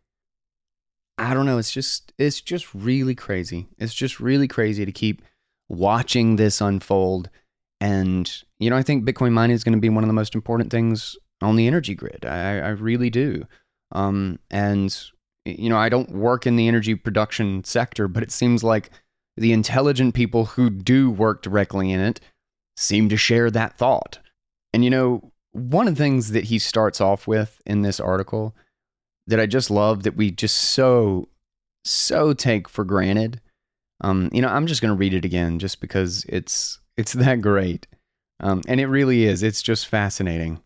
I 1.17 1.34
don't 1.34 1.45
know. 1.45 1.57
It's 1.57 1.73
just, 1.73 2.13
it's 2.17 2.39
just 2.39 2.73
really 2.73 3.13
crazy. 3.13 3.67
It's 3.78 3.93
just 3.93 4.21
really 4.21 4.47
crazy 4.47 4.86
to 4.86 4.91
keep 4.93 5.21
watching 5.67 6.38
this 6.38 6.61
unfold. 6.61 7.30
And, 7.82 8.32
you 8.57 8.69
know, 8.69 8.78
I 8.78 8.84
think 8.84 9.03
Bitcoin 9.03 9.34
mining 9.34 9.53
is 9.53 9.65
going 9.65 9.75
to 9.75 9.82
be 9.82 9.89
one 9.89 10.05
of 10.05 10.07
the 10.07 10.13
most 10.13 10.34
important 10.34 10.71
things 10.71 11.17
on 11.41 11.57
the 11.57 11.67
energy 11.67 11.93
grid. 11.93 12.25
I, 12.25 12.59
I 12.59 12.69
really 12.69 13.09
do. 13.09 13.43
Um, 13.91 14.39
and 14.49 14.97
you 15.48 15.70
know, 15.70 15.78
I 15.78 15.89
don't 15.89 16.12
work 16.12 16.45
in 16.45 16.56
the 16.56 16.68
energy 16.68 16.95
production 16.95 17.64
sector, 17.64 18.08
but 18.08 18.24
it 18.24 18.32
seems 18.32 18.64
like 18.64 18.89
the 19.36 19.54
intelligent 19.54 20.16
people 20.16 20.45
who 20.45 20.70
do 20.70 21.10
work 21.10 21.41
directly 21.41 21.91
in 21.91 22.00
it 22.00 22.20
seem 22.76 23.10
to 23.10 23.18
share 23.18 23.50
that 23.52 23.78
thought. 23.78 24.20
And, 24.74 24.84
you 24.84 24.89
know, 24.89 25.32
one 25.52 25.88
of 25.88 25.95
the 25.95 26.04
things 26.04 26.32
that 26.32 26.45
he 26.45 26.60
starts 26.60 27.02
off 27.02 27.28
with 27.28 27.62
in 27.66 27.82
this 27.82 28.00
article 28.00 28.56
that 29.28 29.39
I 29.39 29.45
just 29.45 29.70
love 29.70 30.04
that 30.04 30.16
we 30.16 30.32
just 30.32 30.56
so, 30.56 31.30
so 31.86 32.34
take 32.34 32.68
for 32.68 32.84
granted. 32.84 33.41
Um, 34.02 34.30
you 34.32 34.41
know, 34.41 34.50
I'm 34.50 34.68
just 34.68 34.82
going 34.82 34.93
to 34.93 34.98
read 34.98 35.14
it 35.14 35.26
again 35.26 35.60
just 35.60 35.82
because 35.82 36.26
it's 36.30 36.80
it's 36.98 37.14
that 37.14 37.41
great. 37.41 37.88
Um, 38.39 38.62
and 38.68 38.80
it 38.80 38.88
really 38.88 39.26
is. 39.26 39.41
It's 39.41 39.62
just 39.62 39.88
fascinating. 39.88 40.62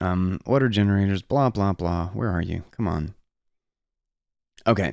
Um, 0.00 0.40
what 0.44 0.62
are 0.62 0.68
generators? 0.68 1.20
Blah, 1.20 1.50
blah, 1.50 1.74
blah. 1.74 2.08
Where 2.08 2.30
are 2.30 2.40
you? 2.40 2.64
Come 2.70 2.88
on. 2.88 3.14
Okay. 4.70 4.92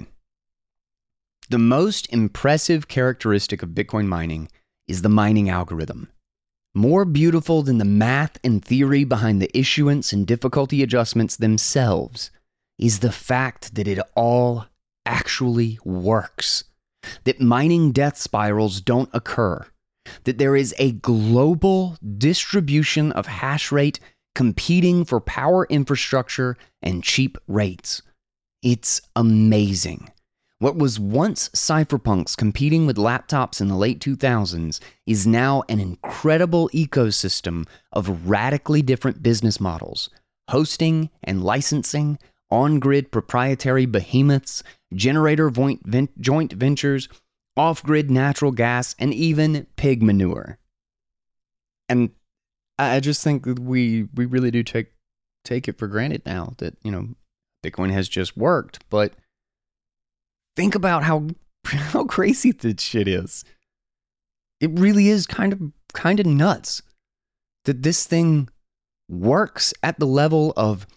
The 1.52 1.60
most 1.60 2.12
impressive 2.12 2.88
characteristic 2.88 3.62
of 3.62 3.70
Bitcoin 3.70 4.08
mining 4.08 4.50
is 4.88 5.04
the 5.04 5.08
mining 5.10 5.52
algorithm. 5.52 6.10
More 6.74 7.06
beautiful 7.06 7.62
than 7.62 7.78
the 7.78 7.86
math 7.86 8.40
and 8.44 8.66
theory 8.66 9.04
behind 9.04 9.40
the 9.40 9.56
issuance 9.56 10.12
and 10.12 10.26
difficulty 10.26 10.82
adjustments 10.82 11.36
themselves 11.36 12.32
is 12.80 13.00
the 13.00 13.12
fact 13.12 13.76
that 13.76 13.88
it 13.88 14.00
all 14.16 14.66
actually 15.06 15.78
works. 15.86 16.64
That 17.26 17.40
mining 17.40 17.92
death 17.92 18.18
spirals 18.18 18.82
don't 18.82 19.12
occur. 19.14 19.64
That 20.24 20.40
there 20.40 20.56
is 20.56 20.74
a 20.80 20.94
global 20.94 21.98
distribution 22.18 23.12
of 23.12 23.28
hash 23.28 23.72
rate 23.72 24.00
competing 24.34 25.06
for 25.06 25.22
power 25.22 25.68
infrastructure 25.70 26.58
and 26.82 27.04
cheap 27.04 27.38
rates. 27.48 28.02
It's 28.64 29.02
amazing. 29.16 30.12
What 30.60 30.76
was 30.76 31.00
once 31.00 31.50
cypherpunks 31.50 32.36
competing 32.36 32.88
with 32.88 32.98
laptops 32.98 33.62
in 33.62 33.68
the 33.68 33.76
late 33.76 34.00
2000s 34.00 34.80
is 35.06 35.28
now 35.28 35.64
an 35.70 35.80
incredible 35.80 36.68
ecosystem 36.74 37.68
of 37.94 38.28
radically 38.28 38.82
different 38.82 39.22
business 39.22 39.60
models 39.60 40.10
hosting 40.50 41.10
and 41.24 41.44
licensing, 41.44 42.18
on 42.50 42.80
grid 42.80 43.12
proprietary 43.12 43.86
behemoths, 43.86 44.64
generator 44.94 45.52
joint 46.20 46.54
ventures, 46.54 47.10
off 47.58 47.84
grid 47.84 48.10
natural 48.10 48.52
gas, 48.52 48.96
and 49.00 49.14
even 49.14 49.68
pig 49.76 50.02
manure. 50.02 50.58
And 51.90 52.12
I 52.80 53.00
just 53.00 53.24
think 53.24 53.46
we, 53.60 54.08
we 54.14 54.26
really 54.26 54.52
do 54.52 54.64
take, 54.64 54.94
take 55.44 55.68
it 55.68 55.78
for 55.78 55.88
granted 55.88 56.26
now 56.26 56.54
that, 56.60 56.76
you 56.84 56.92
know, 56.92 57.10
Bitcoin 57.64 57.92
has 57.92 58.08
just 58.08 58.38
worked. 58.38 58.80
But 58.90 59.14
think 60.56 60.76
about 60.76 61.04
how, 61.04 61.28
how 61.66 62.06
crazy 62.06 62.52
this 62.52 62.82
shit 62.82 63.08
is. 63.08 63.44
It 64.60 64.72
really 64.72 65.10
is 65.10 65.28
kind 65.28 65.54
of 65.54 65.62
kind 65.94 66.20
of 66.20 66.26
nuts 66.26 66.82
that 67.66 67.84
this 67.84 68.06
thing 68.06 68.50
works 69.10 69.74
at 69.84 70.00
the 70.00 70.08
level 70.08 70.54
of 70.58 70.88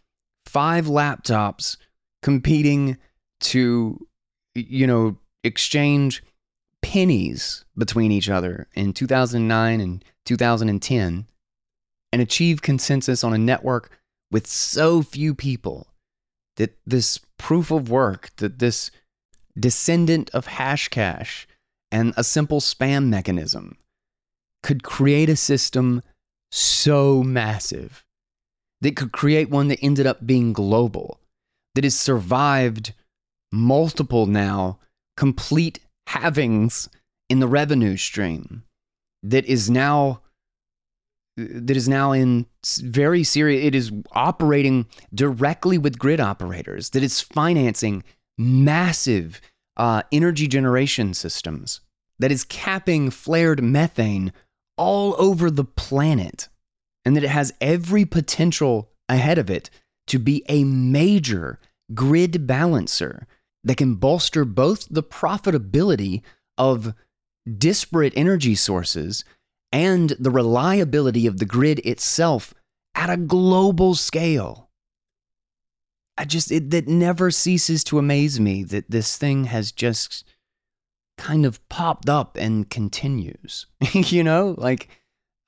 five 0.47 0.87
laptops 0.87 1.77
competing 2.23 2.97
to, 3.41 4.07
you 4.55 4.87
know, 4.87 5.17
exchange 5.45 6.23
pennies 6.83 7.65
between 7.77 8.11
each 8.11 8.29
other 8.29 8.67
in 8.75 8.93
2009 8.93 9.81
and 9.81 10.05
2010 10.25 11.27
and 12.13 12.23
achieve 12.23 12.63
consensus 12.63 13.23
on 13.23 13.33
a 13.33 13.39
network 13.39 13.91
with 14.31 14.47
so 14.47 15.03
few 15.03 15.35
people 15.35 15.90
that 16.61 16.77
this 16.85 17.19
proof 17.39 17.71
of 17.71 17.89
work, 17.89 18.29
that 18.37 18.59
this 18.59 18.91
descendant 19.59 20.29
of 20.35 20.47
Hashcash 20.47 21.47
and 21.91 22.13
a 22.19 22.23
simple 22.23 22.61
spam 22.61 23.07
mechanism 23.07 23.79
could 24.63 24.83
create 24.83 25.31
a 25.31 25.37
system 25.37 26.03
so 26.53 27.23
massive 27.23 28.05
that 28.83 28.95
could 28.95 29.11
create 29.11 29.49
one 29.49 29.69
that 29.69 29.79
ended 29.81 30.07
up 30.07 30.27
being 30.27 30.53
global, 30.53 31.19
that 31.75 31.85
has 31.85 31.99
survived 31.99 32.93
multiple 33.51 34.27
now 34.27 34.79
complete 35.17 35.79
halvings 36.11 36.91
in 37.31 37.41
the 37.41 37.49
revenue 37.49 37.97
stream, 37.97 38.65
that 39.23 39.47
is 39.47 39.71
now 39.71 40.21
that 41.49 41.77
is 41.77 41.89
now 41.89 42.13
in 42.13 42.47
very 42.81 43.25
serious 43.25 43.65
it 43.65 43.75
is 43.75 43.93
operating 44.13 44.87
directly 45.15 45.79
with 45.79 45.99
grid 45.99 46.21
operators 46.21 46.91
that 46.91 47.03
is 47.03 47.21
financing 47.21 48.03
massive 48.39 49.41
uh, 49.77 50.03
energy 50.13 50.47
generation 50.47 51.15
systems 51.15 51.81
that 52.19 52.33
is 52.33 52.45
capping 52.45 53.11
flared 53.11 53.63
methane 53.63 54.33
all 54.77 55.15
over 55.19 55.51
the 55.51 55.65
planet 55.65 56.49
and 57.05 57.17
that 57.17 57.25
it 57.25 57.31
has 57.31 57.53
every 57.61 58.05
potential 58.05 58.91
ahead 59.09 59.39
of 59.39 59.51
it 59.51 59.71
to 60.07 60.19
be 60.19 60.45
a 60.49 60.65
major 60.65 61.59
grid 61.95 62.47
balancer 62.47 63.27
that 63.65 63.77
can 63.77 63.95
bolster 63.95 64.45
both 64.45 64.87
the 64.91 65.03
profitability 65.03 66.23
of 66.57 66.95
disparate 67.59 68.13
energy 68.17 68.55
sources 68.55 69.25
and 69.73 70.11
the 70.19 70.31
reliability 70.31 71.27
of 71.27 71.39
the 71.39 71.45
grid 71.45 71.79
itself 71.81 72.55
at 72.95 73.11
a 73.11 73.17
global 73.17 73.95
scale. 73.95 74.71
I 76.19 76.25
just, 76.25 76.51
it, 76.51 76.71
that 76.71 76.87
never 76.87 77.31
ceases 77.31 77.83
to 77.85 77.99
amaze 77.99 78.39
me 78.39 78.63
that 78.65 78.91
this 78.91 79.17
thing 79.17 79.45
has 79.45 79.73
just 79.73 80.25
kind 81.17 81.47
of 81.47 81.67
popped 81.69 82.09
up 82.09 82.37
and 82.37 82.69
continues. 82.69 83.67
you 83.93 84.25
know, 84.25 84.55
like 84.59 84.89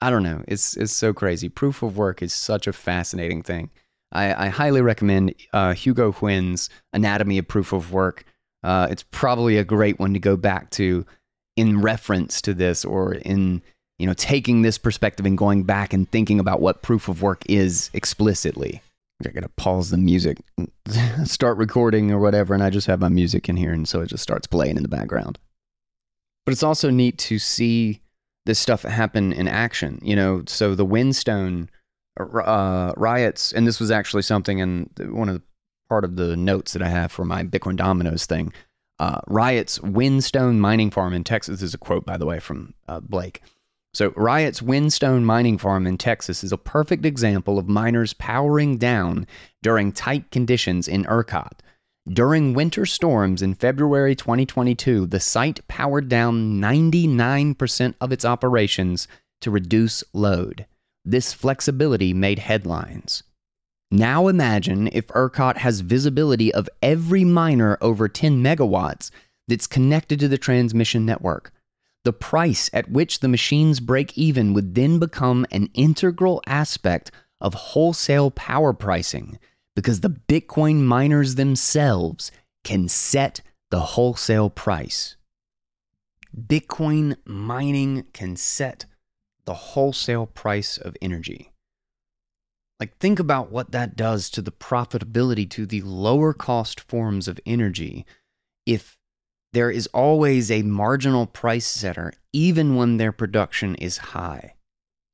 I 0.02 0.10
don't 0.10 0.24
know. 0.24 0.42
It's 0.48 0.76
it's 0.76 0.92
so 0.92 1.12
crazy. 1.12 1.48
Proof 1.48 1.82
of 1.82 1.96
work 1.96 2.22
is 2.22 2.32
such 2.32 2.66
a 2.66 2.72
fascinating 2.72 3.42
thing. 3.42 3.70
I, 4.10 4.46
I 4.46 4.48
highly 4.48 4.82
recommend 4.82 5.34
uh, 5.52 5.74
Hugo 5.74 6.12
Nguyen's 6.12 6.68
Anatomy 6.92 7.38
of 7.38 7.46
Proof 7.46 7.72
of 7.72 7.92
Work. 7.92 8.24
Uh, 8.64 8.88
it's 8.90 9.04
probably 9.12 9.56
a 9.56 9.64
great 9.64 10.00
one 10.00 10.12
to 10.12 10.18
go 10.18 10.36
back 10.36 10.70
to 10.70 11.06
in 11.56 11.80
reference 11.80 12.42
to 12.42 12.52
this, 12.52 12.84
or 12.84 13.14
in 13.14 13.62
you 14.02 14.08
know 14.08 14.14
taking 14.14 14.62
this 14.62 14.78
perspective 14.78 15.24
and 15.24 15.38
going 15.38 15.62
back 15.62 15.92
and 15.92 16.10
thinking 16.10 16.40
about 16.40 16.60
what 16.60 16.82
proof 16.82 17.08
of 17.08 17.22
work 17.22 17.44
is 17.48 17.88
explicitly. 17.94 18.82
I 19.24 19.30
gotta 19.30 19.48
pause 19.50 19.90
the 19.90 19.96
music, 19.96 20.38
start 21.24 21.56
recording 21.56 22.10
or 22.10 22.18
whatever, 22.18 22.52
and 22.52 22.64
I 22.64 22.70
just 22.70 22.88
have 22.88 22.98
my 22.98 23.08
music 23.08 23.48
in 23.48 23.56
here, 23.56 23.72
and 23.72 23.86
so 23.86 24.00
it 24.00 24.08
just 24.08 24.24
starts 24.24 24.48
playing 24.48 24.76
in 24.76 24.82
the 24.82 24.88
background. 24.88 25.38
But 26.44 26.50
it's 26.50 26.64
also 26.64 26.90
neat 26.90 27.16
to 27.18 27.38
see 27.38 28.00
this 28.44 28.58
stuff 28.58 28.82
happen 28.82 29.32
in 29.32 29.46
action. 29.46 30.00
You 30.02 30.16
know, 30.16 30.42
so 30.48 30.74
the 30.74 30.84
Whinstone 30.84 31.70
uh, 32.18 32.92
Riot's, 32.96 33.52
and 33.52 33.68
this 33.68 33.78
was 33.78 33.92
actually 33.92 34.22
something 34.22 34.58
in 34.58 34.90
one 34.98 35.28
of 35.28 35.36
the 35.36 35.42
part 35.88 36.04
of 36.04 36.16
the 36.16 36.36
notes 36.36 36.72
that 36.72 36.82
I 36.82 36.88
have 36.88 37.12
for 37.12 37.24
my 37.24 37.44
Bitcoin 37.44 37.76
Dominoes 37.76 38.26
thing. 38.26 38.52
Uh, 38.98 39.20
Riot's 39.28 39.80
Whinstone 39.80 40.58
mining 40.58 40.90
farm 40.90 41.14
in 41.14 41.22
Texas 41.22 41.60
this 41.60 41.68
is 41.68 41.74
a 41.74 41.78
quote, 41.78 42.04
by 42.04 42.16
the 42.16 42.26
way, 42.26 42.40
from 42.40 42.74
uh, 42.88 42.98
Blake. 42.98 43.42
So, 43.94 44.14
Riot's 44.16 44.62
Whinstone 44.62 45.22
mining 45.24 45.58
farm 45.58 45.86
in 45.86 45.98
Texas 45.98 46.42
is 46.42 46.50
a 46.50 46.56
perfect 46.56 47.04
example 47.04 47.58
of 47.58 47.68
miners 47.68 48.14
powering 48.14 48.78
down 48.78 49.26
during 49.62 49.92
tight 49.92 50.30
conditions 50.30 50.88
in 50.88 51.04
ERCOT. 51.04 51.60
During 52.08 52.54
winter 52.54 52.86
storms 52.86 53.42
in 53.42 53.54
February 53.54 54.16
2022, 54.16 55.06
the 55.06 55.20
site 55.20 55.66
powered 55.68 56.08
down 56.08 56.58
99% 56.58 57.94
of 58.00 58.12
its 58.12 58.24
operations 58.24 59.08
to 59.42 59.50
reduce 59.50 60.02
load. 60.14 60.66
This 61.04 61.34
flexibility 61.34 62.14
made 62.14 62.38
headlines. 62.38 63.22
Now 63.90 64.26
imagine 64.26 64.88
if 64.88 65.08
ERCOT 65.08 65.58
has 65.58 65.80
visibility 65.80 66.52
of 66.54 66.68
every 66.82 67.24
miner 67.24 67.76
over 67.82 68.08
10 68.08 68.42
megawatts 68.42 69.10
that's 69.48 69.66
connected 69.66 70.18
to 70.20 70.28
the 70.28 70.38
transmission 70.38 71.04
network. 71.04 71.52
The 72.04 72.12
price 72.12 72.68
at 72.72 72.90
which 72.90 73.20
the 73.20 73.28
machines 73.28 73.78
break 73.78 74.16
even 74.18 74.54
would 74.54 74.74
then 74.74 74.98
become 74.98 75.46
an 75.50 75.68
integral 75.74 76.42
aspect 76.46 77.10
of 77.40 77.54
wholesale 77.54 78.30
power 78.30 78.72
pricing 78.72 79.38
because 79.76 80.00
the 80.00 80.10
Bitcoin 80.10 80.82
miners 80.82 81.36
themselves 81.36 82.32
can 82.64 82.88
set 82.88 83.40
the 83.70 83.80
wholesale 83.80 84.50
price. 84.50 85.16
Bitcoin 86.36 87.16
mining 87.24 88.04
can 88.12 88.36
set 88.36 88.86
the 89.44 89.54
wholesale 89.54 90.26
price 90.26 90.78
of 90.78 90.96
energy. 91.02 91.52
Like, 92.80 92.96
think 92.98 93.18
about 93.18 93.52
what 93.52 93.70
that 93.72 93.96
does 93.96 94.28
to 94.30 94.42
the 94.42 94.52
profitability 94.52 95.48
to 95.50 95.66
the 95.66 95.82
lower 95.82 96.32
cost 96.32 96.80
forms 96.80 97.28
of 97.28 97.38
energy 97.46 98.04
if 98.66 98.98
there 99.52 99.70
is 99.70 99.86
always 99.88 100.50
a 100.50 100.62
marginal 100.62 101.26
price 101.26 101.66
setter, 101.66 102.12
even 102.32 102.76
when 102.76 102.96
their 102.96 103.12
production 103.12 103.74
is 103.76 103.98
high. 103.98 104.54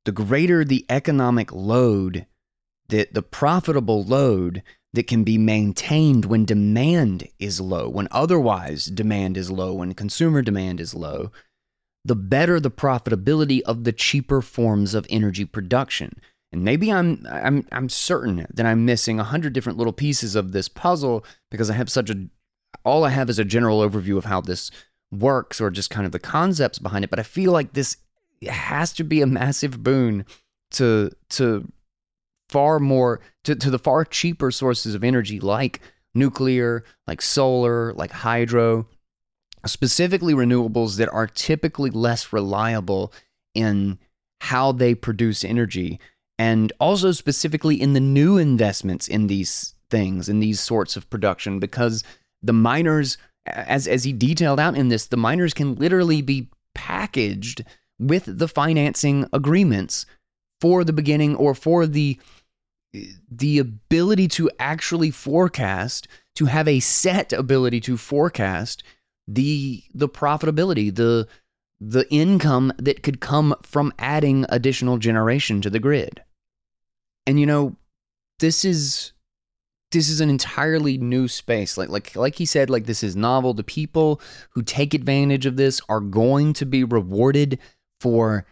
The 0.05 0.11
greater 0.11 0.63
the 0.63 0.85
economic 0.89 1.51
load 1.51 2.25
the, 2.89 3.07
the 3.11 3.21
profitable 3.21 4.03
load 4.03 4.63
that 4.93 5.07
can 5.07 5.23
be 5.23 5.37
maintained 5.37 6.25
when 6.25 6.45
demand 6.45 7.27
is 7.37 7.61
low, 7.61 7.87
when 7.87 8.07
otherwise 8.11 8.85
demand 8.85 9.37
is 9.37 9.51
low, 9.51 9.75
when 9.75 9.93
consumer 9.93 10.41
demand 10.41 10.79
is 10.79 10.95
low, 10.95 11.31
the 12.03 12.15
better 12.15 12.59
the 12.59 12.71
profitability 12.71 13.61
of 13.61 13.83
the 13.83 13.93
cheaper 13.93 14.41
forms 14.41 14.95
of 14.95 15.05
energy 15.09 15.45
production. 15.45 16.19
And 16.51 16.63
maybe 16.63 16.91
I'm 16.91 17.23
I'm 17.29 17.67
I'm 17.71 17.89
certain 17.89 18.47
that 18.51 18.65
I'm 18.65 18.85
missing 18.85 19.19
a 19.19 19.23
hundred 19.23 19.53
different 19.53 19.77
little 19.77 19.93
pieces 19.93 20.35
of 20.35 20.51
this 20.51 20.67
puzzle 20.67 21.23
because 21.51 21.69
I 21.69 21.75
have 21.75 21.91
such 21.91 22.09
a 22.09 22.27
all 22.83 23.03
I 23.03 23.09
have 23.09 23.29
is 23.29 23.39
a 23.39 23.45
general 23.45 23.87
overview 23.87 24.17
of 24.17 24.25
how 24.25 24.41
this 24.41 24.71
works 25.11 25.59
or 25.59 25.71
just 25.71 25.89
kind 25.89 26.05
of 26.05 26.11
the 26.11 26.19
concepts 26.19 26.79
behind 26.79 27.03
it. 27.03 27.09
But 27.09 27.19
I 27.19 27.23
feel 27.23 27.51
like 27.51 27.73
this 27.73 27.97
has 28.47 28.93
to 28.93 29.03
be 29.03 29.21
a 29.21 29.27
massive 29.27 29.83
boon 29.83 30.25
to 30.71 31.11
to 31.29 31.71
far 32.47 32.79
more 32.79 33.21
to, 33.43 33.55
to 33.55 33.69
the 33.69 33.79
far 33.79 34.05
cheaper 34.05 34.51
sources 34.51 34.95
of 34.95 35.03
energy 35.03 35.39
like 35.39 35.81
nuclear, 36.15 36.83
like 37.07 37.21
solar, 37.21 37.93
like 37.93 38.11
hydro, 38.11 38.87
specifically 39.65 40.33
renewables 40.33 40.97
that 40.97 41.09
are 41.09 41.27
typically 41.27 41.89
less 41.89 42.33
reliable 42.33 43.13
in 43.53 43.99
how 44.41 44.71
they 44.71 44.95
produce 44.95 45.43
energy 45.43 45.99
and 46.37 46.71
also 46.79 47.11
specifically 47.11 47.79
in 47.79 47.93
the 47.93 47.99
new 47.99 48.37
investments 48.37 49.07
in 49.07 49.27
these 49.27 49.75
things 49.89 50.29
in 50.29 50.39
these 50.39 50.59
sorts 50.59 50.95
of 50.95 51.09
production 51.09 51.59
because 51.59 52.03
the 52.41 52.53
miners 52.53 53.17
as 53.45 53.87
as 53.87 54.03
he 54.03 54.13
detailed 54.13 54.59
out 54.59 54.77
in 54.77 54.89
this 54.89 55.07
the 55.07 55.17
miners 55.17 55.53
can 55.53 55.75
literally 55.75 56.21
be 56.21 56.47
packaged 56.75 57.63
with 57.99 58.23
the 58.25 58.47
financing 58.47 59.27
agreements 59.33 60.05
for 60.61 60.83
the 60.83 60.93
beginning 60.93 61.35
or 61.35 61.53
for 61.53 61.85
the 61.85 62.19
the 63.29 63.59
ability 63.59 64.27
to 64.27 64.49
actually 64.59 65.11
forecast, 65.11 66.07
to 66.35 66.45
have 66.45 66.67
a 66.67 66.79
set 66.79 67.31
ability 67.33 67.79
to 67.81 67.97
forecast 67.97 68.83
the 69.27 69.83
the 69.93 70.09
profitability, 70.09 70.93
the 70.93 71.27
the 71.79 72.05
income 72.11 72.73
that 72.77 73.03
could 73.03 73.19
come 73.21 73.55
from 73.61 73.93
adding 73.99 74.45
additional 74.49 74.97
generation 74.97 75.61
to 75.61 75.69
the 75.69 75.79
grid. 75.79 76.23
And 77.25 77.39
you 77.39 77.45
know, 77.45 77.75
this 78.39 78.65
is 78.65 79.11
this 79.91 80.09
is 80.09 80.21
an 80.21 80.29
entirely 80.29 80.97
new 80.97 81.27
space. 81.27 81.77
Like 81.77 81.89
like 81.89 82.15
like 82.15 82.35
he 82.35 82.45
said, 82.45 82.69
like 82.69 82.85
this 82.85 83.03
is 83.03 83.15
novel. 83.15 83.53
The 83.53 83.63
people 83.63 84.21
who 84.51 84.61
take 84.61 84.93
advantage 84.93 85.45
of 85.45 85.57
this 85.57 85.81
are 85.89 85.99
going 85.99 86.53
to 86.53 86.65
be 86.65 86.83
rewarded 86.83 87.59
for 87.99 88.45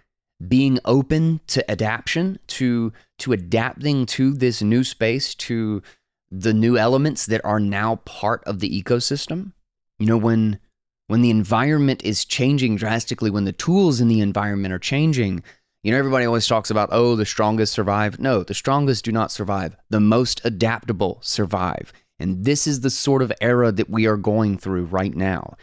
being 0.45 0.79
open 0.85 1.41
to 1.47 1.69
adaptation, 1.69 2.39
to 2.47 2.93
to 3.19 3.33
adapting 3.33 4.05
to 4.07 4.33
this 4.33 4.61
new 4.61 4.83
space, 4.83 5.35
to 5.35 5.81
the 6.29 6.53
new 6.53 6.77
elements 6.77 7.25
that 7.27 7.43
are 7.45 7.59
now 7.59 7.97
part 7.97 8.43
of 8.45 8.59
the 8.59 8.83
ecosystem. 8.83 9.53
You 9.99 10.07
know, 10.07 10.17
when 10.17 10.59
when 11.07 11.21
the 11.21 11.29
environment 11.29 12.03
is 12.03 12.25
changing 12.25 12.75
drastically, 12.75 13.29
when 13.29 13.45
the 13.45 13.53
tools 13.53 14.01
in 14.01 14.07
the 14.07 14.21
environment 14.21 14.73
are 14.73 14.79
changing, 14.79 15.43
you 15.87 15.93
know, 15.93 15.99
everybody 15.99 16.25
always 16.25 16.45
talks 16.45 16.69
about, 16.69 16.89
oh, 16.91 17.15
the 17.15 17.25
strongest 17.25 17.71
survive. 17.71 18.19
No, 18.19 18.43
the 18.43 18.53
strongest 18.53 19.05
do 19.05 19.13
not 19.13 19.31
survive. 19.31 19.73
The 19.89 20.01
most 20.01 20.41
adaptable 20.43 21.19
survive. 21.21 21.93
And 22.19 22.43
this 22.43 22.67
is 22.67 22.81
the 22.81 22.89
sort 22.89 23.21
of 23.21 23.31
era 23.39 23.71
that 23.71 23.89
we 23.89 24.05
are 24.05 24.17
going 24.17 24.57
through 24.57 24.83
right 24.83 25.15
now. 25.15 25.55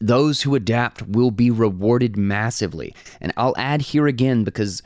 Those 0.00 0.42
who 0.42 0.56
adapt 0.56 1.02
will 1.02 1.30
be 1.30 1.52
rewarded 1.52 2.16
massively. 2.16 2.92
And 3.20 3.32
I'll 3.36 3.54
add 3.56 3.80
here 3.80 4.08
again 4.08 4.42
because 4.42 4.82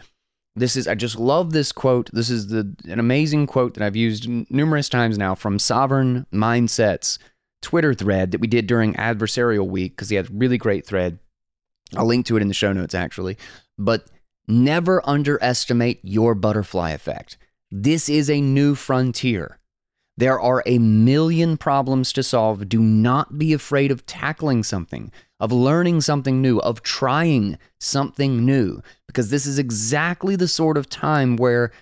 this 0.57 0.77
is, 0.77 0.87
I 0.87 0.95
just 0.95 1.19
love 1.19 1.55
this 1.55 1.73
quote. 1.73 2.11
This 2.13 2.29
is 2.29 2.49
the, 2.49 2.77
an 2.87 3.01
amazing 3.01 3.47
quote 3.47 3.73
that 3.73 3.83
I've 3.83 3.97
used 3.97 4.29
numerous 4.51 4.91
times 4.91 5.17
now 5.17 5.35
from 5.35 5.59
Sovereign 5.59 6.27
Mindsets 6.35 7.17
Twitter 7.63 7.95
thread 7.95 8.33
that 8.33 8.43
we 8.43 8.47
did 8.47 8.67
during 8.67 8.93
Adversarial 8.93 9.67
Week 9.67 9.93
because 9.97 10.11
he 10.11 10.17
had 10.17 10.29
a 10.29 10.35
really 10.35 10.59
great 10.59 10.87
thread. 10.87 11.19
I'll 11.97 12.05
link 12.05 12.27
to 12.27 12.37
it 12.37 12.43
in 12.43 12.49
the 12.49 12.53
show 12.53 12.75
notes 12.75 12.95
actually. 12.95 13.39
But 13.79 14.07
Never 14.49 15.01
underestimate 15.09 16.01
your 16.03 16.35
butterfly 16.35 16.91
effect. 16.91 17.39
This 17.71 18.09
is 18.09 18.29
a 18.29 18.41
new 18.41 18.75
frontier. 18.75 19.59
There 20.17 20.39
are 20.39 20.63
a 20.67 20.79
million 20.79 21.57
problems 21.57 22.13
to 22.13 22.23
solve. 22.23 22.69
Do 22.69 22.81
not 22.81 23.39
be 23.39 23.53
afraid 23.53 23.91
of 23.91 24.05
tackling 24.05 24.63
something, 24.63 25.11
of 25.41 25.53
learning 25.53 26.03
something 26.03 26.43
new, 26.43 26.59
of 26.59 26.83
trying 26.83 27.59
something 27.81 28.45
new, 28.45 28.83
because 29.07 29.31
this 29.31 29.47
is 29.47 29.59
exactly 29.59 30.37
the 30.37 30.49
sort 30.49 30.77
of 30.77 30.91
time 30.91 31.37
where 31.37 31.73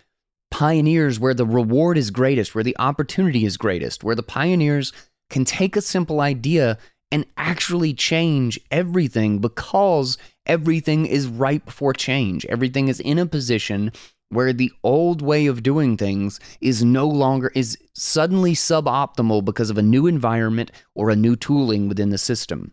pioneers, 0.50 1.18
where 1.18 1.34
the 1.34 1.46
reward 1.46 1.98
is 1.98 2.10
greatest, 2.10 2.54
where 2.54 2.64
the 2.64 2.76
opportunity 2.78 3.44
is 3.44 3.56
greatest, 3.56 4.04
where 4.04 4.14
the 4.14 4.22
pioneers 4.22 4.92
can 5.28 5.44
take 5.44 5.76
a 5.76 5.82
simple 5.82 6.20
idea 6.20 6.78
and 7.12 7.26
actually 7.36 7.92
change 7.92 8.60
everything 8.70 9.38
because 9.38 10.16
everything 10.46 11.06
is 11.06 11.26
ripe 11.26 11.70
for 11.70 11.92
change. 11.92 12.46
Everything 12.46 12.88
is 12.88 13.00
in 13.00 13.18
a 13.18 13.26
position 13.26 13.92
where 14.28 14.52
the 14.52 14.72
old 14.84 15.20
way 15.20 15.46
of 15.46 15.62
doing 15.62 15.96
things 15.96 16.38
is 16.60 16.84
no 16.84 17.06
longer 17.06 17.50
is 17.54 17.76
suddenly 17.94 18.52
suboptimal 18.52 19.44
because 19.44 19.70
of 19.70 19.78
a 19.78 19.82
new 19.82 20.06
environment 20.06 20.70
or 20.94 21.10
a 21.10 21.16
new 21.16 21.34
tooling 21.34 21.88
within 21.88 22.10
the 22.10 22.18
system. 22.18 22.72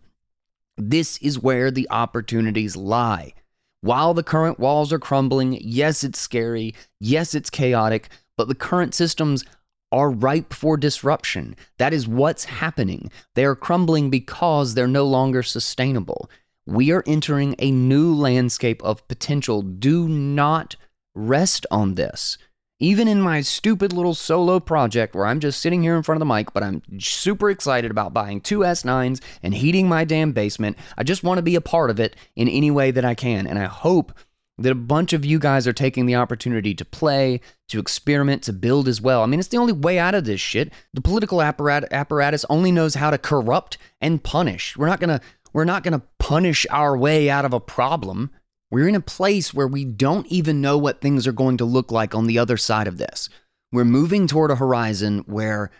This 0.76 1.18
is 1.18 1.40
where 1.40 1.72
the 1.72 1.88
opportunities 1.90 2.76
lie. 2.76 3.34
While 3.80 4.14
the 4.14 4.22
current 4.22 4.60
walls 4.60 4.92
are 4.92 4.98
crumbling, 5.00 5.58
yes, 5.60 6.04
it's 6.04 6.20
scary, 6.20 6.74
yes, 7.00 7.34
it's 7.34 7.50
chaotic, 7.50 8.08
but 8.36 8.46
the 8.46 8.54
current 8.54 8.94
systems 8.94 9.44
are 9.90 10.10
ripe 10.10 10.52
for 10.52 10.76
disruption. 10.76 11.56
That 11.78 11.92
is 11.92 12.08
what's 12.08 12.44
happening. 12.44 13.10
They 13.34 13.44
are 13.44 13.54
crumbling 13.54 14.10
because 14.10 14.74
they're 14.74 14.86
no 14.86 15.04
longer 15.04 15.42
sustainable. 15.42 16.30
We 16.66 16.92
are 16.92 17.04
entering 17.06 17.54
a 17.58 17.70
new 17.70 18.14
landscape 18.14 18.82
of 18.84 19.06
potential. 19.08 19.62
Do 19.62 20.08
not 20.08 20.76
rest 21.14 21.66
on 21.70 21.94
this. 21.94 22.36
Even 22.80 23.08
in 23.08 23.20
my 23.20 23.40
stupid 23.40 23.92
little 23.92 24.14
solo 24.14 24.60
project 24.60 25.14
where 25.14 25.26
I'm 25.26 25.40
just 25.40 25.60
sitting 25.60 25.82
here 25.82 25.96
in 25.96 26.04
front 26.04 26.22
of 26.22 26.28
the 26.28 26.32
mic, 26.32 26.52
but 26.52 26.62
I'm 26.62 26.82
super 27.00 27.50
excited 27.50 27.90
about 27.90 28.14
buying 28.14 28.40
two 28.40 28.60
S9s 28.60 29.20
and 29.42 29.52
heating 29.52 29.88
my 29.88 30.04
damn 30.04 30.30
basement, 30.30 30.78
I 30.96 31.02
just 31.02 31.24
want 31.24 31.38
to 31.38 31.42
be 31.42 31.56
a 31.56 31.60
part 31.60 31.90
of 31.90 31.98
it 31.98 32.14
in 32.36 32.48
any 32.48 32.70
way 32.70 32.92
that 32.92 33.04
I 33.04 33.14
can. 33.14 33.48
And 33.48 33.58
I 33.58 33.64
hope 33.64 34.12
that 34.58 34.72
a 34.72 34.76
bunch 34.76 35.12
of 35.12 35.24
you 35.24 35.38
guys 35.38 35.66
are 35.66 35.72
taking 35.72 36.06
the 36.06 36.16
opportunity 36.16 36.74
to 36.74 36.84
play, 36.84 37.40
to 37.68 37.78
experiment, 37.78 38.42
to 38.42 38.52
build 38.52 38.88
as 38.88 39.00
well. 39.00 39.22
I 39.22 39.26
mean, 39.26 39.38
it's 39.38 39.48
the 39.48 39.56
only 39.56 39.72
way 39.72 39.98
out 39.98 40.14
of 40.14 40.24
this 40.24 40.40
shit. 40.40 40.72
The 40.92 41.00
political 41.00 41.40
apparatus 41.40 42.44
only 42.50 42.72
knows 42.72 42.94
how 42.94 43.10
to 43.10 43.18
corrupt 43.18 43.78
and 44.00 44.22
punish. 44.22 44.76
We're 44.76 44.88
not 44.88 45.00
going 45.00 45.18
to 45.18 45.24
we're 45.52 45.64
not 45.64 45.82
going 45.82 45.98
to 45.98 46.06
punish 46.18 46.66
our 46.70 46.96
way 46.96 47.30
out 47.30 47.44
of 47.44 47.54
a 47.54 47.60
problem. 47.60 48.30
We're 48.70 48.88
in 48.88 48.94
a 48.94 49.00
place 49.00 49.54
where 49.54 49.66
we 49.66 49.84
don't 49.84 50.26
even 50.26 50.60
know 50.60 50.76
what 50.76 51.00
things 51.00 51.26
are 51.26 51.32
going 51.32 51.56
to 51.56 51.64
look 51.64 51.90
like 51.90 52.14
on 52.14 52.26
the 52.26 52.38
other 52.38 52.56
side 52.58 52.86
of 52.86 52.98
this. 52.98 53.30
We're 53.72 53.84
moving 53.84 54.26
toward 54.26 54.50
a 54.50 54.56
horizon 54.56 55.24
where 55.26 55.70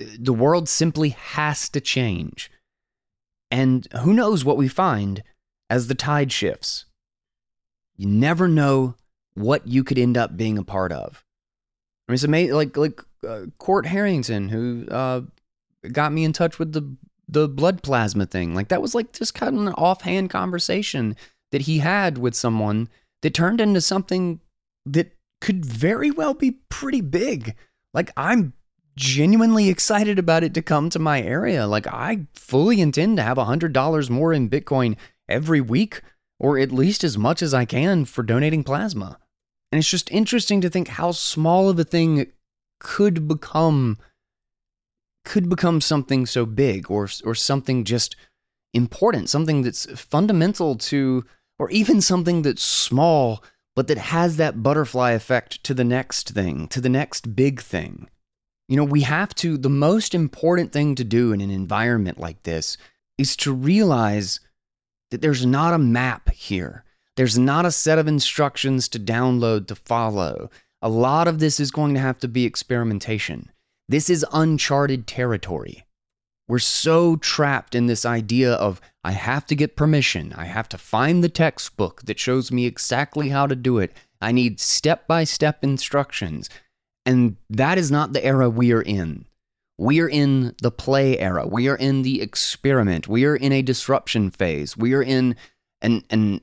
uh, 0.00 0.04
the 0.18 0.34
world 0.34 0.68
simply 0.68 1.10
has 1.10 1.68
to 1.70 1.80
change. 1.80 2.50
And 3.50 3.88
who 4.02 4.12
knows 4.12 4.44
what 4.44 4.56
we 4.56 4.68
find 4.68 5.22
as 5.70 5.86
the 5.86 5.94
tide 5.94 6.30
shifts. 6.30 6.84
You 7.96 8.08
never 8.08 8.48
know 8.48 8.96
what 9.34 9.66
you 9.66 9.84
could 9.84 9.98
end 9.98 10.16
up 10.16 10.36
being 10.36 10.58
a 10.58 10.64
part 10.64 10.92
of. 10.92 11.24
I 12.06 12.12
mean, 12.12 12.14
it's 12.14 12.24
amazing. 12.24 12.54
Like 12.54 12.76
like 12.76 13.00
uh, 13.26 13.46
Court 13.58 13.86
Harrington, 13.86 14.48
who 14.48 14.86
uh, 14.90 15.22
got 15.92 16.12
me 16.12 16.24
in 16.24 16.32
touch 16.32 16.58
with 16.58 16.72
the 16.72 16.96
the 17.28 17.48
blood 17.48 17.82
plasma 17.82 18.26
thing. 18.26 18.54
Like 18.54 18.68
that 18.68 18.82
was 18.82 18.94
like 18.94 19.12
just 19.12 19.34
kind 19.34 19.56
of 19.56 19.66
an 19.66 19.72
offhand 19.74 20.30
conversation 20.30 21.16
that 21.52 21.62
he 21.62 21.78
had 21.78 22.18
with 22.18 22.34
someone 22.34 22.88
that 23.22 23.34
turned 23.34 23.60
into 23.60 23.80
something 23.80 24.40
that 24.86 25.12
could 25.40 25.64
very 25.64 26.10
well 26.10 26.34
be 26.34 26.52
pretty 26.68 27.00
big. 27.00 27.54
Like 27.92 28.10
I'm 28.16 28.52
genuinely 28.96 29.68
excited 29.68 30.18
about 30.18 30.44
it 30.44 30.54
to 30.54 30.62
come 30.62 30.90
to 30.90 30.98
my 30.98 31.22
area. 31.22 31.66
Like 31.66 31.86
I 31.86 32.26
fully 32.34 32.80
intend 32.80 33.16
to 33.16 33.22
have 33.22 33.38
a 33.38 33.44
hundred 33.44 33.72
dollars 33.72 34.10
more 34.10 34.32
in 34.32 34.50
Bitcoin 34.50 34.96
every 35.28 35.60
week, 35.60 36.02
or 36.38 36.58
at 36.58 36.72
least 36.72 37.04
as 37.04 37.16
much 37.16 37.42
as 37.42 37.54
I 37.54 37.64
can 37.64 38.04
for 38.04 38.22
donating 38.22 38.64
plasma. 38.64 39.18
And 39.70 39.78
it's 39.78 39.90
just 39.90 40.10
interesting 40.10 40.60
to 40.60 40.70
think 40.70 40.88
how 40.88 41.12
small 41.12 41.68
of 41.68 41.78
a 41.78 41.84
thing 41.84 42.32
could 42.80 43.26
become 43.26 43.98
could 45.24 45.48
become 45.48 45.80
something 45.80 46.26
so 46.26 46.44
big 46.44 46.90
or 46.90 47.08
or 47.24 47.34
something 47.34 47.84
just 47.84 48.14
important, 48.72 49.30
something 49.30 49.62
that's 49.62 49.86
fundamental 49.98 50.76
to 50.76 51.24
or 51.58 51.70
even 51.70 52.00
something 52.00 52.42
that's 52.42 52.62
small 52.62 53.42
but 53.76 53.88
that 53.88 53.98
has 53.98 54.36
that 54.36 54.62
butterfly 54.62 55.12
effect 55.12 55.62
to 55.64 55.74
the 55.74 55.84
next 55.84 56.30
thing, 56.30 56.68
to 56.68 56.80
the 56.80 56.88
next 56.88 57.34
big 57.34 57.60
thing. 57.60 58.08
You 58.68 58.76
know, 58.76 58.84
we 58.84 59.02
have 59.02 59.34
to 59.36 59.58
the 59.58 59.68
most 59.68 60.14
important 60.14 60.72
thing 60.72 60.94
to 60.94 61.04
do 61.04 61.32
in 61.32 61.40
an 61.40 61.50
environment 61.50 62.18
like 62.18 62.44
this 62.44 62.76
is 63.18 63.36
to 63.38 63.52
realize 63.52 64.40
that 65.10 65.20
there's 65.20 65.46
not 65.46 65.74
a 65.74 65.78
map 65.78 66.30
here. 66.30 66.84
There's 67.16 67.38
not 67.38 67.66
a 67.66 67.70
set 67.70 67.98
of 67.98 68.08
instructions 68.08 68.88
to 68.88 68.98
download 68.98 69.68
to 69.68 69.74
follow. 69.74 70.50
A 70.82 70.88
lot 70.88 71.28
of 71.28 71.38
this 71.38 71.60
is 71.60 71.70
going 71.70 71.94
to 71.94 72.00
have 72.00 72.18
to 72.18 72.28
be 72.28 72.44
experimentation. 72.44 73.50
This 73.88 74.10
is 74.10 74.26
uncharted 74.32 75.06
territory. 75.06 75.84
We're 76.48 76.58
so 76.58 77.16
trapped 77.16 77.74
in 77.74 77.86
this 77.86 78.04
idea 78.04 78.52
of 78.52 78.80
I 79.02 79.12
have 79.12 79.46
to 79.46 79.54
get 79.54 79.76
permission. 79.76 80.34
I 80.36 80.44
have 80.44 80.68
to 80.70 80.78
find 80.78 81.22
the 81.22 81.28
textbook 81.28 82.02
that 82.02 82.18
shows 82.18 82.52
me 82.52 82.66
exactly 82.66 83.30
how 83.30 83.46
to 83.46 83.56
do 83.56 83.78
it. 83.78 83.92
I 84.20 84.32
need 84.32 84.60
step 84.60 85.06
by 85.06 85.24
step 85.24 85.62
instructions. 85.62 86.50
And 87.06 87.36
that 87.48 87.78
is 87.78 87.90
not 87.90 88.12
the 88.12 88.24
era 88.24 88.50
we 88.50 88.72
are 88.72 88.82
in. 88.82 89.26
We 89.78 90.00
are 90.00 90.08
in 90.08 90.54
the 90.62 90.70
play 90.70 91.18
era. 91.18 91.46
We 91.46 91.68
are 91.68 91.76
in 91.76 92.02
the 92.02 92.22
experiment. 92.22 93.08
We 93.08 93.24
are 93.24 93.36
in 93.36 93.52
a 93.52 93.62
disruption 93.62 94.30
phase. 94.30 94.76
We 94.76 94.94
are 94.94 95.02
in 95.02 95.36
an, 95.82 96.04
an 96.10 96.40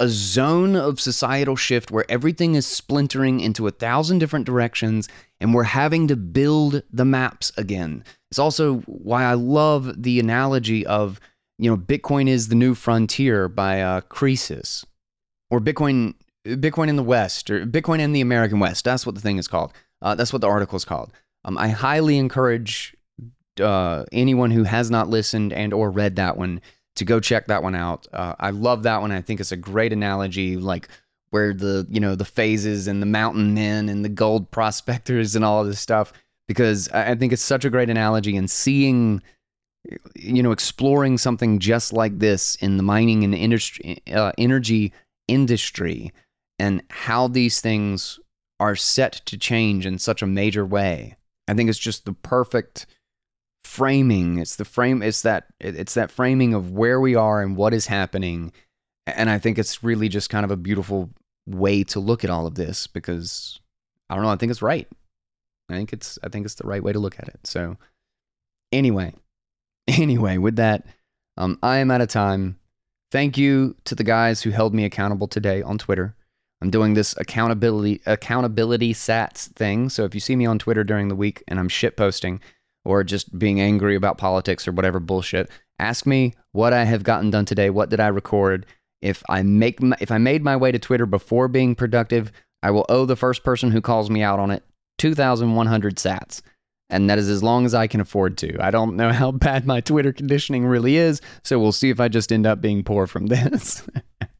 a 0.00 0.08
zone 0.08 0.74
of 0.74 1.00
societal 1.00 1.56
shift 1.56 1.90
where 1.90 2.04
everything 2.08 2.54
is 2.54 2.66
splintering 2.66 3.40
into 3.40 3.66
a 3.66 3.70
thousand 3.70 4.18
different 4.18 4.44
directions 4.44 5.08
and 5.40 5.54
we're 5.54 5.62
having 5.62 6.08
to 6.08 6.16
build 6.16 6.82
the 6.92 7.04
maps 7.04 7.52
again. 7.56 8.04
It's 8.30 8.38
also 8.38 8.78
why 8.86 9.24
I 9.24 9.34
love 9.34 10.02
the 10.02 10.18
analogy 10.18 10.84
of, 10.84 11.20
you 11.58 11.70
know, 11.70 11.76
Bitcoin 11.76 12.28
is 12.28 12.48
the 12.48 12.54
new 12.56 12.74
frontier 12.74 13.48
by 13.48 13.80
uh, 13.80 14.00
Croesus 14.02 14.84
or 15.50 15.60
Bitcoin 15.60 16.14
Bitcoin 16.44 16.88
in 16.88 16.96
the 16.96 17.02
West 17.02 17.48
or 17.48 17.64
Bitcoin 17.64 18.00
in 18.00 18.12
the 18.12 18.20
American 18.20 18.58
West. 18.58 18.84
That's 18.84 19.06
what 19.06 19.14
the 19.14 19.20
thing 19.20 19.38
is 19.38 19.48
called. 19.48 19.72
Uh, 20.02 20.14
that's 20.14 20.32
what 20.32 20.42
the 20.42 20.48
article 20.48 20.76
is 20.76 20.84
called. 20.84 21.12
Um, 21.44 21.58
I 21.58 21.68
highly 21.68 22.18
encourage 22.18 22.96
uh, 23.60 24.04
anyone 24.12 24.50
who 24.50 24.64
has 24.64 24.90
not 24.90 25.08
listened 25.08 25.52
and 25.52 25.72
or 25.72 25.90
read 25.90 26.16
that 26.16 26.36
one 26.36 26.60
to 26.96 27.04
go 27.04 27.20
check 27.20 27.46
that 27.46 27.62
one 27.62 27.74
out. 27.74 28.06
Uh, 28.12 28.34
I 28.38 28.50
love 28.50 28.84
that 28.84 29.00
one. 29.00 29.12
I 29.12 29.20
think 29.20 29.40
it's 29.40 29.52
a 29.52 29.56
great 29.56 29.92
analogy, 29.92 30.56
like 30.56 30.88
where 31.30 31.52
the 31.52 31.86
you 31.90 32.00
know 32.00 32.14
the 32.14 32.24
phases 32.24 32.86
and 32.86 33.02
the 33.02 33.06
mountain 33.06 33.54
men 33.54 33.88
and 33.88 34.04
the 34.04 34.08
gold 34.08 34.50
prospectors 34.50 35.36
and 35.36 35.44
all 35.44 35.60
of 35.60 35.66
this 35.66 35.80
stuff. 35.80 36.12
Because 36.46 36.88
I 36.90 37.14
think 37.14 37.32
it's 37.32 37.40
such 37.40 37.64
a 37.64 37.70
great 37.70 37.88
analogy, 37.88 38.36
and 38.36 38.50
seeing, 38.50 39.22
you 40.14 40.42
know, 40.42 40.52
exploring 40.52 41.16
something 41.16 41.58
just 41.58 41.90
like 41.90 42.18
this 42.18 42.56
in 42.56 42.76
the 42.76 42.82
mining 42.82 43.24
and 43.24 43.34
industry, 43.34 44.02
uh, 44.12 44.32
energy 44.36 44.92
industry, 45.26 46.12
and 46.58 46.82
how 46.90 47.28
these 47.28 47.62
things 47.62 48.20
are 48.60 48.76
set 48.76 49.14
to 49.24 49.38
change 49.38 49.86
in 49.86 49.98
such 49.98 50.20
a 50.20 50.26
major 50.26 50.66
way. 50.66 51.16
I 51.48 51.54
think 51.54 51.68
it's 51.68 51.78
just 51.78 52.04
the 52.04 52.12
perfect 52.12 52.86
framing. 53.64 54.38
It's 54.38 54.56
the 54.56 54.64
frame. 54.64 55.02
It's 55.02 55.22
that. 55.22 55.46
It's 55.60 55.94
that 55.94 56.10
framing 56.10 56.54
of 56.54 56.72
where 56.72 57.00
we 57.00 57.14
are 57.14 57.42
and 57.42 57.56
what 57.56 57.74
is 57.74 57.86
happening. 57.86 58.52
And 59.06 59.28
I 59.28 59.38
think 59.38 59.58
it's 59.58 59.82
really 59.82 60.08
just 60.08 60.30
kind 60.30 60.44
of 60.44 60.50
a 60.50 60.56
beautiful 60.56 61.10
way 61.46 61.84
to 61.84 62.00
look 62.00 62.24
at 62.24 62.30
all 62.30 62.46
of 62.46 62.54
this 62.54 62.86
because 62.86 63.60
I 64.08 64.14
don't 64.14 64.24
know. 64.24 64.30
I 64.30 64.36
think 64.36 64.50
it's 64.50 64.62
right. 64.62 64.88
I 65.70 65.74
think 65.74 65.92
it's. 65.92 66.18
I 66.22 66.28
think 66.28 66.44
it's 66.44 66.54
the 66.56 66.66
right 66.66 66.82
way 66.82 66.92
to 66.92 66.98
look 66.98 67.18
at 67.18 67.28
it. 67.28 67.40
So, 67.44 67.76
anyway, 68.72 69.14
anyway, 69.88 70.38
with 70.38 70.56
that, 70.56 70.86
um, 71.36 71.58
I 71.62 71.78
am 71.78 71.90
out 71.90 72.00
of 72.00 72.08
time. 72.08 72.58
Thank 73.10 73.38
you 73.38 73.76
to 73.84 73.94
the 73.94 74.04
guys 74.04 74.42
who 74.42 74.50
held 74.50 74.74
me 74.74 74.84
accountable 74.84 75.28
today 75.28 75.62
on 75.62 75.78
Twitter. 75.78 76.16
I'm 76.64 76.70
doing 76.70 76.94
this 76.94 77.14
accountability 77.18 78.00
accountability 78.06 78.94
sats 78.94 79.52
thing. 79.52 79.90
So 79.90 80.04
if 80.04 80.14
you 80.14 80.20
see 80.20 80.34
me 80.34 80.46
on 80.46 80.58
Twitter 80.58 80.82
during 80.82 81.08
the 81.08 81.14
week 81.14 81.44
and 81.46 81.60
I'm 81.60 81.68
shit 81.68 81.94
posting 81.94 82.40
or 82.86 83.04
just 83.04 83.38
being 83.38 83.60
angry 83.60 83.94
about 83.96 84.16
politics 84.16 84.66
or 84.66 84.72
whatever 84.72 84.98
bullshit, 84.98 85.50
ask 85.78 86.06
me 86.06 86.32
what 86.52 86.72
I 86.72 86.84
have 86.84 87.02
gotten 87.02 87.28
done 87.28 87.44
today. 87.44 87.68
What 87.68 87.90
did 87.90 88.00
I 88.00 88.06
record? 88.06 88.64
If 89.02 89.22
I 89.28 89.42
make 89.42 89.82
my, 89.82 89.94
if 90.00 90.10
I 90.10 90.16
made 90.16 90.42
my 90.42 90.56
way 90.56 90.72
to 90.72 90.78
Twitter 90.78 91.04
before 91.04 91.48
being 91.48 91.74
productive, 91.74 92.32
I 92.62 92.70
will 92.70 92.86
owe 92.88 93.04
the 93.04 93.14
first 93.14 93.44
person 93.44 93.70
who 93.70 93.82
calls 93.82 94.08
me 94.08 94.22
out 94.22 94.38
on 94.38 94.50
it 94.50 94.62
2,100 94.96 95.96
sats. 95.96 96.40
And 96.88 97.10
that 97.10 97.18
is 97.18 97.28
as 97.28 97.42
long 97.42 97.66
as 97.66 97.74
I 97.74 97.88
can 97.88 98.00
afford 98.00 98.38
to. 98.38 98.56
I 98.58 98.70
don't 98.70 98.96
know 98.96 99.12
how 99.12 99.32
bad 99.32 99.66
my 99.66 99.82
Twitter 99.82 100.14
conditioning 100.14 100.64
really 100.64 100.96
is, 100.96 101.20
so 101.42 101.58
we'll 101.58 101.72
see 101.72 101.90
if 101.90 102.00
I 102.00 102.08
just 102.08 102.32
end 102.32 102.46
up 102.46 102.62
being 102.62 102.84
poor 102.84 103.06
from 103.06 103.26
this. 103.26 103.86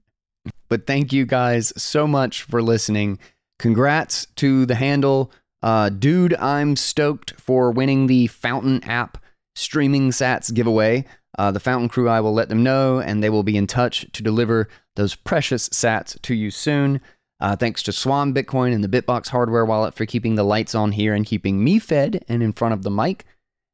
But 0.68 0.86
thank 0.86 1.12
you 1.12 1.24
guys 1.24 1.72
so 1.76 2.06
much 2.06 2.42
for 2.42 2.62
listening. 2.62 3.18
Congrats 3.58 4.26
to 4.36 4.66
the 4.66 4.74
handle. 4.74 5.30
Uh, 5.62 5.88
dude, 5.88 6.34
I'm 6.34 6.76
stoked 6.76 7.32
for 7.40 7.70
winning 7.70 8.06
the 8.06 8.26
Fountain 8.26 8.82
app 8.84 9.18
streaming 9.54 10.10
sats 10.10 10.52
giveaway. 10.52 11.04
Uh, 11.38 11.50
the 11.50 11.60
Fountain 11.60 11.88
crew, 11.88 12.08
I 12.08 12.20
will 12.20 12.34
let 12.34 12.48
them 12.48 12.62
know, 12.62 13.00
and 13.00 13.22
they 13.22 13.30
will 13.30 13.42
be 13.42 13.56
in 13.56 13.66
touch 13.66 14.06
to 14.12 14.22
deliver 14.22 14.68
those 14.96 15.14
precious 15.14 15.68
sats 15.70 16.20
to 16.22 16.34
you 16.34 16.50
soon. 16.50 17.00
Uh, 17.40 17.56
thanks 17.56 17.82
to 17.82 17.92
Swan 17.92 18.32
Bitcoin 18.32 18.72
and 18.72 18.84
the 18.84 19.02
Bitbox 19.02 19.28
hardware 19.28 19.64
wallet 19.64 19.94
for 19.94 20.06
keeping 20.06 20.34
the 20.34 20.44
lights 20.44 20.74
on 20.74 20.92
here 20.92 21.14
and 21.14 21.26
keeping 21.26 21.62
me 21.62 21.78
fed 21.78 22.24
and 22.28 22.42
in 22.42 22.52
front 22.52 22.74
of 22.74 22.82
the 22.82 22.90
mic. 22.90 23.24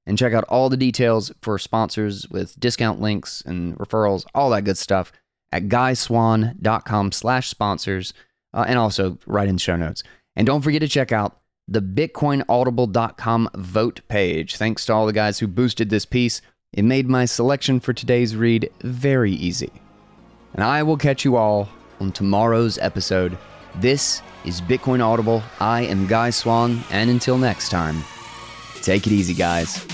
And 0.06 0.16
check 0.16 0.32
out 0.32 0.44
all 0.44 0.70
the 0.70 0.76
details 0.76 1.30
for 1.42 1.58
sponsors 1.58 2.26
with 2.30 2.58
discount 2.58 3.00
links 3.00 3.42
and 3.44 3.76
referrals, 3.78 4.24
all 4.34 4.50
that 4.50 4.64
good 4.64 4.78
stuff 4.78 5.12
at 5.52 5.68
guyswann.com 5.68 7.12
slash 7.12 7.48
sponsors 7.48 8.12
uh, 8.54 8.64
and 8.66 8.78
also 8.78 9.18
right 9.26 9.48
in 9.48 9.56
the 9.56 9.60
show 9.60 9.76
notes. 9.76 10.02
And 10.36 10.46
don't 10.46 10.62
forget 10.62 10.80
to 10.82 10.88
check 10.88 11.12
out 11.12 11.40
the 11.68 11.82
bitcoinaudible.com 11.82 13.50
vote 13.54 14.00
page. 14.08 14.56
Thanks 14.56 14.86
to 14.86 14.92
all 14.92 15.06
the 15.06 15.12
guys 15.12 15.38
who 15.38 15.46
boosted 15.46 15.90
this 15.90 16.04
piece. 16.04 16.42
It 16.72 16.82
made 16.82 17.08
my 17.08 17.24
selection 17.24 17.80
for 17.80 17.92
today's 17.92 18.36
read 18.36 18.70
very 18.82 19.32
easy. 19.32 19.72
And 20.54 20.64
I 20.64 20.82
will 20.82 20.96
catch 20.96 21.24
you 21.24 21.36
all 21.36 21.68
on 22.00 22.12
tomorrow's 22.12 22.78
episode. 22.78 23.36
This 23.76 24.22
is 24.44 24.60
Bitcoin 24.60 25.04
Audible. 25.04 25.42
I 25.60 25.82
am 25.82 26.06
Guy 26.06 26.30
Swann, 26.30 26.82
and 26.90 27.10
until 27.10 27.38
next 27.38 27.68
time, 27.68 28.02
take 28.82 29.06
it 29.06 29.12
easy, 29.12 29.34
guys. 29.34 29.86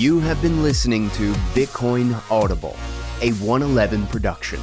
You 0.00 0.18
have 0.20 0.40
been 0.40 0.62
listening 0.62 1.10
to 1.10 1.34
Bitcoin 1.52 2.18
Audible, 2.30 2.74
a 3.20 3.32
111 3.32 4.06
production. 4.06 4.58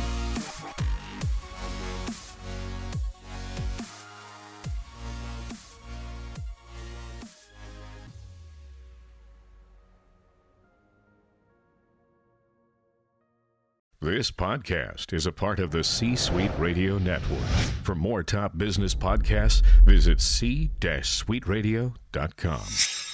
This 14.02 14.32
podcast 14.32 15.14
is 15.14 15.28
a 15.28 15.32
part 15.32 15.60
of 15.60 15.70
the 15.70 15.84
C 15.84 16.16
Suite 16.16 16.50
Radio 16.58 16.98
Network. 16.98 17.46
For 17.84 17.94
more 17.94 18.24
top 18.24 18.58
business 18.58 18.96
podcasts, 18.96 19.62
visit 19.86 20.20
c-suiteradio.com. 20.20 23.07